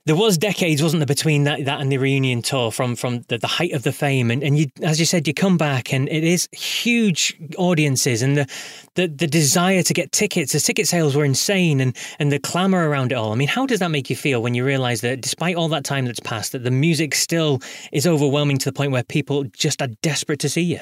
there 0.06 0.16
was 0.18 0.38
decades, 0.38 0.84
wasn't 0.84 1.00
there, 1.00 1.08
between 1.08 1.46
that, 1.46 1.64
that 1.64 1.80
and 1.80 1.90
the 1.90 1.98
reunion 1.98 2.42
tour 2.42 2.72
from 2.72 2.96
from 2.96 3.22
the, 3.30 3.38
the 3.38 3.48
height 3.48 3.72
of 3.72 3.84
the 3.84 3.94
fame, 3.94 4.30
and 4.32 4.44
and 4.44 4.58
you, 4.58 4.68
as 4.82 5.00
you 5.00 5.06
said, 5.06 5.28
you 5.28 5.34
come 5.34 5.58
back 5.58 5.94
and 5.94 6.10
it 6.10 6.26
is 6.26 6.50
huge 6.52 7.38
audiences, 7.58 8.22
and 8.22 8.38
the 8.38 8.48
the, 8.96 9.08
the 9.08 9.28
desire 9.28 9.82
to 9.82 9.94
get 9.94 10.12
tickets, 10.12 10.52
the 10.52 10.60
ticket 10.60 10.88
sales 10.88 11.16
were 11.16 11.24
insane, 11.24 11.80
and 11.80 11.96
and 12.20 12.32
the 12.34 12.40
clamor 12.40 12.90
around 12.90 13.14
it 13.14 13.16
all. 13.16 13.32
I 13.32 13.36
mean, 13.36 13.48
how 13.48 13.66
does 13.66 13.80
that 13.80 13.92
make 13.92 14.10
you 14.10 14.16
feel 14.18 14.42
when 14.44 14.54
you 14.56 14.66
realise 14.66 15.00
that 15.02 15.22
despite 15.22 15.56
all 15.56 15.70
that 15.70 15.86
time 15.86 16.06
that's 16.06 16.20
passed, 16.20 16.52
that 16.52 16.64
the 16.64 16.72
music 16.72 17.16
still 17.16 17.62
is 17.94 18.06
overwhelming 18.06 18.58
to 18.58 18.66
the 18.66 18.74
point 18.74 18.92
where 18.92 19.04
people 19.04 19.46
just 19.46 19.82
are 19.82 19.90
desperate 20.02 20.40
to 20.40 20.50
see 20.50 20.64
you? 20.64 20.80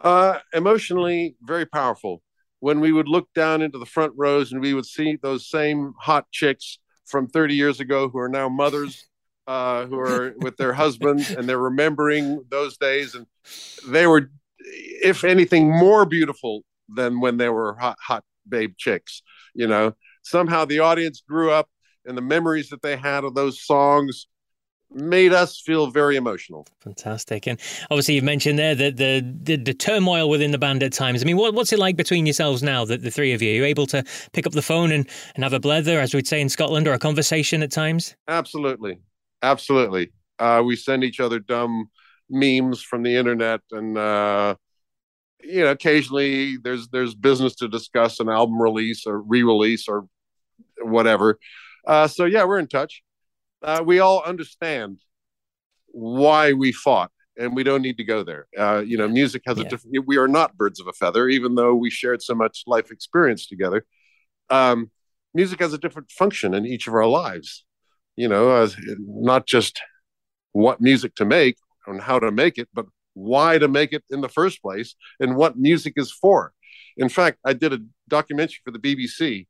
Uh, 0.00 0.38
emotionally, 0.54 1.36
very 1.42 1.66
powerful. 1.66 2.22
When 2.60 2.80
we 2.80 2.92
would 2.92 3.08
look 3.08 3.28
down 3.34 3.62
into 3.62 3.78
the 3.78 3.86
front 3.86 4.14
rows 4.16 4.52
and 4.52 4.60
we 4.60 4.74
would 4.74 4.86
see 4.86 5.18
those 5.20 5.48
same 5.48 5.92
hot 5.98 6.26
chicks 6.32 6.78
from 7.08 7.26
30 7.26 7.54
years 7.54 7.80
ago 7.80 8.08
who 8.08 8.18
are 8.18 8.28
now 8.28 8.48
mothers, 8.48 9.06
uh, 9.46 9.86
who 9.86 9.98
are 9.98 10.34
with 10.38 10.56
their 10.56 10.72
husbands, 10.72 11.30
and 11.30 11.48
they're 11.48 11.58
remembering 11.58 12.44
those 12.50 12.76
days, 12.76 13.14
and 13.14 13.26
they 13.88 14.06
were, 14.06 14.30
if 14.58 15.24
anything, 15.24 15.70
more 15.70 16.04
beautiful 16.04 16.62
than 16.88 17.20
when 17.20 17.36
they 17.38 17.48
were 17.48 17.74
hot, 17.74 17.96
hot 18.00 18.24
babe 18.48 18.74
chicks. 18.76 19.22
You 19.54 19.66
know, 19.66 19.94
somehow 20.22 20.64
the 20.64 20.80
audience 20.80 21.22
grew 21.26 21.50
up, 21.50 21.68
and 22.04 22.16
the 22.16 22.22
memories 22.22 22.68
that 22.70 22.82
they 22.82 22.96
had 22.96 23.24
of 23.24 23.34
those 23.34 23.64
songs 23.64 24.26
made 24.90 25.32
us 25.32 25.60
feel 25.60 25.90
very 25.90 26.16
emotional. 26.16 26.66
Fantastic. 26.80 27.46
And 27.46 27.60
obviously, 27.90 28.14
you've 28.14 28.24
mentioned 28.24 28.58
there 28.58 28.74
the, 28.74 28.90
the, 28.90 29.36
the, 29.42 29.56
the 29.56 29.74
turmoil 29.74 30.28
within 30.28 30.50
the 30.50 30.58
band 30.58 30.82
at 30.82 30.92
times. 30.92 31.22
I 31.22 31.26
mean, 31.26 31.36
what, 31.36 31.54
what's 31.54 31.72
it 31.72 31.78
like 31.78 31.96
between 31.96 32.26
yourselves 32.26 32.62
now, 32.62 32.84
the, 32.84 32.96
the 32.96 33.10
three 33.10 33.32
of 33.32 33.42
you? 33.42 33.50
Are 33.50 33.56
you 33.56 33.64
able 33.64 33.86
to 33.88 34.02
pick 34.32 34.46
up 34.46 34.52
the 34.52 34.62
phone 34.62 34.92
and, 34.92 35.08
and 35.34 35.44
have 35.44 35.52
a 35.52 35.60
blether, 35.60 36.00
as 36.00 36.14
we'd 36.14 36.26
say 36.26 36.40
in 36.40 36.48
Scotland, 36.48 36.88
or 36.88 36.94
a 36.94 36.98
conversation 36.98 37.62
at 37.62 37.70
times? 37.70 38.16
Absolutely, 38.28 38.98
absolutely. 39.42 40.12
Uh, 40.38 40.62
we 40.64 40.76
send 40.76 41.04
each 41.04 41.20
other 41.20 41.38
dumb 41.38 41.90
memes 42.30 42.82
from 42.82 43.02
the 43.02 43.16
internet, 43.16 43.60
and 43.72 43.98
uh, 43.98 44.54
you 45.42 45.62
know, 45.62 45.70
occasionally 45.70 46.56
there's 46.58 46.88
there's 46.88 47.14
business 47.14 47.54
to 47.56 47.68
discuss, 47.68 48.20
an 48.20 48.28
album 48.28 48.60
release 48.60 49.06
or 49.06 49.20
re-release 49.20 49.88
or 49.88 50.06
whatever. 50.80 51.38
Uh, 51.86 52.06
so 52.06 52.24
yeah, 52.24 52.44
we're 52.44 52.58
in 52.58 52.68
touch. 52.68 53.02
Uh, 53.62 53.82
we 53.84 53.98
all 53.98 54.22
understand 54.22 54.98
why 55.88 56.52
we 56.52 56.72
fought, 56.72 57.10
and 57.36 57.56
we 57.56 57.62
don't 57.62 57.82
need 57.82 57.96
to 57.96 58.04
go 58.04 58.22
there. 58.22 58.46
Uh, 58.56 58.82
you 58.86 58.96
know, 58.96 59.08
music 59.08 59.42
has 59.46 59.58
Yeah. 59.58 59.64
a 59.64 59.68
different. 59.68 60.06
We 60.06 60.16
are 60.16 60.28
not 60.28 60.56
birds 60.56 60.80
of 60.80 60.86
a 60.86 60.92
feather, 60.92 61.28
even 61.28 61.54
though 61.54 61.74
we 61.74 61.90
shared 61.90 62.22
so 62.22 62.34
much 62.34 62.64
life 62.66 62.90
experience 62.90 63.46
together. 63.46 63.84
Um, 64.50 64.90
music 65.34 65.60
has 65.60 65.72
a 65.72 65.78
different 65.78 66.10
function 66.10 66.54
in 66.54 66.64
each 66.66 66.86
of 66.86 66.94
our 66.94 67.06
lives 67.06 67.64
you 68.18 68.26
know, 68.26 68.68
not 68.98 69.46
just 69.46 69.80
what 70.50 70.80
music 70.80 71.14
to 71.14 71.24
make 71.24 71.56
and 71.86 72.00
how 72.00 72.18
to 72.18 72.32
make 72.32 72.58
it, 72.58 72.68
but 72.74 72.84
why 73.14 73.58
to 73.58 73.68
make 73.68 73.92
it 73.92 74.02
in 74.10 74.20
the 74.20 74.28
first 74.28 74.60
place 74.60 74.96
and 75.20 75.36
what 75.36 75.56
music 75.56 75.92
is 75.96 76.10
for. 76.10 76.52
In 76.96 77.08
fact, 77.08 77.38
I 77.44 77.52
did 77.52 77.72
a 77.72 77.78
documentary 78.08 78.58
for 78.64 78.72
the 78.72 78.80
BBC 78.80 79.46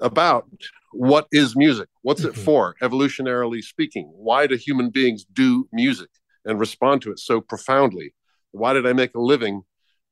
about 0.00 0.48
what 0.92 1.26
is 1.32 1.56
music? 1.56 1.88
What's 2.02 2.24
it 2.24 2.34
Mhm. 2.34 2.44
for, 2.44 2.76
evolutionarily 2.80 3.62
speaking? 3.62 4.06
Why 4.14 4.46
do 4.46 4.56
human 4.56 4.90
beings 4.90 5.24
do 5.24 5.68
music 5.72 6.10
and 6.44 6.58
respond 6.60 7.02
to 7.02 7.10
it 7.10 7.18
so 7.18 7.40
profoundly? 7.40 8.14
Why 8.50 8.72
did 8.72 8.86
I 8.86 8.92
make 8.92 9.14
a 9.14 9.20
living 9.20 9.62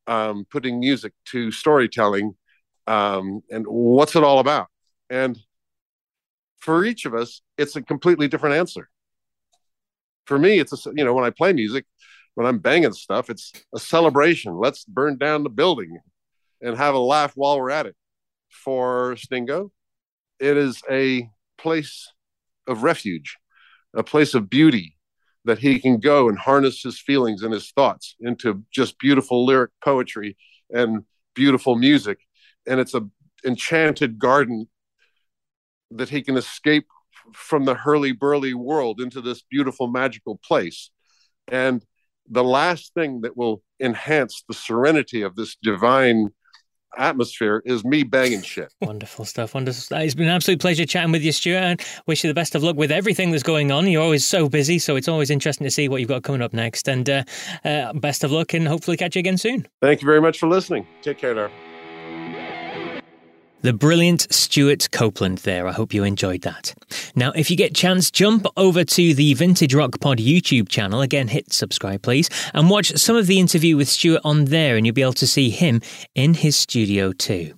um, 0.06 0.44
putting 0.50 0.80
music 0.80 1.14
to 1.26 1.50
storytelling? 1.50 2.36
Um, 2.86 3.42
and 3.50 3.64
what's 3.66 4.16
it 4.16 4.22
all 4.22 4.38
about? 4.38 4.68
And 5.08 5.38
for 6.58 6.84
each 6.84 7.06
of 7.06 7.14
us, 7.14 7.40
it's 7.56 7.76
a 7.76 7.82
completely 7.82 8.28
different 8.28 8.56
answer. 8.56 8.90
For 10.26 10.38
me, 10.38 10.58
it's 10.58 10.86
a, 10.86 10.92
you 10.94 11.04
know, 11.04 11.14
when 11.14 11.24
I 11.24 11.30
play 11.30 11.52
music, 11.52 11.86
when 12.34 12.46
I'm 12.46 12.58
banging 12.58 12.92
stuff, 12.92 13.30
it's 13.30 13.52
a 13.74 13.78
celebration. 13.78 14.56
Let's 14.56 14.84
burn 14.84 15.18
down 15.18 15.42
the 15.42 15.50
building 15.50 15.98
and 16.60 16.76
have 16.76 16.94
a 16.94 16.98
laugh 16.98 17.32
while 17.34 17.58
we're 17.58 17.70
at 17.70 17.86
it. 17.86 17.96
For 18.64 19.16
Stingo, 19.16 19.72
it 20.40 20.56
is 20.56 20.82
a 20.90 21.28
place 21.58 22.12
of 22.66 22.82
refuge, 22.82 23.36
a 23.94 24.02
place 24.02 24.34
of 24.34 24.48
beauty 24.48 24.96
that 25.44 25.58
he 25.58 25.78
can 25.78 25.98
go 26.00 26.28
and 26.28 26.38
harness 26.38 26.82
his 26.82 26.98
feelings 26.98 27.42
and 27.42 27.52
his 27.52 27.70
thoughts 27.72 28.16
into 28.20 28.64
just 28.72 28.98
beautiful 28.98 29.44
lyric 29.44 29.70
poetry 29.84 30.36
and 30.70 31.04
beautiful 31.34 31.76
music. 31.76 32.18
And 32.66 32.80
it's 32.80 32.94
a 32.94 33.06
enchanted 33.44 34.18
garden 34.18 34.68
that 35.90 36.08
he 36.08 36.22
can 36.22 36.36
escape 36.36 36.86
from 37.32 37.64
the 37.64 37.74
hurly 37.74 38.12
burly 38.12 38.54
world 38.54 39.00
into 39.00 39.20
this 39.20 39.42
beautiful 39.50 39.86
magical 39.86 40.40
place. 40.42 40.90
And 41.48 41.84
the 42.28 42.44
last 42.44 42.94
thing 42.94 43.20
that 43.20 43.36
will 43.36 43.62
enhance 43.80 44.44
the 44.48 44.54
serenity 44.54 45.22
of 45.22 45.36
this 45.36 45.56
divine 45.62 46.30
atmosphere 46.98 47.62
is 47.64 47.84
me 47.84 48.02
banging 48.02 48.42
shit. 48.42 48.72
Wonderful 48.80 49.24
stuff. 49.24 49.54
Wonderful. 49.54 49.96
It's 49.98 50.14
been 50.14 50.26
an 50.26 50.34
absolute 50.34 50.60
pleasure 50.60 50.86
chatting 50.86 51.12
with 51.12 51.22
you, 51.22 51.32
Stewart, 51.32 51.62
and 51.62 51.82
wish 52.06 52.24
you 52.24 52.28
the 52.28 52.34
best 52.34 52.54
of 52.54 52.62
luck 52.62 52.76
with 52.76 52.90
everything 52.90 53.30
that's 53.30 53.42
going 53.42 53.70
on. 53.70 53.86
You're 53.86 54.02
always 54.02 54.24
so 54.24 54.48
busy, 54.48 54.78
so 54.78 54.96
it's 54.96 55.08
always 55.08 55.30
interesting 55.30 55.64
to 55.64 55.70
see 55.70 55.88
what 55.88 56.00
you've 56.00 56.08
got 56.08 56.22
coming 56.22 56.42
up 56.42 56.52
next. 56.52 56.88
And 56.88 57.08
uh, 57.08 57.24
uh, 57.64 57.92
best 57.94 58.24
of 58.24 58.32
luck, 58.32 58.54
and 58.54 58.66
hopefully 58.66 58.96
catch 58.96 59.16
you 59.16 59.20
again 59.20 59.38
soon. 59.38 59.66
Thank 59.80 60.02
you 60.02 60.06
very 60.06 60.20
much 60.20 60.38
for 60.38 60.48
listening. 60.48 60.86
Take 61.02 61.18
care 61.18 61.34
now. 61.34 61.50
The 63.64 63.72
brilliant 63.72 64.30
Stewart 64.30 64.90
Copeland 64.92 65.38
there. 65.38 65.66
I 65.66 65.72
hope 65.72 65.94
you 65.94 66.04
enjoyed 66.04 66.42
that. 66.42 66.74
Now, 67.16 67.32
if 67.32 67.50
you 67.50 67.56
get 67.56 67.74
chance, 67.74 68.10
jump 68.10 68.46
over 68.58 68.84
to 68.84 69.14
the 69.14 69.32
Vintage 69.32 69.74
Rock 69.74 70.00
Pod 70.00 70.18
YouTube 70.18 70.68
channel. 70.68 71.00
Again, 71.00 71.28
hit 71.28 71.50
subscribe, 71.50 72.02
please, 72.02 72.28
and 72.52 72.68
watch 72.68 72.94
some 72.98 73.16
of 73.16 73.26
the 73.26 73.40
interview 73.40 73.78
with 73.78 73.88
Stewart 73.88 74.20
on 74.22 74.44
there, 74.44 74.76
and 74.76 74.84
you'll 74.84 74.94
be 74.94 75.00
able 75.00 75.14
to 75.14 75.26
see 75.26 75.48
him 75.48 75.80
in 76.14 76.34
his 76.34 76.58
studio 76.58 77.10
too. 77.14 77.54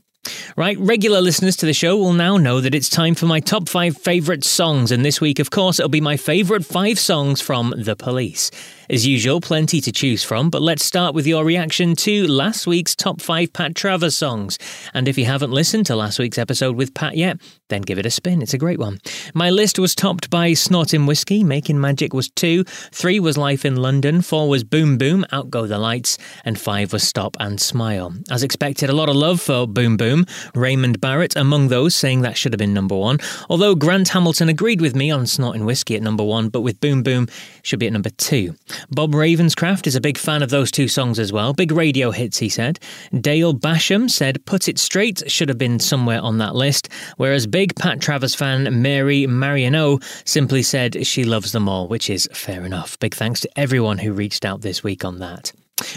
Right, 0.56 0.78
regular 0.78 1.20
listeners 1.20 1.56
to 1.56 1.66
the 1.66 1.72
show 1.72 1.96
will 1.96 2.12
now 2.12 2.36
know 2.36 2.60
that 2.60 2.74
it's 2.74 2.88
time 2.88 3.14
for 3.14 3.26
my 3.26 3.40
top 3.40 3.68
five 3.68 3.96
favourite 3.96 4.44
songs, 4.44 4.90
and 4.90 5.04
this 5.04 5.20
week, 5.20 5.38
of 5.38 5.50
course, 5.50 5.78
it'll 5.78 5.88
be 5.88 6.00
my 6.00 6.16
favourite 6.16 6.64
five 6.64 6.98
songs 6.98 7.40
from 7.40 7.74
The 7.76 7.96
Police. 7.96 8.50
As 8.88 9.06
usual, 9.06 9.40
plenty 9.40 9.80
to 9.80 9.90
choose 9.90 10.22
from, 10.22 10.48
but 10.48 10.62
let's 10.62 10.84
start 10.84 11.14
with 11.14 11.26
your 11.26 11.44
reaction 11.44 11.96
to 11.96 12.26
last 12.28 12.66
week's 12.68 12.94
top 12.94 13.20
five 13.20 13.52
Pat 13.52 13.74
Travers 13.74 14.16
songs. 14.16 14.58
And 14.94 15.08
if 15.08 15.18
you 15.18 15.24
haven't 15.24 15.50
listened 15.50 15.86
to 15.86 15.96
last 15.96 16.20
week's 16.20 16.38
episode 16.38 16.76
with 16.76 16.94
Pat 16.94 17.16
yet, 17.16 17.38
then 17.68 17.82
give 17.82 17.98
it 17.98 18.06
a 18.06 18.10
spin. 18.10 18.42
It's 18.42 18.54
a 18.54 18.58
great 18.58 18.78
one. 18.78 18.98
My 19.34 19.50
list 19.50 19.78
was 19.78 19.94
topped 19.94 20.30
by 20.30 20.52
Snorting 20.54 21.06
Whiskey, 21.06 21.42
Making 21.42 21.80
Magic 21.80 22.12
was 22.12 22.28
two, 22.30 22.64
three 22.92 23.18
was 23.18 23.36
Life 23.36 23.64
in 23.64 23.76
London, 23.76 24.22
four 24.22 24.48
was 24.48 24.64
Boom 24.64 24.98
Boom, 24.98 25.24
Out 25.32 25.50
Go 25.50 25.66
the 25.66 25.78
Lights, 25.78 26.18
and 26.44 26.58
five 26.58 26.92
was 26.92 27.02
Stop 27.02 27.36
and 27.40 27.60
Smile. 27.60 28.14
As 28.30 28.42
expected, 28.42 28.90
a 28.90 28.94
lot 28.94 29.08
of 29.08 29.16
love 29.16 29.40
for 29.40 29.66
Boom 29.66 29.96
Boom. 29.96 30.26
Raymond 30.54 31.00
Barrett 31.00 31.36
among 31.36 31.68
those 31.68 31.94
saying 31.94 32.22
that 32.22 32.36
should 32.36 32.52
have 32.52 32.58
been 32.58 32.74
number 32.74 32.96
one. 32.96 33.18
Although 33.48 33.74
Grant 33.74 34.08
Hamilton 34.08 34.48
agreed 34.48 34.80
with 34.80 34.94
me 34.94 35.10
on 35.10 35.26
Snorting 35.26 35.64
Whiskey 35.64 35.96
at 35.96 36.02
number 36.02 36.24
one, 36.24 36.48
but 36.48 36.60
with 36.60 36.80
Boom 36.80 37.02
Boom 37.02 37.28
should 37.62 37.78
be 37.78 37.86
at 37.86 37.92
number 37.92 38.10
two. 38.10 38.54
Bob 38.90 39.12
Ravenscraft 39.12 39.86
is 39.86 39.96
a 39.96 40.00
big 40.00 40.18
fan 40.18 40.42
of 40.42 40.50
those 40.50 40.70
two 40.70 40.88
songs 40.88 41.18
as 41.18 41.32
well. 41.32 41.52
Big 41.52 41.72
radio 41.72 42.10
hits, 42.10 42.38
he 42.38 42.48
said. 42.48 42.78
Dale 43.20 43.54
Basham 43.54 44.08
said 44.10 44.44
Put 44.46 44.68
It 44.68 44.78
Straight 44.78 45.30
should 45.30 45.48
have 45.48 45.58
been 45.58 45.80
somewhere 45.80 46.20
on 46.20 46.38
that 46.38 46.54
list, 46.54 46.88
whereas 47.16 47.46
big 47.56 47.74
Pat 47.76 48.02
Travers 48.02 48.34
fan 48.34 48.82
Mary 48.82 49.26
Mariano 49.26 49.98
simply 50.26 50.62
said 50.62 51.06
she 51.06 51.24
loves 51.24 51.52
them 51.52 51.70
all, 51.70 51.88
which 51.88 52.10
is 52.10 52.28
fair 52.34 52.66
enough. 52.66 52.98
Big 52.98 53.14
thanks 53.14 53.40
to 53.40 53.58
everyone 53.58 53.96
who 53.96 54.12
reached 54.12 54.44
out 54.44 54.60
this 54.60 54.84
week 54.84 55.06
on 55.06 55.20
that. 55.20 55.52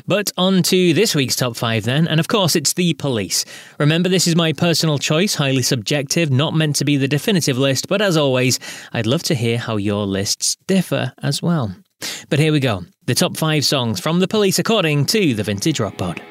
But 0.08 0.32
on 0.38 0.64
to 0.64 0.94
this 0.94 1.14
week's 1.14 1.36
top 1.36 1.58
five 1.58 1.84
then, 1.84 2.08
and 2.08 2.18
of 2.18 2.30
course 2.30 2.56
it's 2.56 2.72
the 2.72 2.94
police. 2.94 3.44
Remember, 3.78 4.08
this 4.08 4.26
is 4.26 4.38
my 4.38 4.54
personal 4.54 4.98
choice, 5.00 5.36
highly 5.36 5.62
subjective, 5.62 6.32
not 6.32 6.54
meant 6.54 6.78
to 6.78 6.86
be 6.86 6.96
the 6.96 7.10
definitive 7.10 7.58
list, 7.58 7.90
but 7.90 8.02
as 8.02 8.16
always, 8.16 8.58
I'd 8.94 9.06
love 9.06 9.24
to 9.24 9.36
hear 9.36 9.58
how 9.58 9.76
your 9.76 10.06
lists 10.06 10.56
differ 10.66 11.12
as 11.22 11.42
well. 11.42 11.76
But 12.30 12.40
here 12.40 12.54
we 12.54 12.62
go 12.62 12.86
the 13.06 13.16
top 13.16 13.36
five 13.36 13.66
songs 13.66 14.00
from 14.00 14.22
the 14.22 14.30
police 14.30 14.60
according 14.60 15.08
to 15.08 15.34
the 15.34 15.44
Vintage 15.44 15.82
Rock 15.82 15.98
Pod. 15.98 16.22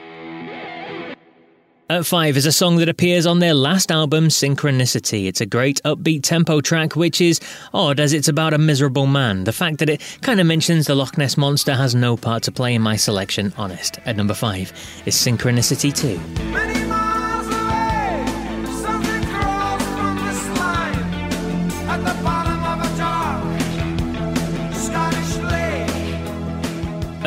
At 1.91 2.05
five 2.05 2.37
is 2.37 2.45
a 2.45 2.53
song 2.53 2.77
that 2.77 2.91
appears 2.91 3.25
on 3.25 3.39
their 3.39 3.55
last 3.55 3.91
album, 3.91 4.29
Synchronicity. 4.29 5.27
It's 5.27 5.41
a 5.41 5.47
great 5.47 5.81
upbeat 5.87 6.23
tempo 6.23 6.61
track, 6.61 6.95
which 6.97 7.19
is 7.19 7.41
odd 7.73 7.99
as 7.99 8.13
it's 8.13 8.29
about 8.29 8.53
a 8.53 8.59
miserable 8.59 9.07
man. 9.07 9.45
The 9.45 9.55
fact 9.55 9.79
that 9.79 9.89
it 9.89 10.19
kind 10.21 10.39
of 10.39 10.47
mentions 10.47 10.87
the 10.87 10.95
Loch 10.95 11.17
Ness 11.17 11.39
Monster 11.39 11.75
has 11.75 11.95
no 11.95 12.19
part 12.19 12.43
to 12.43 12.53
play 12.53 12.75
in 12.75 12.83
my 12.83 12.97
selection, 12.97 13.55
honest. 13.57 14.01
At 14.05 14.17
number 14.17 14.35
five 14.35 14.71
is 15.07 15.15
Synchronicity 15.15 15.95
2. 16.85 16.88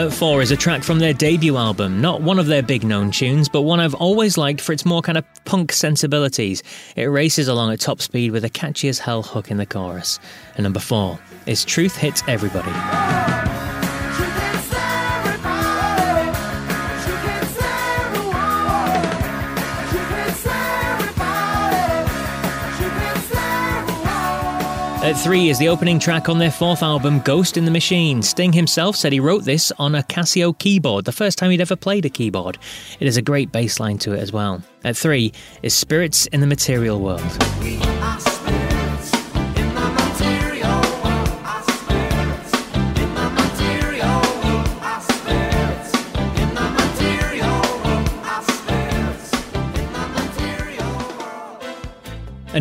At 0.01 0.11
4 0.11 0.41
is 0.41 0.49
a 0.49 0.57
track 0.57 0.81
from 0.81 0.97
their 0.97 1.13
debut 1.13 1.57
album, 1.57 2.01
not 2.01 2.23
one 2.23 2.39
of 2.39 2.47
their 2.47 2.63
big 2.63 2.83
known 2.83 3.11
tunes, 3.11 3.47
but 3.47 3.61
one 3.61 3.79
I've 3.79 3.93
always 3.93 4.35
liked 4.35 4.59
for 4.59 4.73
its 4.73 4.83
more 4.83 5.03
kind 5.03 5.15
of 5.15 5.23
punk 5.45 5.71
sensibilities. 5.71 6.63
It 6.95 7.03
races 7.03 7.47
along 7.47 7.71
at 7.71 7.81
top 7.81 8.01
speed 8.01 8.31
with 8.31 8.43
a 8.43 8.49
catchy 8.49 8.87
as 8.87 8.97
hell 8.97 9.21
hook 9.21 9.51
in 9.51 9.57
the 9.57 9.65
chorus. 9.67 10.19
And 10.55 10.63
number 10.63 10.79
4 10.79 11.19
is 11.45 11.63
Truth 11.63 11.97
Hits 11.97 12.23
Everybody. 12.27 12.71
At 25.03 25.13
three 25.13 25.49
is 25.49 25.57
the 25.57 25.67
opening 25.67 25.97
track 25.97 26.29
on 26.29 26.37
their 26.37 26.51
fourth 26.51 26.83
album, 26.83 27.21
Ghost 27.21 27.57
in 27.57 27.65
the 27.65 27.71
Machine. 27.71 28.21
Sting 28.21 28.53
himself 28.53 28.95
said 28.95 29.11
he 29.11 29.19
wrote 29.19 29.43
this 29.45 29.71
on 29.79 29.95
a 29.95 30.03
Casio 30.03 30.55
keyboard, 30.55 31.05
the 31.05 31.11
first 31.11 31.39
time 31.39 31.49
he'd 31.49 31.59
ever 31.59 31.75
played 31.75 32.05
a 32.05 32.09
keyboard. 32.09 32.59
It 32.99 33.05
has 33.05 33.17
a 33.17 33.21
great 33.23 33.51
bass 33.51 33.79
line 33.79 33.97
to 33.97 34.13
it 34.13 34.19
as 34.19 34.31
well. 34.31 34.61
At 34.83 34.95
three 34.95 35.33
is 35.63 35.73
Spirits 35.73 36.27
in 36.27 36.39
the 36.39 36.45
Material 36.45 36.99
World. 36.99 37.21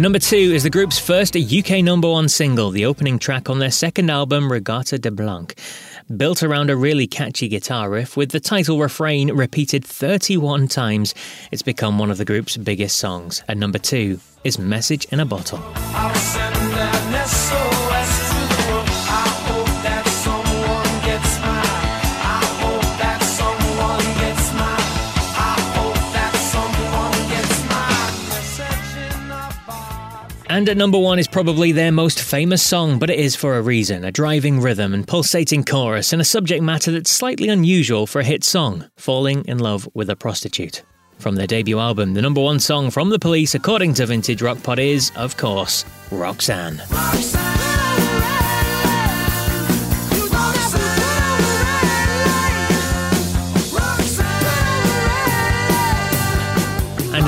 And 0.00 0.04
number 0.04 0.18
two 0.18 0.54
is 0.54 0.62
the 0.62 0.70
group's 0.70 0.98
first 0.98 1.36
UK 1.36 1.84
number 1.84 2.08
one 2.08 2.30
single, 2.30 2.70
the 2.70 2.86
opening 2.86 3.18
track 3.18 3.50
on 3.50 3.58
their 3.58 3.70
second 3.70 4.08
album, 4.08 4.50
Regatta 4.50 4.98
de 4.98 5.10
Blanc. 5.10 5.54
Built 6.16 6.42
around 6.42 6.70
a 6.70 6.76
really 6.76 7.06
catchy 7.06 7.48
guitar 7.48 7.90
riff 7.90 8.16
with 8.16 8.30
the 8.30 8.40
title 8.40 8.78
refrain 8.78 9.30
repeated 9.30 9.84
31 9.84 10.68
times, 10.68 11.14
it's 11.52 11.60
become 11.60 11.98
one 11.98 12.10
of 12.10 12.16
the 12.16 12.24
group's 12.24 12.56
biggest 12.56 12.96
songs. 12.96 13.42
And 13.46 13.60
number 13.60 13.78
two 13.78 14.18
is 14.42 14.58
Message 14.58 15.04
in 15.12 15.20
a 15.20 15.26
Bottle. 15.26 15.58
And 30.60 30.68
at 30.68 30.76
number 30.76 30.98
one 30.98 31.18
is 31.18 31.26
probably 31.26 31.72
their 31.72 31.90
most 31.90 32.20
famous 32.20 32.62
song, 32.62 32.98
but 32.98 33.08
it 33.08 33.18
is 33.18 33.34
for 33.34 33.56
a 33.56 33.62
reason 33.62 34.04
a 34.04 34.12
driving 34.12 34.60
rhythm 34.60 34.92
and 34.92 35.08
pulsating 35.08 35.64
chorus, 35.64 36.12
and 36.12 36.20
a 36.20 36.24
subject 36.24 36.62
matter 36.62 36.92
that's 36.92 37.08
slightly 37.08 37.48
unusual 37.48 38.06
for 38.06 38.20
a 38.20 38.24
hit 38.24 38.44
song 38.44 38.84
falling 38.98 39.42
in 39.46 39.56
love 39.56 39.88
with 39.94 40.10
a 40.10 40.16
prostitute. 40.16 40.82
From 41.18 41.36
their 41.36 41.46
debut 41.46 41.78
album, 41.78 42.12
the 42.12 42.20
number 42.20 42.42
one 42.42 42.60
song 42.60 42.90
from 42.90 43.08
the 43.08 43.18
police, 43.18 43.54
according 43.54 43.94
to 43.94 44.04
Vintage 44.04 44.42
Rock 44.42 44.62
Pod, 44.62 44.78
is, 44.78 45.10
of 45.16 45.38
course, 45.38 45.86
Roxanne. 46.10 46.82
Roxanne. 46.90 47.69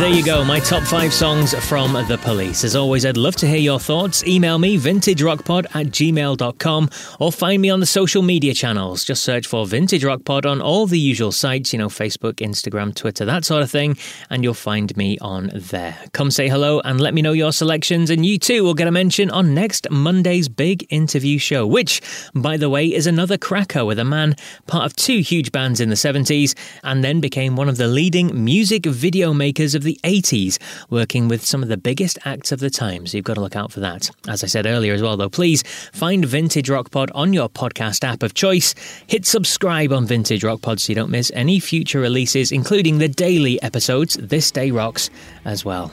There 0.03 0.11
you 0.11 0.25
go, 0.25 0.45
my 0.45 0.59
top 0.59 0.83
five 0.83 1.15
songs 1.15 1.55
from 1.69 1.93
The 1.93 2.19
Police. 2.19 2.65
As 2.65 2.75
always, 2.75 3.07
I'd 3.07 3.17
love 3.17 3.37
to 3.37 3.47
hear 3.47 3.59
your 3.59 3.79
thoughts. 3.79 4.25
Email 4.25 4.59
me, 4.59 4.77
vintagerockpod 4.77 5.67
at 5.77 5.93
gmail.com, 5.93 6.91
or 7.21 7.31
find 7.31 7.63
me 7.63 7.71
on 7.71 7.79
the 7.79 7.87
social 7.87 8.21
media 8.21 8.53
channels. 8.53 9.05
Just 9.05 9.23
search 9.23 9.47
for 9.47 9.65
Vintage 9.65 10.03
Rock 10.03 10.25
Pod 10.25 10.45
on 10.45 10.61
all 10.61 10.89
the 10.89 10.99
usual 10.99 11.31
sites, 11.31 11.73
you 11.73 11.79
know, 11.79 11.87
Facebook, 11.87 12.35
Instagram, 12.41 12.93
Twitter, 12.93 13.25
that 13.25 13.45
sort 13.45 13.63
of 13.63 13.71
thing, 13.71 13.97
and 14.29 14.43
you'll 14.43 14.55
find 14.55 14.97
me 14.97 15.19
on 15.21 15.53
there. 15.55 15.97
Come 16.13 16.33
say 16.33 16.49
hello 16.49 16.81
and 16.81 17.01
let 17.01 17.15
me 17.15 17.23
know 17.23 17.31
your 17.31 17.53
selections, 17.53 18.11
and 18.11 18.27
you 18.27 18.41
too 18.41 18.65
will 18.65 18.75
get 18.75 18.89
a 18.89 18.93
mention 18.93 19.31
on 19.31 19.55
next 19.55 19.89
Monday's 19.89 20.49
big 20.49 20.85
interview 20.91 21.39
show, 21.39 21.65
which, 21.65 22.01
by 22.35 22.57
the 22.57 22.69
way, 22.69 22.93
is 22.93 23.07
another 23.07 23.39
cracker 23.39 23.85
with 23.85 24.01
a 24.01 24.05
man 24.05 24.35
part 24.67 24.85
of 24.85 24.97
two 24.97 25.21
huge 25.21 25.53
bands 25.53 25.79
in 25.79 25.91
the 25.91 25.95
70s 25.95 26.59
and 26.83 27.05
then 27.05 27.21
became 27.21 27.55
one 27.55 27.69
of 27.69 27.77
the 27.77 27.87
leading 27.87 28.45
music 28.45 28.85
video 28.85 29.33
makers 29.33 29.77
of 29.77 29.85
the 29.85 29.92
the 29.93 30.01
80s, 30.09 30.59
working 30.91 31.29
with 31.29 31.45
some 31.45 31.63
of 31.63 31.69
the 31.69 31.77
biggest 31.77 32.19
acts 32.25 32.53
of 32.53 32.61
the 32.61 32.71
time. 32.71 33.07
So 33.07 33.17
you've 33.17 33.25
got 33.25 33.35
to 33.35 33.41
look 33.41 33.57
out 33.57 33.73
for 33.73 33.81
that. 33.81 34.11
As 34.29 34.43
I 34.43 34.47
said 34.47 34.67
earlier 34.67 34.95
as 34.95 35.03
well, 35.03 35.17
though, 35.17 35.29
please 35.29 35.63
find 35.93 36.25
Vintage 36.25 36.71
Rock 36.71 36.91
Pod 36.91 37.11
on 37.15 37.33
your 37.33 37.49
podcast 37.49 38.05
app 38.05 38.23
of 38.23 38.35
choice. 38.35 38.75
Hit 39.07 39.27
subscribe 39.27 39.93
on 39.93 40.07
Vintage 40.07 40.45
Rock 40.45 40.63
Pod 40.63 40.81
so 40.81 40.91
you 40.91 40.95
don't 40.95 41.11
miss 41.11 41.31
any 41.35 41.61
future 41.61 42.01
releases, 42.01 42.53
including 42.53 42.99
the 42.99 43.09
daily 43.09 43.63
episodes, 43.63 44.15
This 44.15 44.51
Day 44.51 44.71
Rocks, 44.71 45.11
as 45.45 45.65
well. 45.65 45.93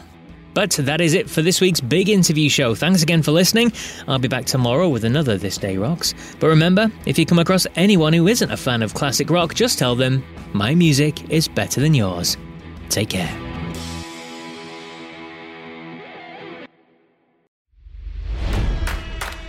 But 0.53 0.71
that 0.71 0.99
is 0.99 1.13
it 1.13 1.29
for 1.29 1.41
this 1.41 1.61
week's 1.61 1.81
big 1.81 2.09
interview 2.09 2.49
show. 2.49 2.75
Thanks 2.75 3.03
again 3.03 3.21
for 3.21 3.31
listening. 3.31 3.71
I'll 4.07 4.19
be 4.19 4.27
back 4.27 4.45
tomorrow 4.45 4.89
with 4.89 5.03
another 5.03 5.37
This 5.37 5.57
Day 5.57 5.77
Rocks. 5.77 6.13
But 6.39 6.47
remember, 6.47 6.91
if 7.05 7.19
you 7.19 7.25
come 7.25 7.39
across 7.39 7.67
anyone 7.75 8.13
who 8.13 8.27
isn't 8.27 8.51
a 8.51 8.57
fan 8.57 8.81
of 8.81 8.93
classic 8.93 9.29
rock, 9.29 9.53
just 9.53 9.77
tell 9.77 9.95
them, 9.95 10.23
my 10.53 10.73
music 10.73 11.29
is 11.29 11.47
better 11.47 11.79
than 11.79 11.93
yours. 11.93 12.35
Take 12.89 13.09
care. 13.09 13.48